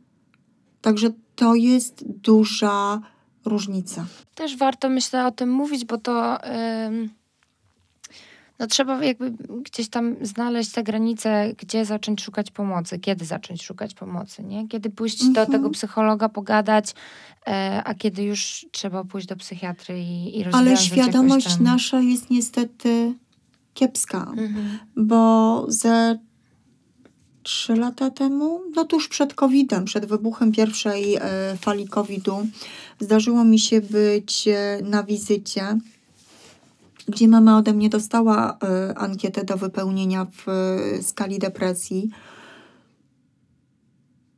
Także 0.81 1.09
to 1.35 1.55
jest 1.55 2.03
duża 2.07 3.01
różnica. 3.45 4.05
Też 4.35 4.57
warto, 4.57 4.89
myślę, 4.89 5.27
o 5.27 5.31
tym 5.31 5.51
mówić, 5.51 5.85
bo 5.85 5.97
to 5.97 6.37
ym, 6.87 7.09
no 8.59 8.67
trzeba 8.67 9.03
jakby 9.03 9.31
gdzieś 9.63 9.89
tam 9.89 10.15
znaleźć 10.21 10.71
te 10.71 10.83
granice, 10.83 11.53
gdzie 11.57 11.85
zacząć 11.85 12.21
szukać 12.21 12.51
pomocy, 12.51 12.99
kiedy 12.99 13.25
zacząć 13.25 13.63
szukać 13.63 13.93
pomocy, 13.93 14.43
nie? 14.43 14.67
Kiedy 14.67 14.89
pójść 14.89 15.19
do 15.23 15.27
Mhm. 15.41 15.51
tego 15.51 15.69
psychologa, 15.69 16.29
pogadać, 16.29 16.93
e, 17.47 17.81
a 17.85 17.93
kiedy 17.93 18.23
już 18.23 18.65
trzeba 18.71 19.03
pójść 19.03 19.27
do 19.27 19.35
psychiatry 19.35 19.99
i, 20.01 20.39
i 20.39 20.45
Ale 20.51 20.77
świadomość 20.77 21.53
tam. 21.55 21.63
nasza 21.63 21.99
jest 21.99 22.29
niestety 22.29 23.13
kiepska. 23.73 24.21
Mhm. 24.37 24.79
bo 24.95 25.65
ze 25.67 26.19
trzy 27.43 27.75
lata 27.75 28.09
temu, 28.09 28.61
no 28.75 28.85
tuż 28.85 29.07
przed 29.07 29.33
COVID-em, 29.33 29.85
przed 29.85 30.05
wybuchem 30.05 30.51
pierwszej 30.51 31.15
e, 31.15 31.21
fali 31.61 31.87
COVID-u, 31.87 32.47
zdarzyło 32.99 33.43
mi 33.43 33.59
się 33.59 33.81
być 33.81 34.47
e, 34.47 34.79
na 34.83 35.03
wizycie, 35.03 35.77
gdzie 37.09 37.27
mama 37.27 37.57
ode 37.57 37.73
mnie 37.73 37.89
dostała 37.89 38.57
e, 38.63 38.97
ankietę 38.97 39.45
do 39.45 39.57
wypełnienia 39.57 40.25
w 40.25 40.49
e, 40.49 41.03
skali 41.03 41.39
depresji. 41.39 42.09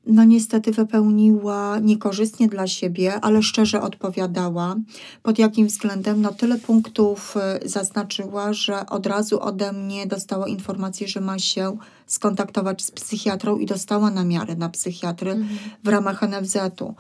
No 0.06 0.24
niestety 0.24 0.72
wypełniła 0.72 1.80
niekorzystnie 1.80 2.48
dla 2.48 2.68
siebie, 2.68 3.20
ale 3.22 3.44
szczerze 3.44 3.82
odpowiadała. 3.82 4.76
Pod 5.24 5.40
jakim 5.40 5.68
względem? 5.68 6.22
No 6.22 6.34
tyle 6.34 6.58
punktów 6.58 7.36
y, 7.66 7.70
zaznaczyła, 7.70 8.54
że 8.54 8.86
od 8.86 9.06
razu 9.06 9.42
ode 9.42 9.74
mnie 9.74 10.08
dostała 10.08 10.48
informację, 10.48 11.08
że 11.08 11.22
ma 11.22 11.40
się 11.40 11.78
skontaktować 12.08 12.82
z 12.82 12.92
psychiatrą 12.92 13.58
i 13.58 13.66
dostała 13.66 14.12
namiary 14.12 14.56
na 14.56 14.70
psychiatry 14.70 15.32
Mhm. 15.32 15.60
w 15.84 15.88
ramach 15.88 16.22
NFZ-u. 16.22 16.96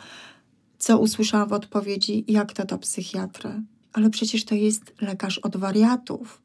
Co 0.77 0.99
usłyszałam 0.99 1.49
w 1.49 1.53
odpowiedzi? 1.53 2.25
Jak 2.27 2.53
to 2.53 2.65
do 2.65 2.77
psychiatry? 2.77 3.61
Ale 3.93 4.09
przecież 4.09 4.45
to 4.45 4.55
jest 4.55 4.93
lekarz 5.01 5.37
od 5.37 5.57
wariatów. 5.57 6.41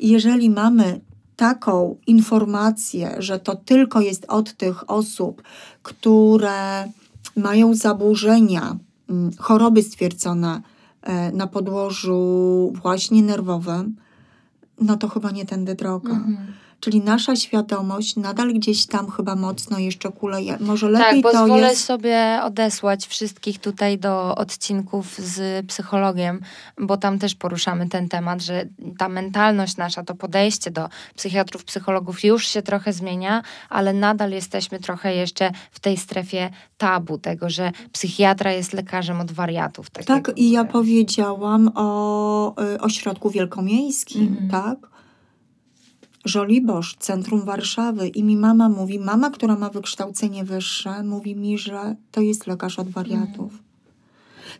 Jeżeli 0.00 0.50
mamy 0.50 1.00
taką 1.36 1.96
informację, 2.06 3.16
że 3.18 3.38
to 3.38 3.56
tylko 3.56 4.00
jest 4.00 4.24
od 4.28 4.52
tych 4.56 4.90
osób, 4.90 5.42
które 5.82 6.88
mają 7.36 7.74
zaburzenia, 7.74 8.76
mm, 9.10 9.30
choroby 9.38 9.82
stwierdzone 9.82 10.62
e, 11.02 11.32
na 11.32 11.46
podłożu 11.46 12.72
właśnie 12.82 13.22
nerwowym, 13.22 13.96
no 14.80 14.96
to 14.96 15.08
chyba 15.08 15.30
nie 15.30 15.46
tędy 15.46 15.74
droga. 15.74 16.12
Mhm. 16.12 16.36
Czyli 16.80 17.00
nasza 17.00 17.36
świadomość 17.36 18.16
nadal 18.16 18.52
gdzieś 18.54 18.86
tam 18.86 19.10
chyba 19.10 19.36
mocno 19.36 19.78
jeszcze 19.78 20.12
kuleje. 20.12 20.56
Może 20.60 20.92
Tak, 20.92 21.00
lepiej 21.02 21.22
to 21.22 21.30
pozwolę 21.30 21.68
jest... 21.68 21.84
sobie 21.84 22.40
odesłać 22.44 23.06
wszystkich 23.06 23.58
tutaj 23.60 23.98
do 23.98 24.34
odcinków 24.34 25.14
z 25.18 25.66
psychologiem, 25.66 26.40
bo 26.80 26.96
tam 26.96 27.18
też 27.18 27.34
poruszamy 27.34 27.88
ten 27.88 28.08
temat, 28.08 28.42
że 28.42 28.64
ta 28.98 29.08
mentalność 29.08 29.76
nasza, 29.76 30.02
to 30.04 30.14
podejście 30.14 30.70
do 30.70 30.88
psychiatrów, 31.16 31.64
psychologów 31.64 32.24
już 32.24 32.46
się 32.46 32.62
trochę 32.62 32.92
zmienia, 32.92 33.42
ale 33.68 33.92
nadal 33.92 34.30
jesteśmy 34.30 34.78
trochę 34.78 35.14
jeszcze 35.14 35.50
w 35.72 35.80
tej 35.80 35.96
strefie 35.96 36.50
tabu 36.76 37.18
tego, 37.18 37.50
że 37.50 37.72
psychiatra 37.92 38.52
jest 38.52 38.72
lekarzem 38.72 39.20
od 39.20 39.32
wariatów. 39.32 39.90
Tak, 39.90 40.04
takiego 40.04 40.32
i 40.36 40.50
ja 40.50 40.64
powiedziałam 40.64 41.70
o 41.74 42.54
y, 42.74 42.80
ośrodku 42.80 43.30
wielkomiejskim, 43.30 44.22
Mhm. 44.28 44.50
tak? 44.50 44.97
Żoliborz, 46.24 46.96
centrum 46.98 47.44
Warszawy. 47.44 48.08
I 48.08 48.24
mi 48.24 48.36
mama 48.36 48.68
mówi, 48.68 48.98
mama, 48.98 49.30
która 49.30 49.56
ma 49.56 49.70
wykształcenie 49.70 50.44
wyższe, 50.44 51.02
mówi 51.02 51.36
mi, 51.36 51.58
że 51.58 51.96
to 52.12 52.20
jest 52.20 52.46
lekarz 52.46 52.78
od 52.78 52.88
wariatów. 52.88 53.52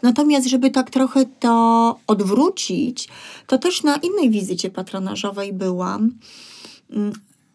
Natomiast, 0.02 0.48
żeby 0.48 0.70
tak 0.70 0.90
trochę 0.90 1.26
to 1.26 1.96
odwrócić, 2.06 3.09
to 3.46 3.59
też 3.59 3.82
na 3.82 3.96
innej 3.96 4.30
wizycie 4.30 4.70
patronażowej 4.70 5.52
byłam. 5.52 6.11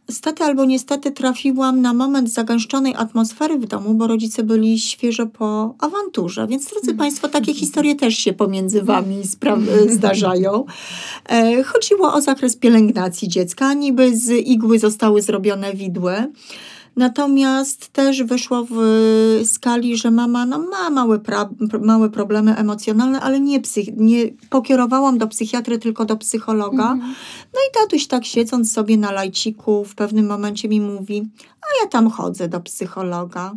Mm, 0.08 0.16
Stety 0.16 0.44
albo 0.44 0.66
niestety 0.66 1.12
trafiłam 1.12 1.82
na 1.82 1.94
moment 1.94 2.30
zagęszczonej 2.30 2.96
atmosfery 2.96 3.60
w 3.60 3.66
domu, 3.66 3.94
bo 3.94 4.08
rodzice 4.08 4.44
byli 4.44 4.80
świeżo 4.80 5.26
po 5.26 5.76
awanturze. 5.80 6.48
Więc, 6.48 6.66
drodzy 6.66 6.96
Państwo, 6.96 7.28
takie 7.28 7.54
historie 7.54 7.96
też 7.96 8.16
się 8.18 8.34
pomiędzy 8.34 8.82
Wami 8.82 9.22
spra- 9.24 9.90
zdarzają. 9.90 10.66
E, 11.30 11.64
chodziło 11.64 12.14
o 12.14 12.22
zakres 12.22 12.56
pielęgnacji 12.56 13.28
dziecka. 13.28 13.74
Niby 13.74 14.18
z 14.18 14.30
igły 14.30 14.80
zostały 14.80 15.22
zrobione 15.22 15.74
widły. 15.74 16.14
Natomiast 16.96 17.88
też 17.88 18.24
wyszło 18.24 18.68
w 18.70 18.76
skali, 19.46 19.98
że 19.98 20.12
mama 20.12 20.46
no, 20.46 20.60
ma 20.60 20.90
małe, 20.90 21.18
pra- 21.20 21.80
małe 21.82 22.10
problemy 22.10 22.56
emocjonalne, 22.58 23.22
ale 23.22 23.40
nie, 23.40 23.62
psych- 23.62 23.94
nie 23.98 24.24
pokierowałam 24.50 25.18
do 25.18 25.28
psychiatry, 25.28 25.78
tylko 25.80 26.06
do 26.06 26.18
psychologa. 26.18 26.96
No 27.54 27.60
i 27.70 27.74
tatuś 27.82 28.08
tak 28.08 28.26
siedząc 28.26 28.72
sobie 28.72 28.98
na 28.98 29.12
lajciku 29.12 29.86
w 29.86 29.96
pewnym 29.96 30.28
momencie 30.28 30.70
mi 30.70 30.82
mówi, 30.82 31.28
a 31.62 31.84
ja 31.84 31.90
tam 31.90 32.10
chodzę 32.10 32.48
do 32.48 32.60
psychologa. 32.60 33.52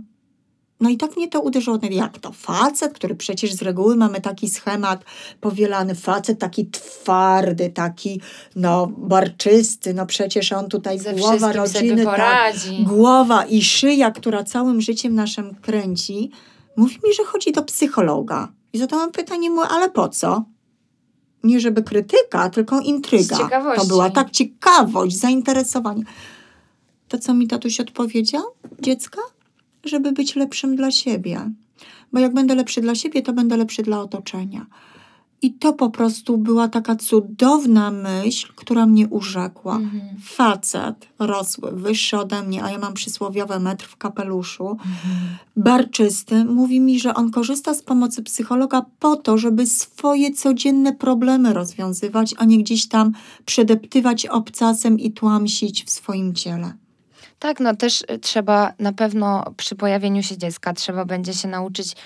No 0.80 0.90
i 0.90 0.96
tak 0.96 1.16
mnie 1.16 1.28
to 1.28 1.40
uderzyło. 1.40 1.78
Jak 1.90 2.18
to? 2.18 2.32
Facet, 2.32 2.92
który 2.92 3.14
przecież 3.14 3.54
z 3.54 3.62
reguły 3.62 3.96
mamy 3.96 4.20
taki 4.20 4.50
schemat 4.50 5.04
powielany. 5.40 5.94
Facet 5.94 6.38
taki 6.38 6.66
twardy, 6.70 7.70
taki 7.70 8.20
no 8.56 8.86
barczysty. 8.86 9.94
No 9.94 10.06
przecież 10.06 10.52
on 10.52 10.68
tutaj 10.68 10.98
Ze 10.98 11.14
głowa 11.14 11.52
rodziny. 11.52 12.04
Tak, 12.04 12.54
głowa 12.82 13.44
i 13.44 13.62
szyja, 13.62 14.10
która 14.10 14.44
całym 14.44 14.80
życiem 14.80 15.14
naszym 15.14 15.54
kręci. 15.54 16.30
Mówi 16.76 16.98
mi, 17.04 17.14
że 17.14 17.24
chodzi 17.24 17.52
do 17.52 17.62
psychologa. 17.62 18.48
I 18.72 18.78
zadałam 18.78 19.12
pytanie 19.12 19.50
mu, 19.50 19.60
ale 19.60 19.90
po 19.90 20.08
co? 20.08 20.44
Nie 21.44 21.60
żeby 21.60 21.82
krytyka, 21.82 22.50
tylko 22.50 22.80
intryga. 22.80 23.36
Z 23.36 23.38
ciekawości. 23.38 23.80
To 23.80 23.88
była 23.88 24.10
tak 24.10 24.30
ciekawość, 24.30 25.18
zainteresowanie. 25.18 26.02
To 27.08 27.18
co 27.18 27.34
mi 27.34 27.46
tatuś 27.46 27.80
odpowiedział? 27.80 28.42
Dziecka? 28.80 29.20
Żeby 29.86 30.12
być 30.12 30.36
lepszym 30.36 30.76
dla 30.76 30.90
siebie. 30.90 31.50
Bo 32.12 32.18
jak 32.20 32.34
będę 32.34 32.54
lepszy 32.54 32.80
dla 32.80 32.94
siebie, 32.94 33.22
to 33.22 33.32
będę 33.32 33.56
lepszy 33.56 33.82
dla 33.82 34.00
otoczenia. 34.00 34.66
I 35.42 35.52
to 35.52 35.72
po 35.72 35.90
prostu 35.90 36.38
była 36.38 36.68
taka 36.68 36.96
cudowna 36.96 37.90
myśl, 37.90 38.52
która 38.56 38.86
mnie 38.86 39.08
urzekła. 39.08 39.76
Mhm. 39.76 40.02
Facet 40.22 41.08
rosły, 41.18 41.72
wyższy 41.72 42.18
ode 42.18 42.42
mnie, 42.42 42.64
a 42.64 42.70
ja 42.70 42.78
mam 42.78 42.94
przysłowiowy 42.94 43.60
metr 43.60 43.86
w 43.86 43.96
kapeluszu, 43.96 44.76
barczysty, 45.56 46.44
mówi 46.44 46.80
mi, 46.80 47.00
że 47.00 47.14
on 47.14 47.30
korzysta 47.30 47.74
z 47.74 47.82
pomocy 47.82 48.22
psychologa 48.22 48.86
po 49.00 49.16
to, 49.16 49.38
żeby 49.38 49.66
swoje 49.66 50.32
codzienne 50.32 50.92
problemy 50.92 51.52
rozwiązywać, 51.52 52.34
a 52.38 52.44
nie 52.44 52.58
gdzieś 52.58 52.88
tam 52.88 53.12
przedeptywać 53.44 54.26
obcasem 54.26 55.00
i 55.00 55.12
tłamsić 55.12 55.84
w 55.84 55.90
swoim 55.90 56.34
ciele. 56.34 56.72
Tak, 57.38 57.60
no 57.60 57.76
też 57.76 58.04
y, 58.10 58.18
trzeba 58.18 58.72
na 58.78 58.92
pewno 58.92 59.44
przy 59.56 59.74
pojawieniu 59.76 60.22
się 60.22 60.38
dziecka 60.38 60.72
trzeba 60.72 61.04
będzie 61.04 61.34
się 61.34 61.48
nauczyć 61.48 61.96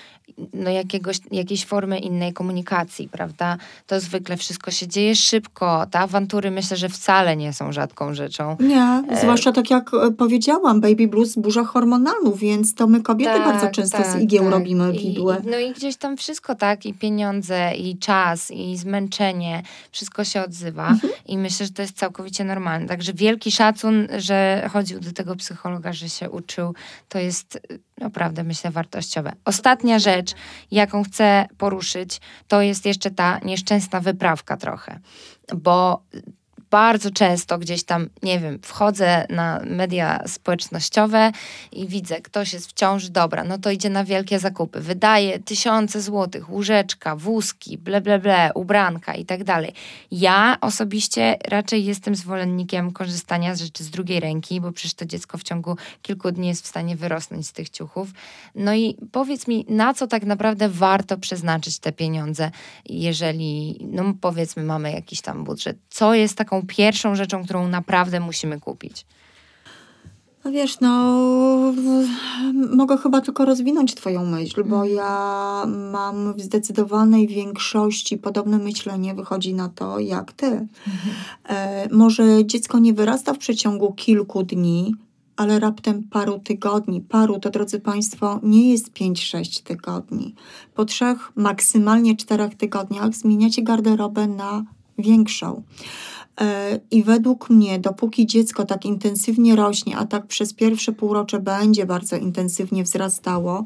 no, 0.53 0.69
jakiegoś, 0.69 1.19
jakiejś 1.31 1.65
formy 1.65 1.99
innej 1.99 2.33
komunikacji, 2.33 3.09
prawda? 3.09 3.57
To 3.87 3.99
zwykle 3.99 4.37
wszystko 4.37 4.71
się 4.71 4.87
dzieje 4.87 5.15
szybko. 5.15 5.85
Te 5.91 5.99
awantury 5.99 6.51
myślę, 6.51 6.77
że 6.77 6.89
wcale 6.89 7.37
nie 7.37 7.53
są 7.53 7.71
rzadką 7.71 8.13
rzeczą. 8.13 8.57
Nie, 8.59 9.03
zwłaszcza 9.21 9.51
tak 9.51 9.69
jak 9.69 9.93
e, 9.93 10.11
powiedziałam, 10.11 10.81
baby 10.81 11.07
blues 11.07 11.35
burza 11.35 11.63
hormonalną, 11.63 12.31
więc 12.31 12.75
to 12.75 12.87
my 12.87 13.01
kobiety 13.01 13.39
bardzo 13.39 13.67
często 13.67 13.97
z 14.03 14.21
igieł 14.21 14.49
robimy 14.49 14.87
Tak, 14.91 15.01
I- 15.01 15.07
widły. 15.07 15.37
I, 15.43 15.47
no 15.47 15.57
i 15.57 15.71
gdzieś 15.71 15.95
tam 15.95 16.17
wszystko, 16.17 16.55
tak? 16.55 16.85
I 16.85 16.93
pieniądze, 16.93 17.75
i 17.75 17.97
czas, 17.97 18.51
i 18.51 18.77
zmęczenie, 18.77 19.63
wszystko 19.91 20.23
się 20.23 20.43
odzywa. 20.43 20.87
Mhm. 20.87 21.13
I 21.27 21.37
myślę, 21.37 21.65
że 21.65 21.71
to 21.71 21.81
jest 21.81 21.97
całkowicie 21.97 22.43
normalne. 22.43 22.87
Także 22.87 23.13
wielki 23.13 23.51
szacun, 23.51 24.07
że 24.17 24.69
chodził 24.73 24.99
do 24.99 25.11
tego 25.11 25.20
psychologa, 25.35 25.93
że 25.93 26.09
się 26.09 26.29
uczył. 26.29 26.75
To 27.09 27.19
jest 27.19 27.55
y, 27.55 27.79
naprawdę, 27.97 28.43
myślę, 28.43 28.71
wartościowe. 28.71 29.33
Ostatnia 29.45 29.99
rzecz, 29.99 30.31
jaką 30.71 31.03
chcę 31.03 31.45
poruszyć, 31.57 32.21
to 32.47 32.61
jest 32.61 32.85
jeszcze 32.85 33.11
ta 33.11 33.39
nieszczęsna 33.39 33.99
wyprawka 33.99 34.57
trochę. 34.57 34.99
Bo 35.55 36.03
bardzo 36.71 37.11
często 37.11 37.57
gdzieś 37.57 37.83
tam, 37.83 38.09
nie 38.23 38.39
wiem, 38.39 38.59
wchodzę 38.61 39.25
na 39.29 39.61
media 39.65 40.23
społecznościowe 40.27 41.31
i 41.71 41.87
widzę, 41.87 42.21
ktoś 42.21 42.53
jest 42.53 42.67
w 42.67 42.73
ciąży, 42.73 43.09
dobra, 43.09 43.43
no 43.43 43.57
to 43.57 43.71
idzie 43.71 43.89
na 43.89 44.03
wielkie 44.03 44.39
zakupy, 44.39 44.79
wydaje 44.79 45.39
tysiące 45.39 46.01
złotych, 46.01 46.49
łóżeczka, 46.49 47.15
wózki, 47.15 47.77
ble, 47.77 48.01
ble, 48.01 48.19
ble, 48.19 48.51
ubranka 48.55 49.13
i 49.15 49.25
tak 49.25 49.43
dalej. 49.43 49.73
Ja 50.11 50.57
osobiście 50.61 51.37
raczej 51.47 51.85
jestem 51.85 52.15
zwolennikiem 52.15 52.91
korzystania 52.91 53.55
z 53.55 53.61
rzeczy 53.61 53.83
z 53.83 53.89
drugiej 53.89 54.19
ręki, 54.19 54.61
bo 54.61 54.71
przecież 54.71 54.93
to 54.93 55.05
dziecko 55.05 55.37
w 55.37 55.43
ciągu 55.43 55.75
kilku 56.01 56.31
dni 56.31 56.47
jest 56.47 56.63
w 56.63 56.67
stanie 56.67 56.95
wyrosnąć 56.95 57.47
z 57.47 57.53
tych 57.53 57.69
ciuchów. 57.69 58.09
No 58.55 58.73
i 58.73 58.97
powiedz 59.11 59.47
mi, 59.47 59.65
na 59.69 59.93
co 59.93 60.07
tak 60.07 60.23
naprawdę 60.23 60.69
warto 60.69 61.17
przeznaczyć 61.17 61.79
te 61.79 61.91
pieniądze, 61.91 62.51
jeżeli, 62.85 63.77
no 63.91 64.13
powiedzmy, 64.21 64.63
mamy 64.63 64.91
jakiś 64.91 65.21
tam 65.21 65.43
budżet. 65.43 65.77
Co 65.89 66.13
jest 66.13 66.37
taką 66.37 66.60
pierwszą 66.67 67.15
rzeczą, 67.15 67.43
którą 67.43 67.67
naprawdę 67.67 68.19
musimy 68.19 68.59
kupić? 68.59 69.05
No 70.45 70.51
wiesz, 70.51 70.79
no 70.79 70.93
mogę 72.53 72.97
chyba 72.97 73.21
tylko 73.21 73.45
rozwinąć 73.45 73.95
twoją 73.95 74.25
myśl, 74.25 74.63
bo 74.63 74.85
ja 74.85 75.65
mam 75.91 76.33
w 76.33 76.41
zdecydowanej 76.41 77.27
większości 77.27 78.17
podobne 78.17 78.57
myślenie 78.57 79.13
wychodzi 79.13 79.53
na 79.53 79.69
to, 79.69 79.99
jak 79.99 80.33
ty. 80.33 80.67
E, 81.49 81.87
może 81.91 82.45
dziecko 82.45 82.79
nie 82.79 82.93
wyrasta 82.93 83.33
w 83.33 83.37
przeciągu 83.37 83.93
kilku 83.93 84.43
dni, 84.43 84.95
ale 85.35 85.59
raptem 85.59 86.03
paru 86.03 86.39
tygodni. 86.39 87.01
Paru 87.01 87.39
to, 87.39 87.49
drodzy 87.49 87.79
Państwo, 87.79 88.39
nie 88.43 88.71
jest 88.71 88.93
5-6 88.93 89.63
tygodni. 89.63 90.35
Po 90.75 90.85
trzech, 90.85 91.31
maksymalnie 91.35 92.17
czterech 92.17 92.55
tygodniach 92.55 93.15
zmieniacie 93.15 93.61
garderobę 93.61 94.27
na 94.27 94.63
większą. 94.97 95.63
E, 96.41 96.79
I 96.91 97.03
według 97.03 97.49
mnie, 97.49 97.79
dopóki 97.79 98.25
dziecko 98.25 98.65
tak 98.65 98.85
intensywnie 98.85 99.55
rośnie, 99.55 99.97
a 99.97 100.05
tak 100.05 100.27
przez 100.27 100.53
pierwsze 100.53 100.91
półrocze 100.91 101.39
będzie 101.39 101.85
bardzo 101.85 102.15
intensywnie 102.17 102.83
wzrastało, 102.83 103.65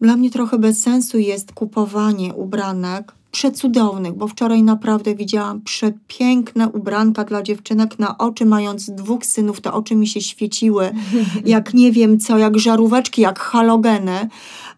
dla 0.00 0.16
mnie 0.16 0.30
trochę 0.30 0.58
bez 0.58 0.82
sensu 0.82 1.18
jest 1.18 1.52
kupowanie 1.52 2.34
ubranek 2.34 3.12
przecudownych, 3.30 4.12
bo 4.12 4.28
wczoraj 4.28 4.62
naprawdę 4.62 5.14
widziałam 5.14 5.60
przepiękne 5.60 6.68
ubranka 6.68 7.24
dla 7.24 7.42
dziewczynek 7.42 7.98
na 7.98 8.18
oczy, 8.18 8.46
mając 8.46 8.90
dwóch 8.90 9.26
synów, 9.26 9.60
te 9.60 9.72
oczy 9.72 9.96
mi 9.96 10.06
się 10.06 10.20
świeciły, 10.20 10.90
jak 11.44 11.74
nie 11.74 11.92
wiem 11.92 12.20
co, 12.20 12.38
jak 12.38 12.58
żaróweczki, 12.58 13.22
jak 13.22 13.38
halogeny. 13.38 14.28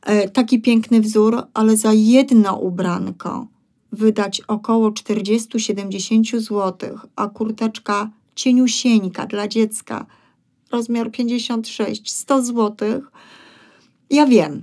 E, 0.03 0.29
taki 0.29 0.61
piękny 0.61 1.01
wzór, 1.01 1.43
ale 1.55 1.77
za 1.77 1.93
jedno 1.93 2.57
ubranko 2.57 3.47
wydać 3.93 4.41
około 4.41 4.91
40-70 4.91 6.41
zł, 6.41 6.99
a 7.17 7.29
kurteczka 7.29 8.11
cieniusieńka 8.35 9.27
dla 9.27 9.49
dziecka, 9.49 10.07
rozmiar 10.73 11.11
56, 11.11 12.13
100 12.13 12.43
zł. 12.43 13.03
Ja 14.11 14.27
wiem, 14.27 14.63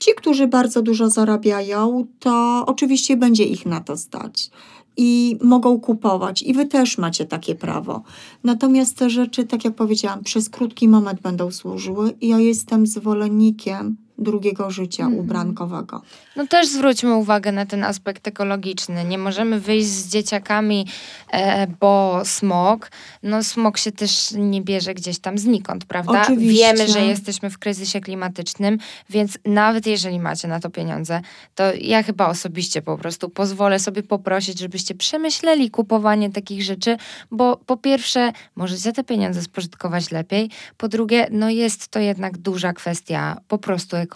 ci, 0.00 0.10
którzy 0.16 0.46
bardzo 0.46 0.82
dużo 0.82 1.10
zarabiają, 1.10 2.06
to 2.18 2.64
oczywiście 2.66 3.16
będzie 3.16 3.44
ich 3.44 3.66
na 3.66 3.80
to 3.80 3.96
stać 3.96 4.50
i 4.96 5.38
mogą 5.42 5.80
kupować, 5.80 6.42
i 6.42 6.54
wy 6.54 6.66
też 6.66 6.98
macie 6.98 7.24
takie 7.24 7.54
prawo. 7.54 8.02
Natomiast 8.44 8.96
te 8.96 9.10
rzeczy, 9.10 9.44
tak 9.44 9.64
jak 9.64 9.74
powiedziałam, 9.74 10.24
przez 10.24 10.48
krótki 10.48 10.88
moment 10.88 11.20
będą 11.20 11.50
służyły 11.50 12.14
i 12.20 12.28
ja 12.28 12.38
jestem 12.38 12.86
zwolennikiem 12.86 13.96
drugiego 14.18 14.70
życia 14.70 15.02
Mhm. 15.04 15.20
ubrankowego. 15.20 16.02
No 16.36 16.46
też 16.46 16.68
zwróćmy 16.68 17.14
uwagę 17.14 17.52
na 17.52 17.66
ten 17.66 17.84
aspekt 17.84 18.28
ekologiczny. 18.28 19.04
Nie 19.04 19.18
możemy 19.18 19.60
wyjść 19.60 19.88
z 19.88 20.08
dzieciakami, 20.08 20.86
e, 21.32 21.66
bo 21.66 22.20
smog, 22.24 22.90
no 23.22 23.44
smog 23.44 23.78
się 23.78 23.92
też 23.92 24.32
nie 24.36 24.62
bierze 24.62 24.94
gdzieś 24.94 25.18
tam 25.18 25.38
znikąd, 25.38 25.84
prawda? 25.84 26.22
Oczywiście. 26.22 26.74
Wiemy, 26.74 26.88
że 26.88 27.00
jesteśmy 27.06 27.50
w 27.50 27.58
kryzysie 27.58 28.00
klimatycznym, 28.00 28.78
więc 29.10 29.38
nawet 29.44 29.86
jeżeli 29.86 30.20
macie 30.20 30.48
na 30.48 30.60
to 30.60 30.70
pieniądze, 30.70 31.20
to 31.54 31.64
ja 31.80 32.02
chyba 32.02 32.26
osobiście 32.26 32.82
po 32.82 32.98
prostu 32.98 33.28
pozwolę 33.30 33.78
sobie 33.78 34.02
poprosić, 34.02 34.58
żebyście 34.58 34.94
przemyśleli 34.94 35.70
kupowanie 35.70 36.30
takich 36.30 36.62
rzeczy, 36.62 36.96
bo 37.30 37.56
po 37.56 37.76
pierwsze 37.76 38.32
możecie 38.56 38.92
te 38.92 39.04
pieniądze 39.04 39.42
spożytkować 39.42 40.10
lepiej, 40.10 40.50
po 40.76 40.88
drugie, 40.88 41.26
no 41.30 41.50
jest 41.50 41.88
to 41.88 41.98
jednak 41.98 42.38
duża 42.38 42.72
kwestia 42.72 43.40
po 43.48 43.58
prostu 43.58 43.96
ekologiczna 43.96 44.07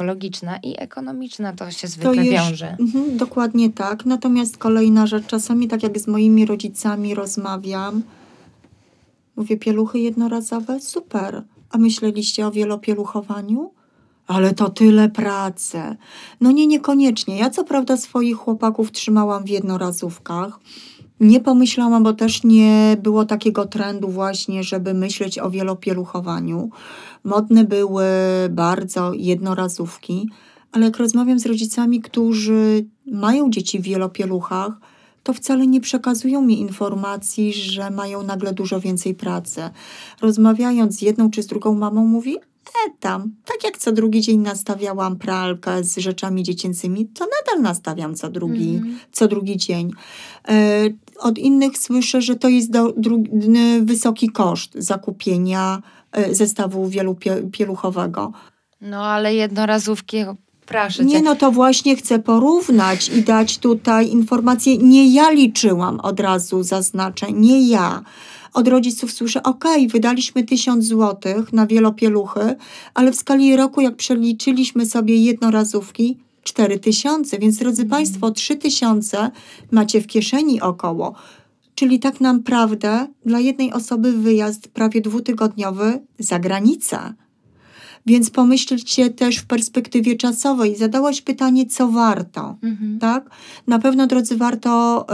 i 0.63 0.75
ekonomiczna, 0.81 1.53
to 1.53 1.71
się 1.71 1.89
zwykle 1.89 2.27
jest- 2.27 2.49
wiąże. 2.49 2.77
Mhm, 2.81 3.17
dokładnie 3.17 3.71
tak. 3.71 4.07
Natomiast 4.07 4.57
kolejna 4.57 5.07
rzecz, 5.07 5.27
czasami 5.27 5.69
tak 5.69 5.83
jak 5.83 5.99
z 5.99 6.07
moimi 6.07 6.47
rodzicami 6.47 7.15
rozmawiam, 7.15 8.03
mówię, 9.37 9.57
pieluchy 9.57 9.99
jednorazowe? 9.99 10.81
Super. 10.81 11.43
A 11.71 11.79
myśleliście 11.79 12.47
o 12.47 12.51
wielopieluchowaniu? 12.51 13.73
Ale 14.27 14.55
to 14.55 14.71
tyle 14.71 15.09
pracy. 15.09 15.97
No 16.41 16.51
nie, 16.51 16.67
niekoniecznie. 16.67 17.39
Ja 17.39 17.51
co 17.51 17.65
prawda 17.65 17.97
swoich 17.97 18.37
chłopaków 18.37 18.93
trzymałam 18.93 19.45
w 19.45 19.49
jednorazówkach. 19.49 20.61
Nie 21.23 21.41
pomyślałam, 21.41 22.03
bo 22.03 22.13
też 22.13 22.45
nie 22.45 22.97
było 23.03 23.25
takiego 23.25 23.67
trendu 23.67 24.09
właśnie, 24.09 24.65
żeby 24.65 24.95
myśleć 24.95 25.39
o 25.39 25.51
wielopieluchowaniu. 25.51 26.71
Modne 27.25 27.65
były 27.65 28.05
bardzo 28.51 29.13
jednorazówki, 29.15 30.29
ale 30.73 30.85
jak 30.87 30.97
rozmawiam 30.97 31.39
z 31.39 31.47
rodzicami, 31.47 32.01
którzy 32.01 32.87
mają 33.07 33.51
dzieci 33.51 33.79
w 33.79 33.83
wielopieluchach, 33.83 34.73
to 35.23 35.33
wcale 35.33 35.67
nie 35.67 35.81
przekazują 35.81 36.43
mi 36.43 36.61
informacji, 36.61 37.53
że 37.53 37.91
mają 37.91 38.23
nagle 38.23 38.53
dużo 38.53 38.81
więcej 38.81 39.15
pracy. 39.15 39.61
Rozmawiając 40.21 40.99
z 40.99 41.03
jedną 41.03 41.31
czy 41.31 41.43
z 41.43 41.47
drugą 41.47 41.75
mamą, 41.75 42.07
mówi: 42.07 42.37
E 42.87 42.91
tam, 43.01 43.33
tak 43.45 43.65
jak 43.65 43.79
co 43.79 43.93
drugi 43.93 44.21
dzień 44.21 44.41
nastawiałam 44.41 45.17
pralkę 45.17 45.85
z 45.85 45.97
rzeczami 45.99 46.43
dziecięcymi, 46.43 47.07
to 47.07 47.25
nadal 47.25 47.63
nastawiam 47.63 48.15
co 48.15 48.31
drugi, 48.31 48.75
Mhm. 48.75 48.99
co 49.13 49.29
drugi 49.29 49.57
dzień. 49.57 49.91
E, 50.49 50.85
od 51.23 51.39
innych 51.39 51.79
słyszę, 51.79 52.23
że 52.23 52.37
to 52.37 52.49
jest 52.49 52.71
do, 52.71 52.93
dru, 52.97 53.25
wysoki 53.83 54.29
koszt 54.29 54.73
zakupienia 54.75 55.83
e, 56.13 56.35
zestawu 56.35 56.89
wielopieluchowego. 56.89 58.33
No 58.81 59.05
ale 59.05 59.35
jednorazówki, 59.35 60.17
proszę. 60.67 61.05
Nie, 61.05 61.23
no 61.23 61.37
to 61.37 61.51
właśnie 61.51 61.97
chcę 61.97 62.19
porównać 62.19 63.09
i 63.09 63.23
dać 63.23 63.59
tutaj 63.59 64.09
informację. 64.09 64.79
Nie 64.79 65.15
ja 65.15 65.31
liczyłam, 65.31 66.01
od 66.01 66.21
razu 66.21 66.63
zaznaczę, 66.63 67.33
nie 67.33 67.69
ja. 67.69 68.03
Od 68.55 68.69
rodziców 68.69 69.13
słyszę, 69.13 69.43
okej, 69.43 69.89
wydaliśmy 69.89 70.45
tysiąc 70.45 70.85
złotych 70.85 71.53
na 71.53 71.67
wielopieluchy, 71.67 72.57
ale 72.95 73.13
w 73.13 73.17
skali 73.17 73.57
roku, 73.57 73.81
jak 73.81 73.97
przeliczyliśmy 73.97 74.87
sobie 74.87 75.17
jednorazówki, 75.17 76.19
cztery 76.43 76.79
tysiące, 76.79 77.39
więc 77.39 77.57
drodzy 77.59 77.85
Państwo, 77.85 78.31
trzy 78.31 78.57
tysiące 78.57 79.31
macie 79.71 80.01
w 80.01 80.07
kieszeni 80.07 80.61
około. 80.61 81.15
Czyli 81.75 81.99
tak 81.99 82.21
naprawdę 82.21 83.07
dla 83.27 83.41
jednej 83.41 83.73
osoby 83.73 84.13
wyjazd 84.13 84.69
prawie 84.69 85.01
dwutygodniowy 85.01 86.01
za 86.19 86.39
granicę. 86.39 87.15
Więc 88.07 88.31
pomyślcie 88.31 89.11
też 89.11 89.37
w 89.37 89.47
perspektywie 89.47 90.17
czasowej. 90.17 90.77
Zadałaś 90.77 91.21
pytanie, 91.21 91.67
co 91.67 91.89
warto, 91.89 92.57
Mhm. 92.63 92.99
tak? 92.99 93.31
Na 93.67 93.79
pewno, 93.79 94.07
drodzy, 94.07 94.37
warto, 94.37 95.07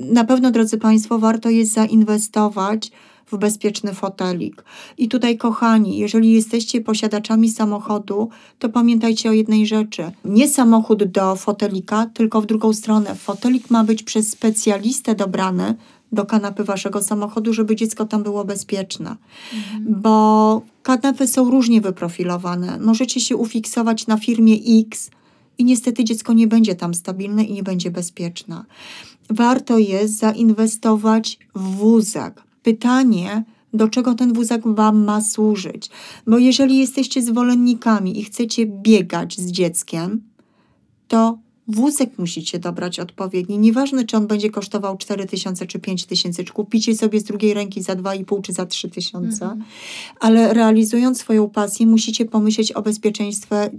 y, 0.00 0.04
na 0.14 0.24
pewno, 0.24 0.50
drodzy 0.50 0.78
Państwo, 0.78 1.18
warto 1.18 1.50
jest 1.50 1.72
zainwestować 1.72 2.90
w 3.32 3.38
bezpieczny 3.38 3.94
fotelik. 3.94 4.64
I 4.98 5.08
tutaj, 5.08 5.38
kochani, 5.38 5.98
jeżeli 5.98 6.32
jesteście 6.32 6.80
posiadaczami 6.80 7.50
samochodu, 7.50 8.28
to 8.58 8.68
pamiętajcie 8.68 9.30
o 9.30 9.32
jednej 9.32 9.66
rzeczy. 9.66 10.12
Nie 10.24 10.48
samochód 10.48 11.04
do 11.04 11.36
fotelika, 11.36 12.06
tylko 12.14 12.40
w 12.40 12.46
drugą 12.46 12.72
stronę. 12.72 13.14
Fotelik 13.14 13.70
ma 13.70 13.84
być 13.84 14.02
przez 14.02 14.30
specjalistę 14.30 15.14
dobrany 15.14 15.74
do 16.12 16.26
kanapy 16.26 16.64
waszego 16.64 17.02
samochodu, 17.02 17.52
żeby 17.52 17.76
dziecko 17.76 18.04
tam 18.04 18.22
było 18.22 18.44
bezpieczne 18.44 19.16
bo 19.80 20.62
kanapy 20.82 21.26
są 21.26 21.50
różnie 21.50 21.80
wyprofilowane. 21.80 22.78
Możecie 22.78 23.20
się 23.20 23.36
ufiksować 23.36 24.06
na 24.06 24.16
firmie 24.16 24.56
X 24.80 25.10
i 25.58 25.64
niestety 25.64 26.04
dziecko 26.04 26.32
nie 26.32 26.46
będzie 26.46 26.74
tam 26.74 26.94
stabilne 26.94 27.44
i 27.44 27.52
nie 27.52 27.62
będzie 27.62 27.90
bezpieczne. 27.90 28.64
Warto 29.30 29.78
jest 29.78 30.18
zainwestować 30.18 31.38
w 31.54 31.60
wózek. 31.60 32.42
Pytanie, 32.62 33.44
do 33.74 33.88
czego 33.88 34.14
ten 34.14 34.32
wózek 34.32 34.62
Wam 34.64 35.04
ma 35.04 35.20
służyć? 35.20 35.90
Bo 36.26 36.38
jeżeli 36.38 36.78
jesteście 36.78 37.22
zwolennikami 37.22 38.20
i 38.20 38.24
chcecie 38.24 38.66
biegać 38.66 39.38
z 39.38 39.50
dzieckiem, 39.52 40.20
to 41.08 41.38
wózek 41.68 42.18
musicie 42.18 42.58
dobrać 42.58 43.00
odpowiedni. 43.00 43.58
Nieważne, 43.58 44.04
czy 44.04 44.16
on 44.16 44.26
będzie 44.26 44.50
kosztował 44.50 44.96
4 44.96 45.26
tysiące 45.26 45.66
czy 45.66 45.78
5 45.78 46.06
tysięcy, 46.06 46.44
czy 46.44 46.52
kupicie 46.52 46.94
sobie 46.96 47.20
z 47.20 47.24
drugiej 47.24 47.54
ręki 47.54 47.82
za 47.82 47.92
2,5 47.96 48.42
czy 48.42 48.52
za 48.52 48.66
3 48.66 48.88
tysiące, 48.90 49.44
Mhm. 49.44 49.64
ale 50.20 50.54
realizując 50.54 51.18
swoją 51.18 51.50
pasję, 51.50 51.86
musicie 51.86 52.24
pomyśleć 52.24 52.72
o 52.72 52.82
bezpieczeństwie, 52.82 53.70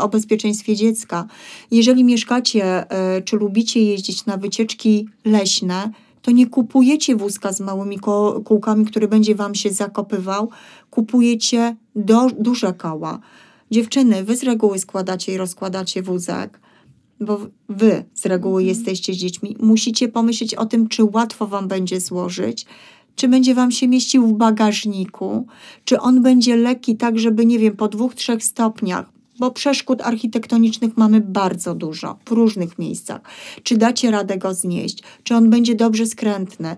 o 0.00 0.08
bezpieczeństwie 0.08 0.76
dziecka. 0.76 1.26
Jeżeli 1.70 2.04
mieszkacie 2.04 2.90
e, 2.90 3.22
czy 3.22 3.36
lubicie 3.36 3.82
jeździć 3.82 4.26
na 4.26 4.36
wycieczki 4.36 5.08
leśne, 5.24 5.90
to 6.22 6.30
nie 6.30 6.46
kupujecie 6.46 7.16
wózka 7.16 7.52
z 7.52 7.60
małymi 7.60 7.98
kółkami, 8.44 8.84
który 8.84 9.08
będzie 9.08 9.34
wam 9.34 9.54
się 9.54 9.70
zakopywał, 9.70 10.50
kupujecie 10.90 11.76
do, 11.96 12.26
duże 12.38 12.72
koła. 12.72 13.18
Dziewczyny, 13.70 14.24
wy 14.24 14.36
z 14.36 14.42
reguły 14.42 14.78
składacie 14.78 15.32
i 15.32 15.36
rozkładacie 15.36 16.02
wózek, 16.02 16.60
bo 17.20 17.40
wy 17.68 18.04
z 18.14 18.26
reguły 18.26 18.64
jesteście 18.64 19.14
z 19.14 19.16
dziećmi. 19.16 19.56
Musicie 19.60 20.08
pomyśleć 20.08 20.54
o 20.54 20.66
tym, 20.66 20.88
czy 20.88 21.04
łatwo 21.04 21.46
wam 21.46 21.68
będzie 21.68 22.00
złożyć, 22.00 22.66
czy 23.16 23.28
będzie 23.28 23.54
wam 23.54 23.70
się 23.70 23.88
mieścił 23.88 24.26
w 24.26 24.32
bagażniku, 24.32 25.46
czy 25.84 26.00
on 26.00 26.22
będzie 26.22 26.56
lekki 26.56 26.96
tak, 26.96 27.18
żeby, 27.18 27.46
nie 27.46 27.58
wiem, 27.58 27.76
po 27.76 27.88
dwóch, 27.88 28.14
trzech 28.14 28.44
stopniach, 28.44 29.17
bo 29.38 29.50
przeszkód 29.50 30.02
architektonicznych 30.02 30.96
mamy 30.96 31.20
bardzo 31.20 31.74
dużo 31.74 32.18
w 32.26 32.30
różnych 32.30 32.78
miejscach. 32.78 33.20
Czy 33.62 33.76
dacie 33.76 34.10
radę 34.10 34.38
go 34.38 34.54
znieść? 34.54 35.02
Czy 35.22 35.34
on 35.34 35.50
będzie 35.50 35.74
dobrze 35.74 36.06
skrętny? 36.06 36.76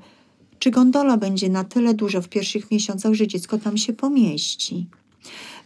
Czy 0.59 0.71
gondola 0.71 1.17
będzie 1.17 1.49
na 1.49 1.65
tyle 1.65 1.95
duża 1.95 2.21
w 2.21 2.29
pierwszych 2.29 2.71
miesiącach, 2.71 3.15
że 3.15 3.27
dziecko 3.27 3.59
tam 3.59 3.77
się 3.77 3.93
pomieści? 3.93 4.87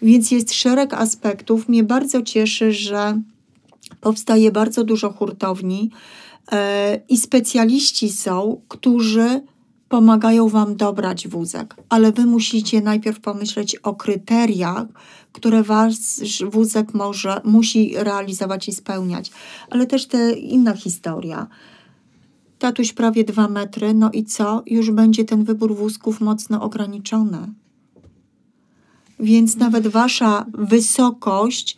Więc 0.02 0.30
jest 0.30 0.52
szereg 0.52 0.94
aspektów. 0.94 1.68
Mnie 1.68 1.84
bardzo 1.84 2.22
cieszy, 2.22 2.72
że 2.72 3.20
powstaje 4.00 4.50
bardzo 4.52 4.84
dużo 4.84 5.12
hurtowni 5.12 5.90
e, 6.52 7.00
i 7.08 7.16
specjaliści 7.16 8.08
są, 8.08 8.60
którzy 8.68 9.40
pomagają 9.94 10.48
Wam 10.48 10.76
dobrać 10.76 11.28
wózek, 11.28 11.76
ale 11.88 12.12
Wy 12.12 12.26
musicie 12.26 12.80
najpierw 12.80 13.20
pomyśleć 13.20 13.76
o 13.76 13.94
kryteriach, 13.94 14.86
które 15.32 15.62
Wasz 15.62 15.94
wózek 16.50 16.94
może, 16.94 17.40
musi 17.44 17.94
realizować 17.96 18.68
i 18.68 18.72
spełniać. 18.72 19.30
Ale 19.70 19.86
też 19.86 20.06
te 20.06 20.32
inna 20.32 20.76
historia. 20.76 21.46
Tatuś 22.58 22.92
prawie 22.92 23.24
dwa 23.24 23.48
metry, 23.48 23.94
no 23.94 24.10
i 24.10 24.24
co? 24.24 24.62
Już 24.66 24.90
będzie 24.90 25.24
ten 25.24 25.44
wybór 25.44 25.76
wózków 25.76 26.20
mocno 26.20 26.62
ograniczony. 26.62 27.38
Więc 29.20 29.56
nawet 29.56 29.86
Wasza 29.86 30.46
wysokość 30.52 31.76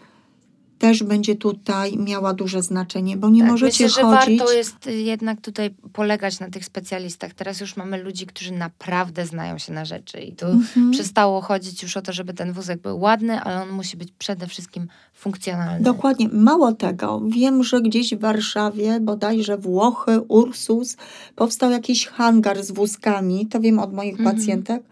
też 0.79 1.03
będzie 1.03 1.35
tutaj 1.37 1.97
miała 1.99 2.35
duże 2.35 2.63
znaczenie, 2.63 3.17
bo 3.17 3.29
nie 3.29 3.41
Tak, 3.43 3.51
możecie 3.51 3.85
Myślę, 3.85 4.03
że 4.03 4.09
chodzić. 4.09 4.39
warto 4.39 4.53
jest 4.53 4.87
jednak 4.87 5.41
tutaj 5.41 5.71
polegać 5.93 6.41
na 6.41 6.51
tych 6.51 6.65
specjalistach. 6.65 7.35
Teraz 7.35 7.61
już 7.61 7.77
mamy 7.77 8.03
ludzi, 8.03 8.27
którzy 8.27 8.53
naprawdę 8.53 9.27
znają 9.27 9.59
się 9.59 9.73
na 9.73 9.85
rzeczy 9.85 10.21
i 10.21 10.33
tu 10.33 10.47
Mhm. 10.47 10.91
przestało 10.91 11.41
chodzić 11.41 11.83
już 11.83 11.97
o 11.97 12.03
to, 12.03 12.13
żeby 12.13 12.35
ten 12.35 12.53
wózek 12.53 12.81
był 12.81 13.01
ładny, 13.01 13.41
ale 13.41 13.63
on 13.63 13.69
musi 13.71 13.97
być 13.97 14.09
przede 14.19 14.47
wszystkim 14.47 14.89
funkcjonalny. 15.15 15.85
Dokładnie. 15.85 16.29
Mało 16.33 16.73
tego, 16.73 17.23
wiem, 17.29 17.65
że 17.65 17.81
gdzieś 17.83 18.15
w 18.15 18.21
Warszawie, 18.21 19.01
bodajże 19.01 19.59
Włochy, 19.59 20.21
Ursus, 20.21 20.97
powstał 21.37 21.71
jakiś 21.71 22.07
hangar 22.07 22.65
z 22.65 22.71
wózkami, 22.71 23.47
to 23.47 23.61
wiem 23.61 23.79
od 23.79 23.93
moich 23.93 24.19
Mhm. 24.21 24.37
pacjentek, 24.37 24.83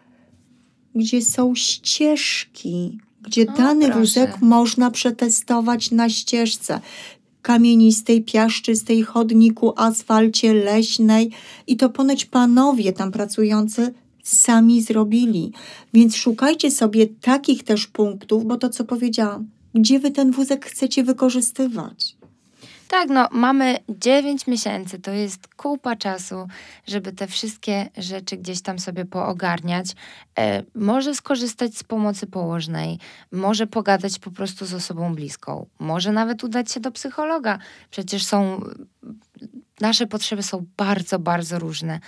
gdzie 0.95 1.23
są 1.23 1.55
ścieżki, 1.55 2.99
gdzie 3.25 3.47
O, 3.47 3.53
dany 3.57 3.85
proszę. 3.87 4.01
wózek 4.01 4.41
można 4.41 4.91
przetestować 4.91 5.91
na 5.91 6.09
ścieżce 6.09 6.81
kamienistej, 7.43 8.23
piaszczystej, 8.23 9.03
chodniku, 9.03 9.73
asfalcie, 9.77 10.55
leśnej 10.55 11.31
i 11.67 11.77
to 11.77 11.91
ponoć 11.91 12.25
panowie 12.25 12.93
tam 12.93 13.13
pracujący 13.13 13.95
sami 14.23 14.83
zrobili. 14.83 15.53
Więc 15.95 16.17
szukajcie 16.17 16.71
sobie 16.71 17.07
takich 17.07 17.63
też 17.63 17.87
punktów, 17.87 18.45
bo 18.45 18.57
to 18.57 18.69
co 18.69 18.85
powiedziałam, 18.85 19.49
gdzie 19.75 19.99
wy 19.99 20.11
ten 20.11 20.31
wózek 20.31 20.67
chcecie 20.67 21.05
wykorzystywać. 21.05 22.17
Tak, 22.89 23.09
no 23.09 23.29
mamy 23.31 23.77
9 23.89 24.47
miesięcy, 24.47 24.99
to 24.99 25.11
jest 25.11 25.55
kupa 25.55 25.97
czasu, 25.97 26.49
żeby 26.87 27.13
te 27.13 27.27
wszystkie 27.27 27.89
rzeczy 27.97 28.37
gdzieś 28.37 28.63
tam 28.63 28.79
sobie 28.79 29.05
poogarniać. 29.05 29.87
E, 30.39 30.63
może 30.75 31.15
skorzystać 31.15 31.79
z 31.79 31.85
pomocy 31.85 32.27
położnej, 32.27 32.99
może 33.33 33.67
pogadać 33.67 34.19
po 34.19 34.31
prostu 34.31 34.67
z 34.67 34.75
osobą 34.75 35.15
bliską, 35.15 35.67
może 35.79 36.13
nawet 36.13 36.45
udać 36.45 36.73
się 36.73 36.81
do 36.81 36.91
psychologa. 36.91 37.59
Przecież 37.91 38.25
są, 38.25 38.61
nasze 39.81 40.07
potrzeby 40.07 40.43
są 40.43 40.67
bardzo, 40.77 41.19
bardzo 41.19 41.59
różne 41.59 42.01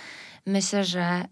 myślę, 0.47 0.85
że 0.85 1.01
e, 1.01 1.25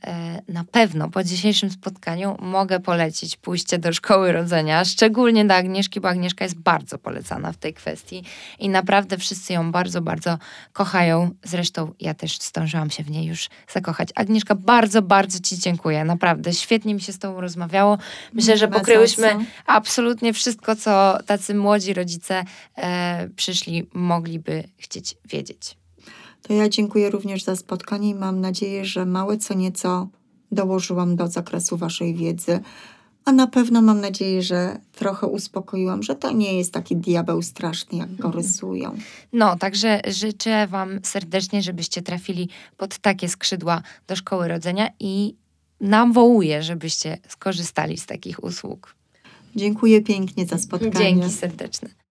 na 0.48 0.64
pewno 0.64 1.10
po 1.10 1.24
dzisiejszym 1.24 1.70
spotkaniu 1.70 2.38
mogę 2.40 2.80
polecić 2.80 3.36
pójście 3.38 3.78
do 3.80 3.94
szkoły 3.94 4.32
rodzenia, 4.32 4.86
szczególnie 4.86 5.46
do 5.46 5.56
Agnieszki, 5.56 6.02
bo 6.02 6.10
Agnieszka 6.10 6.46
jest 6.46 6.60
bardzo 6.60 6.98
polecana 6.98 7.52
w 7.52 7.58
tej 7.58 7.74
kwestii 7.74 8.24
i 8.60 8.70
naprawdę 8.70 9.18
wszyscy 9.18 9.54
ją 9.54 9.72
bardzo, 9.72 10.02
bardzo 10.02 10.38
kochają. 10.74 11.30
Zresztą 11.44 11.94
ja 12.00 12.14
też 12.14 12.40
zdążyłam 12.40 12.90
się 12.90 13.04
w 13.04 13.12
niej 13.12 13.26
już 13.26 13.50
zakochać. 13.74 14.10
Agnieszka, 14.16 14.56
bardzo, 14.56 15.02
bardzo 15.02 15.40
Ci 15.40 15.60
dziękuję. 15.60 16.06
Naprawdę 16.06 16.54
świetnie 16.54 16.94
mi 16.94 17.02
się 17.02 17.14
z 17.14 17.20
Tobą 17.20 17.42
rozmawiało. 17.42 17.98
Myślę, 18.34 18.58
że 18.58 18.68
pokryłyśmy 18.68 19.36
absolutnie 19.66 20.34
wszystko, 20.34 20.76
co 20.76 21.18
tacy 21.26 21.56
młodzi 21.56 21.94
rodzice 21.94 22.44
e, 22.78 23.30
przyszli 23.36 23.88
mogliby 23.94 24.64
chcieć 24.78 25.16
wiedzieć. 25.26 25.85
To 26.48 26.54
ja 26.54 26.70
dziękuję 26.70 27.10
również 27.10 27.44
za 27.44 27.56
spotkanie 27.56 28.10
i 28.10 28.16
mam 28.16 28.42
nadzieję, 28.42 28.86
że 28.86 29.06
małe 29.06 29.38
co 29.38 29.54
nieco 29.54 30.08
dołożyłam 30.52 31.16
do 31.16 31.28
zakresu 31.28 31.78
Waszej 31.78 32.16
wiedzy. 32.16 32.60
A 33.26 33.32
na 33.32 33.48
pewno 33.48 33.82
mam 33.82 34.02
nadzieję, 34.02 34.42
że 34.42 34.78
trochę 34.92 35.28
uspokoiłam, 35.28 36.04
że 36.04 36.16
to 36.16 36.32
nie 36.32 36.58
jest 36.58 36.74
taki 36.74 36.96
diabeł 36.96 37.42
straszny, 37.42 37.98
jak 37.98 38.16
go 38.16 38.28
mhm. 38.28 38.34
rysują. 38.34 38.96
No, 39.34 39.56
także 39.56 40.02
życzę 40.08 40.68
Wam 40.68 41.00
serdecznie, 41.04 41.62
żebyście 41.62 42.02
trafili 42.02 42.50
pod 42.78 42.98
takie 42.98 43.30
skrzydła 43.30 43.82
do 44.08 44.16
szkoły 44.16 44.48
rodzenia 44.48 44.90
i 45.00 45.36
nawołuję, 45.82 46.64
żebyście 46.64 47.18
skorzystali 47.28 47.98
z 47.98 48.06
takich 48.06 48.44
usług. 48.44 48.96
Dziękuję 49.56 50.02
pięknie 50.02 50.46
za 50.46 50.58
spotkanie. 50.58 50.92
Dzięki 50.92 51.30
serdeczne. 51.30 52.05